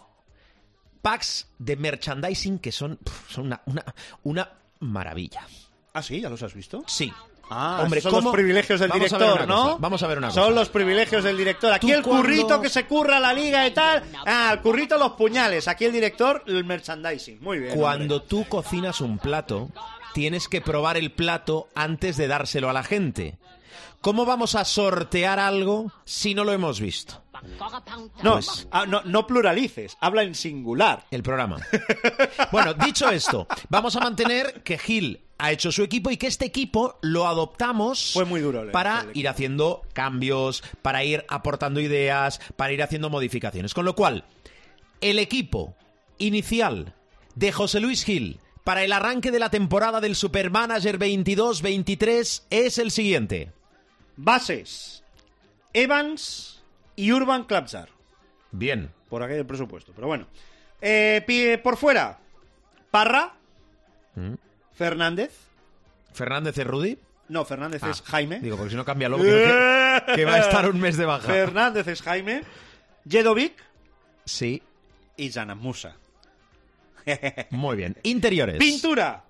Packs 1.00 1.48
de 1.58 1.76
merchandising 1.76 2.58
que 2.58 2.72
son, 2.72 2.98
son 3.26 3.46
una, 3.46 3.62
una, 3.64 3.94
una 4.24 4.52
maravilla. 4.80 5.46
¿Ah, 5.94 6.02
sí? 6.02 6.20
¿Ya 6.20 6.28
los 6.28 6.42
has 6.42 6.52
visto? 6.52 6.84
Sí. 6.86 7.10
Ah, 7.52 7.80
Hombre, 7.82 8.00
son 8.00 8.22
los 8.24 8.32
privilegios 8.32 8.78
del 8.78 8.90
director, 8.92 9.46
¿no? 9.46 9.76
Vamos 9.78 10.00
a 10.02 10.06
ver 10.06 10.18
una 10.18 10.28
cosa. 10.28 10.40
Son 10.40 10.54
los 10.54 10.68
privilegios 10.68 11.24
del 11.24 11.36
director. 11.36 11.72
Aquí 11.72 11.90
el 11.90 12.02
currito 12.02 12.60
que 12.60 12.68
se 12.68 12.86
curra 12.86 13.18
la 13.18 13.32
liga 13.32 13.66
y 13.66 13.72
tal. 13.72 14.04
Ah, 14.24 14.50
el 14.52 14.60
currito 14.60 14.96
los 14.96 15.12
puñales. 15.12 15.66
Aquí 15.66 15.84
el 15.84 15.92
director, 15.92 16.44
el 16.46 16.64
merchandising. 16.64 17.40
Muy 17.40 17.58
bien. 17.58 17.76
Cuando 17.76 18.22
tú 18.22 18.46
cocinas 18.48 19.00
un 19.00 19.18
plato, 19.18 19.68
tienes 20.14 20.48
que 20.48 20.60
probar 20.60 20.96
el 20.96 21.10
plato 21.10 21.68
antes 21.74 22.16
de 22.16 22.28
dárselo 22.28 22.70
a 22.70 22.72
la 22.72 22.84
gente. 22.84 23.36
¿Cómo 24.00 24.24
vamos 24.24 24.54
a 24.54 24.64
sortear 24.64 25.38
algo 25.38 25.92
si 26.04 26.34
no 26.34 26.44
lo 26.44 26.52
hemos 26.52 26.80
visto? 26.80 27.22
No, 28.22 28.34
pues 28.34 28.68
ah, 28.70 28.86
no, 28.86 29.02
no, 29.04 29.26
pluralices, 29.26 29.96
habla 30.00 30.22
en 30.22 30.34
singular. 30.34 31.06
El 31.10 31.22
programa. 31.22 31.58
bueno, 32.52 32.74
dicho 32.74 33.10
esto, 33.10 33.46
vamos 33.68 33.96
a 33.96 34.00
mantener 34.00 34.62
que 34.62 34.78
Gil 34.78 35.20
ha 35.40 35.52
hecho 35.52 35.72
su 35.72 35.82
equipo 35.82 36.10
y 36.10 36.16
que 36.16 36.26
este 36.26 36.44
equipo 36.44 36.98
lo 37.02 37.26
adoptamos 37.26 38.12
Fue 38.12 38.24
muy 38.24 38.40
duro, 38.40 38.70
para 38.72 39.06
ir 39.14 39.28
haciendo 39.28 39.82
cambios, 39.92 40.62
para 40.82 41.02
ir 41.04 41.24
aportando 41.28 41.80
ideas, 41.80 42.40
para 42.56 42.72
ir 42.72 42.82
haciendo 42.82 43.10
modificaciones. 43.10 43.74
Con 43.74 43.84
lo 43.84 43.94
cual, 43.94 44.24
el 45.00 45.18
equipo 45.18 45.74
inicial 46.18 46.94
de 47.34 47.52
José 47.52 47.80
Luis 47.80 48.04
Gil 48.04 48.38
para 48.64 48.84
el 48.84 48.92
arranque 48.92 49.30
de 49.30 49.38
la 49.38 49.50
temporada 49.50 50.00
del 50.00 50.14
Supermanager 50.14 50.98
22-23 50.98 52.42
es 52.50 52.78
el 52.78 52.90
siguiente. 52.90 53.52
Bases. 54.16 55.02
Evans 55.72 56.62
y 56.96 57.12
Urban 57.12 57.44
Klapsar. 57.44 57.88
Bien. 58.50 58.90
Por 59.08 59.22
aquel 59.22 59.46
presupuesto, 59.46 59.92
pero 59.94 60.06
bueno. 60.06 60.26
Eh, 60.80 61.60
por 61.62 61.76
fuera, 61.76 62.18
Parra. 62.90 63.34
Mm. 64.14 64.34
Fernández. 64.74 65.32
¿Fernández 66.12 66.58
es 66.58 66.66
Rudy? 66.66 66.98
No, 67.28 67.44
Fernández 67.44 67.82
es 67.84 68.00
ah, 68.00 68.04
Jaime. 68.06 68.40
Digo, 68.40 68.56
porque 68.56 68.70
si 68.70 68.76
no 68.76 68.84
cambia 68.84 69.08
luego, 69.08 69.22
que, 69.22 70.14
que, 70.16 70.24
va 70.24 70.34
a 70.34 70.38
estar 70.40 70.68
un 70.68 70.80
mes 70.80 70.96
de 70.96 71.04
baja. 71.04 71.28
Fernández 71.28 71.86
es 71.86 72.02
Jaime. 72.02 72.42
Jedovic. 73.08 73.54
Sí. 74.24 74.62
Y 75.16 75.30
Musa. 75.56 75.96
Muy 77.50 77.76
bien. 77.76 77.96
Interiores. 78.02 78.56
Pintura. 78.58 79.22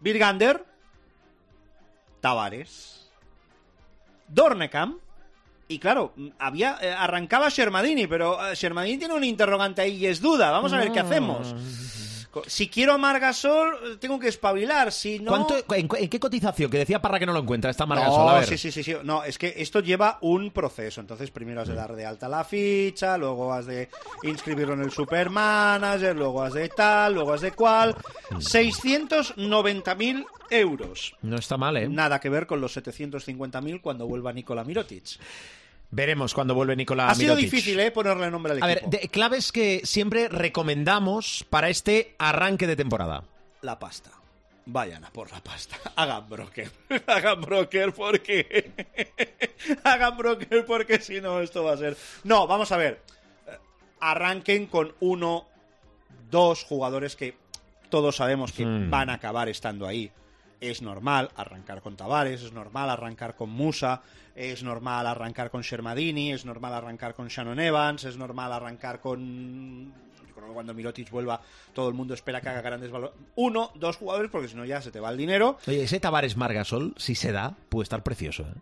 Virgander. 0.00 0.64
Tavares. 2.20 3.10
Dornecam. 4.28 4.98
Y 5.70 5.78
claro, 5.78 6.14
había 6.38 6.78
eh, 6.80 6.90
arrancaba 6.90 7.50
Shermadini, 7.50 8.06
pero 8.06 8.48
eh, 8.48 8.54
Shermadini 8.54 8.98
tiene 8.98 9.14
un 9.14 9.24
interrogante 9.24 9.82
ahí 9.82 9.96
y 9.96 10.06
es 10.06 10.20
duda. 10.20 10.50
Vamos 10.50 10.72
a 10.72 10.78
ver 10.78 10.92
qué 10.92 11.00
hacemos. 11.00 11.54
Si 12.46 12.68
quiero 12.68 12.92
a 12.92 12.98
Margasol, 12.98 13.98
tengo 13.98 14.18
que 14.18 14.28
espabilar. 14.28 14.92
Si 14.92 15.18
no... 15.18 15.46
en, 15.74 15.88
qué 15.88 16.20
cotización? 16.20 16.70
Que 16.70 16.78
decía 16.78 17.00
para 17.00 17.18
que 17.18 17.26
no 17.26 17.32
lo 17.32 17.40
encuentra 17.40 17.70
esta 17.70 17.86
Margasol. 17.86 18.44
Sí, 18.44 18.58
sí, 18.58 18.72
sí, 18.72 18.82
sí. 18.82 18.94
No, 19.04 19.24
es 19.24 19.38
que 19.38 19.54
esto 19.56 19.80
lleva 19.80 20.18
un 20.22 20.50
proceso. 20.50 21.00
Entonces, 21.00 21.30
primero 21.30 21.62
has 21.62 21.68
de 21.68 21.74
dar 21.74 21.94
de 21.94 22.06
alta 22.06 22.28
la 22.28 22.44
ficha, 22.44 23.18
luego 23.18 23.52
has 23.52 23.66
de 23.66 23.88
inscribirlo 24.22 24.74
en 24.74 24.82
el 24.82 24.90
Supermanager, 24.90 26.16
luego 26.16 26.42
has 26.42 26.54
de 26.54 26.68
tal, 26.68 27.14
luego 27.14 27.32
has 27.32 27.40
de 27.40 27.52
cual. 27.52 27.94
690.000 28.30 30.26
euros. 30.50 31.14
No 31.22 31.36
está 31.36 31.56
mal, 31.56 31.76
¿eh? 31.76 31.88
Nada 31.88 32.20
que 32.20 32.28
ver 32.28 32.46
con 32.46 32.60
los 32.60 32.76
750.000 32.76 33.80
cuando 33.80 34.06
vuelva 34.06 34.32
Nikola 34.32 34.64
Mirotic. 34.64 35.18
Veremos 35.90 36.34
cuando 36.34 36.54
vuelve 36.54 36.76
Nicolás 36.76 37.12
Ha 37.12 37.14
sido 37.14 37.34
difícil, 37.34 37.80
¿eh? 37.80 37.90
Ponerle 37.90 38.30
nombre 38.30 38.52
al 38.52 38.58
equipo. 38.58 38.64
A 38.66 38.74
ver, 38.74 39.00
de, 39.00 39.08
claves 39.08 39.52
que 39.52 39.80
siempre 39.84 40.28
recomendamos 40.28 41.46
para 41.48 41.70
este 41.70 42.14
arranque 42.18 42.66
de 42.66 42.76
temporada. 42.76 43.24
La 43.62 43.78
pasta. 43.78 44.10
Vayan 44.66 45.02
a 45.04 45.10
por 45.10 45.30
la 45.32 45.42
pasta. 45.42 45.76
Hagan 45.96 46.28
broker. 46.28 46.70
Hagan 47.06 47.40
broker 47.40 47.92
porque... 47.94 48.70
Hagan 49.84 50.16
broker 50.18 50.66
porque 50.66 51.00
si 51.00 51.22
no 51.22 51.40
esto 51.40 51.64
va 51.64 51.72
a 51.72 51.76
ser... 51.78 51.96
No, 52.24 52.46
vamos 52.46 52.70
a 52.70 52.76
ver. 52.76 53.00
Arranquen 54.00 54.66
con 54.66 54.94
uno, 55.00 55.46
dos 56.30 56.64
jugadores 56.64 57.16
que 57.16 57.34
todos 57.88 58.16
sabemos 58.16 58.52
que 58.52 58.66
Hmm. 58.66 58.90
van 58.90 59.08
a 59.08 59.14
acabar 59.14 59.48
estando 59.48 59.86
ahí. 59.86 60.12
Es 60.60 60.82
normal 60.82 61.30
arrancar 61.36 61.80
con 61.80 61.96
Tavares, 61.96 62.42
es 62.42 62.52
normal 62.52 62.90
arrancar 62.90 63.36
con 63.36 63.50
Musa, 63.50 64.02
es 64.34 64.62
normal 64.62 65.06
arrancar 65.06 65.50
con 65.50 65.62
Shermadini, 65.62 66.32
es 66.32 66.44
normal 66.44 66.74
arrancar 66.74 67.14
con 67.14 67.28
Shannon 67.28 67.60
Evans, 67.60 68.04
es 68.04 68.16
normal 68.16 68.52
arrancar 68.52 69.00
con... 69.00 69.92
Cuando 70.52 70.72
Mirotic 70.72 71.10
vuelva 71.10 71.40
todo 71.74 71.88
el 71.88 71.94
mundo 71.94 72.14
espera 72.14 72.40
que 72.40 72.48
haga 72.48 72.62
grandes 72.62 72.90
valores. 72.90 73.16
Uno, 73.36 73.70
dos 73.74 73.96
jugadores, 73.96 74.30
porque 74.30 74.48
si 74.48 74.56
no 74.56 74.64
ya 74.64 74.80
se 74.80 74.90
te 74.90 74.98
va 74.98 75.10
el 75.10 75.18
dinero. 75.18 75.58
Oye, 75.66 75.82
ese 75.82 76.00
Tavares 76.00 76.36
Margasol, 76.36 76.94
si 76.96 77.14
se 77.14 77.32
da, 77.32 77.54
puede 77.68 77.82
estar 77.82 78.02
precioso. 78.02 78.44
¿eh? 78.44 78.54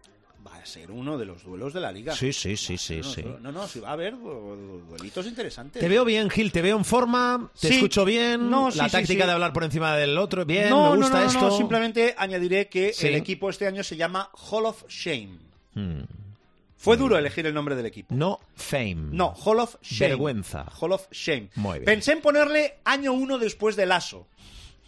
A 0.67 0.69
ser 0.69 0.91
uno 0.91 1.17
de 1.17 1.25
los 1.25 1.45
duelos 1.45 1.73
de 1.73 1.81
la 1.81 1.93
liga. 1.93 2.13
Sí, 2.13 2.33
sí, 2.33 2.57
sí, 2.57 2.77
sí, 2.77 2.97
no, 2.97 3.05
sí. 3.05 3.25
No, 3.41 3.53
no, 3.53 3.69
sí 3.69 3.79
va 3.79 3.91
a 3.91 3.93
haber 3.93 4.17
du- 4.19 4.83
duelitos 4.89 5.25
interesantes. 5.27 5.81
Te 5.81 5.89
veo 5.89 6.05
bien, 6.05 6.29
Gil, 6.29 6.51
te 6.51 6.61
veo 6.61 6.77
en 6.77 6.85
forma, 6.85 7.51
te 7.61 7.69
Sí. 7.69 7.75
escucho 7.75 8.05
bien, 8.05 8.51
No, 8.51 8.73
sí, 8.73 8.79
la 8.79 8.87
sí, 8.87 8.93
táctica 8.93 9.23
sí. 9.23 9.27
de 9.29 9.33
hablar 9.33 9.53
por 9.53 9.63
encima 9.63 9.97
del 9.97 10.19
otro, 10.19 10.45
bien, 10.45 10.69
no, 10.71 10.91
me 10.91 10.91
no, 10.91 10.97
gusta 10.97 11.19
no, 11.19 11.25
no, 11.25 11.31
esto. 11.31 11.49
no, 11.51 11.57
simplemente 11.57 12.17
añadiré 12.19 12.69
que 12.69 12.93
Sí. 12.93 13.07
el 13.07 13.15
equipo 13.15 13.49
este 13.49 13.69
año 13.69 13.85
se 13.85 13.97
llama 13.97 14.29
Hall 14.51 14.67
of 14.67 14.85
Shame. 14.89 15.39
Hmm. 15.75 16.01
Fue 16.79 16.97
duro 16.97 17.17
elegir 17.17 17.47
el 17.47 17.55
nombre 17.55 17.77
del 17.77 17.87
equipo. 17.87 18.13
No 18.15 18.41
fame. 18.57 18.97
No, 19.13 19.35
Hall 19.45 19.61
of 19.61 19.77
Shame. 19.83 20.09
Vergüenza. 20.11 20.67
Hall 20.81 20.93
of 20.93 21.07
Shame. 21.13 21.49
Muy 21.55 21.75
bien. 21.79 21.85
Pensé 21.85 22.13
en 22.13 22.21
ponerle 22.21 22.79
año 22.85 23.13
uno 23.13 23.39
después 23.39 23.77
del 23.77 23.93
ASO, 23.93 24.27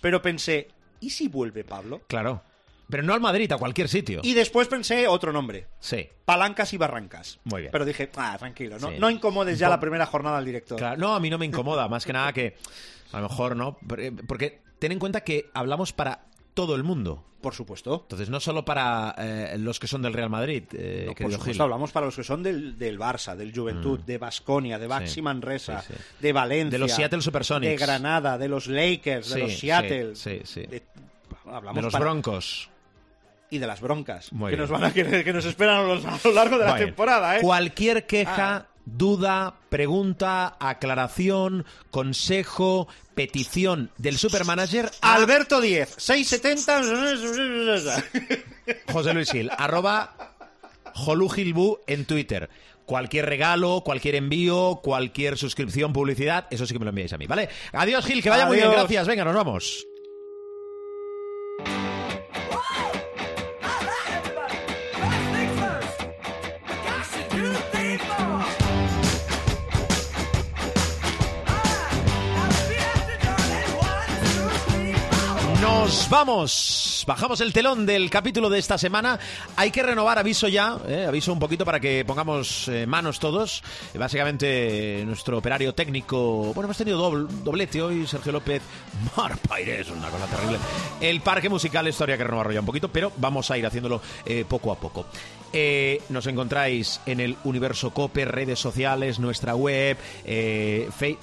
pero 0.01 0.20
pensé, 0.20 0.68
¿y 1.01 1.11
si 1.11 1.29
vuelve 1.29 1.62
Pablo? 1.62 2.03
Claro. 2.09 2.43
Pero 2.91 3.03
no 3.03 3.12
al 3.14 3.20
Madrid, 3.20 3.51
a 3.53 3.59
cualquier 3.59 3.89
sitio. 3.89 4.20
Y 4.22 4.32
después 4.34 4.66
pensé 4.68 5.07
otro 5.09 5.32
nombre. 5.32 5.66
Sí. 5.78 6.09
Palancas 6.24 6.72
y 6.72 6.78
Barrancas. 6.78 7.39
Muy 7.45 7.61
bien. 7.62 7.72
Pero 7.72 7.84
dije, 7.84 8.11
ah, 8.16 8.36
tranquilo, 8.39 8.78
no, 8.78 8.89
Sí. 8.89 8.95
no 8.99 9.11
incomodes 9.11 9.59
ya 9.59 9.68
la 9.68 9.78
primera 9.80 10.07
jornada 10.07 10.39
al 10.39 10.45
director. 10.45 10.78
Claro, 10.78 10.97
no, 10.97 11.14
a 11.14 11.20
mí 11.20 11.28
no 11.28 11.36
me 11.39 11.45
incomoda, 11.47 11.86
más 11.89 12.07
que 12.07 12.12
nada 12.14 12.32
que 12.32 12.57
a 13.12 13.20
lo 13.20 13.28
mejor 13.28 13.57
no, 13.57 13.76
porque- 13.86 14.12
porque 14.26 14.61
ten 14.78 14.93
en 14.93 14.99
cuenta 14.99 15.22
que 15.22 15.51
hablamos 15.55 15.93
para 15.93 16.24
todo 16.55 16.74
el 16.74 16.82
mundo. 16.82 17.24
Por 17.43 17.55
supuesto. 17.55 18.01
Entonces, 18.03 18.30
no 18.30 18.41
solo 18.41 18.64
para 18.64 19.14
eh, 19.16 19.57
los 19.59 19.78
que 19.78 19.86
son 19.86 20.03
del 20.03 20.12
Real 20.12 20.28
Madrid, 20.28 20.64
eh, 20.72 21.05
No, 21.07 21.14
por 21.14 21.30
supuesto, 21.30 21.53
Gil. 21.53 21.62
hablamos 21.62 21.93
para 21.93 22.07
los 22.07 22.16
que 22.16 22.24
son 22.24 22.43
del, 22.43 22.76
del 22.76 22.99
Barça, 22.99 23.36
del 23.36 23.55
Juventud, 23.55 24.01
de 24.01 24.18
Basconia, 24.18 24.76
de 24.78 24.89
Baxi 24.89 25.14
Sí, 25.14 25.22
Manresa, 25.22 25.82
sí, 25.82 25.93
sí. 25.95 26.01
de 26.18 26.32
Valencia, 26.32 26.70
De 26.70 26.78
los 26.78 26.91
Seattle 26.91 27.20
Supersonics. 27.22 27.70
de 27.70 27.76
Granada, 27.86 28.39
de 28.39 28.49
los 28.49 28.66
Lakers, 28.66 29.28
de 29.30 29.39
los 29.41 29.57
Seattle, 29.57 30.16
sí, 30.16 30.41
sí. 30.45 30.62
de- 30.66 30.82
hablamos 31.47 31.76
De 31.76 31.82
los 31.82 31.93
para- 31.93 32.05
Broncos. 32.07 32.70
Y 33.51 33.59
de 33.59 33.66
las 33.66 33.80
broncas 33.80 34.32
Muy 34.32 34.51
que 34.51 34.57
bien. 34.57 34.68
nos 34.68 34.70
van 34.70 34.84
a 34.84 34.92
que, 34.92 35.24
que 35.24 35.32
nos 35.32 35.44
esperan 35.44 35.78
a 35.78 35.82
lo, 35.82 35.92
a 35.94 36.20
lo 36.24 36.32
largo 36.32 36.59
de 36.59 36.64
la 36.66 36.76
temporada, 36.76 37.38
¿eh? 37.38 37.40
Cualquier 37.40 38.07
queja, 38.07 38.57
Ah. 38.57 38.66
duda, 38.84 39.55
pregunta, 39.68 40.57
aclaración, 40.61 41.64
consejo, 41.90 42.88
petición 43.14 43.90
del 43.99 44.16
supermanager 44.18 44.90
a 45.03 45.14
Alberto 45.14 45.61
10, 45.61 45.94
670. 45.99 48.03
José 48.92 49.14
Luis 49.14 49.30
Gil, 49.30 49.51
arroba 49.57 50.14
Jolugilbu 50.94 51.80
en 51.86 52.05
Twitter. 52.07 52.49
Cualquier 52.86 53.26
regalo, 53.26 53.82
cualquier 53.84 54.14
envío, 54.14 54.80
cualquier 54.82 55.36
suscripción, 55.36 55.92
publicidad, 55.92 56.46
eso 56.51 56.64
sí 56.64 56.72
que 56.72 56.78
me 56.78 56.86
lo 56.86 56.90
enviáis 56.90 57.12
a 57.12 57.18
mí, 57.18 57.26
¿vale? 57.26 57.51
Adiós, 57.72 58.07
Gil, 58.07 58.22
que 58.22 58.30
vaya 58.30 58.46
muy 58.46 58.57
bien, 58.57 58.70
gracias. 58.70 59.07
Venga, 59.07 59.24
nos 59.24 59.34
vamos. 59.34 59.84
Vamos. 76.11 77.05
Bajamos 77.07 77.41
el 77.41 77.53
telón 77.53 77.86
del 77.86 78.11
capítulo 78.11 78.51
de 78.51 78.59
esta 78.59 78.76
semana. 78.76 79.18
Hay 79.57 79.70
que 79.70 79.82
renovar, 79.82 80.18
aviso 80.18 80.47
ya, 80.49 80.76
eh, 80.86 81.07
aviso 81.09 81.32
un 81.32 81.39
poquito 81.39 81.64
para 81.64 81.80
que 81.80 82.05
pongamos 82.05 82.68
eh, 82.68 82.86
manos 82.86 83.18
todos. 83.18 83.62
Eh, 83.95 83.99
básicamente, 83.99 85.03
nuestro 85.07 85.39
operario 85.39 85.74
técnico. 85.74 86.53
Bueno, 86.55 86.64
hemos 86.66 86.76
tenido 86.76 86.99
doble- 87.01 87.26
doblete 87.43 87.80
hoy, 87.82 88.07
Sergio 88.07 88.32
López, 88.32 88.62
Mar 89.16 89.36
Paires, 89.39 89.89
una 89.91 90.09
cosa 90.11 90.26
terrible. 90.26 90.59
El 91.01 91.20
parque 91.22 91.49
musical, 91.49 91.86
esto 91.86 92.05
habría 92.05 92.18
que 92.18 92.24
renovarlo 92.24 92.53
ya 92.53 92.61
un 92.61 92.66
poquito, 92.66 92.89
pero 92.89 93.12
vamos 93.16 93.51
a 93.51 93.57
ir 93.59 93.66
haciéndolo 93.66 94.01
poco 94.49 94.72
a 94.72 94.76
poco. 94.76 95.07
Nos 96.11 96.26
encontráis 96.26 97.01
en 97.07 97.20
el 97.20 97.36
Universo 97.45 97.91
Cope, 97.95 98.24
redes 98.26 98.59
sociales, 98.59 99.18
nuestra 99.18 99.55
web, 99.55 99.97
Fe- 100.26 101.18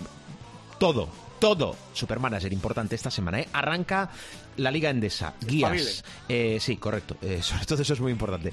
todo, 0.80 1.08
todo. 1.46 1.76
Supermanager 1.94 2.52
importante 2.52 2.96
esta 2.96 3.12
semana, 3.12 3.40
¿eh? 3.42 3.48
Arranca 3.54 4.10
la 4.58 4.72
Liga 4.72 4.90
Endesa, 4.90 5.34
guías. 5.42 6.04
Eh, 6.28 6.58
sí, 6.60 6.78
correcto. 6.78 7.18
Eh, 7.22 7.40
sobre 7.44 7.66
todo 7.66 7.82
eso 7.84 7.94
es 7.94 8.00
muy 8.00 8.12
importante. 8.12 8.52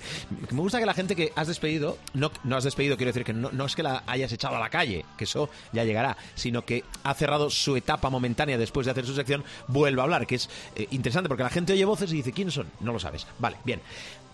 Me 0.51 0.61
gusta 0.61 0.79
que 0.79 0.85
la 0.85 0.93
gente 0.93 1.17
que 1.17 1.33
has 1.35 1.49
despedido, 1.49 1.97
no, 2.13 2.31
no 2.45 2.57
has 2.57 2.65
despedido, 2.65 2.97
quiero 2.97 3.09
decir 3.11 3.25
que 3.25 3.33
no, 3.33 3.51
no 3.51 3.65
es 3.65 3.75
que 3.75 3.83
la 3.83 4.03
hayas 4.07 4.31
echado 4.33 4.57
a 4.57 4.61
la 4.61 4.69
calle, 4.69 5.07
que 5.17 5.25
eso 5.25 5.49
ya 5.73 5.85
llegará, 5.85 6.17
sino 6.35 6.67
que 6.67 6.85
ha 7.03 7.15
cerrado 7.15 7.49
su 7.49 7.77
etapa 7.77 8.11
momentánea 8.11 8.59
después 8.59 8.85
de 8.85 8.91
hacer 8.93 9.07
su 9.07 9.15
sección, 9.15 9.43
vuelve 9.69 10.01
a 10.01 10.05
hablar, 10.05 10.27
que 10.27 10.35
es 10.35 10.51
eh, 10.77 10.87
interesante 10.91 11.29
porque 11.29 11.45
la 11.45 11.51
gente 11.51 11.73
oye 11.73 11.85
voces 11.87 12.13
y 12.13 12.17
dice, 12.17 12.33
¿quiénes 12.33 12.53
son? 12.53 12.69
No 12.81 12.93
lo 12.93 13.01
sabes. 13.01 13.27
Vale, 13.39 13.57
bien. 13.65 13.81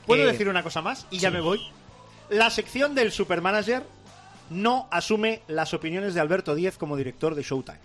¿Puedo 0.04 0.24
Eh, 0.24 0.32
decir 0.32 0.48
una 0.48 0.62
cosa 0.64 0.82
más? 0.82 1.06
Y 1.10 1.18
ya 1.18 1.30
me 1.30 1.40
voy. 1.40 1.60
La 2.28 2.50
sección 2.50 2.94
del 2.96 3.12
Supermanager 3.12 3.84
no 4.50 4.88
asume 4.90 5.42
las 5.46 5.74
opiniones 5.74 6.14
de 6.14 6.20
Alberto 6.20 6.54
10 6.56 6.76
como 6.78 6.96
director 6.96 7.34
de 7.36 7.42
Showtime. 7.42 7.78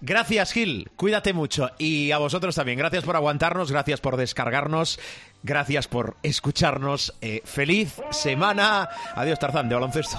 Gracias, 0.00 0.52
Gil. 0.52 0.90
Cuídate 0.96 1.32
mucho. 1.32 1.70
Y 1.78 2.10
a 2.10 2.18
vosotros 2.18 2.54
también. 2.54 2.78
Gracias 2.78 3.04
por 3.04 3.16
aguantarnos, 3.16 3.70
gracias 3.70 4.00
por 4.00 4.16
descargarnos, 4.16 4.98
gracias 5.42 5.88
por 5.88 6.16
escucharnos. 6.22 7.14
Eh, 7.20 7.42
feliz 7.44 8.00
semana. 8.10 8.88
Adiós, 9.14 9.38
Tarzán, 9.38 9.68
de 9.68 9.74
baloncesto. 9.74 10.18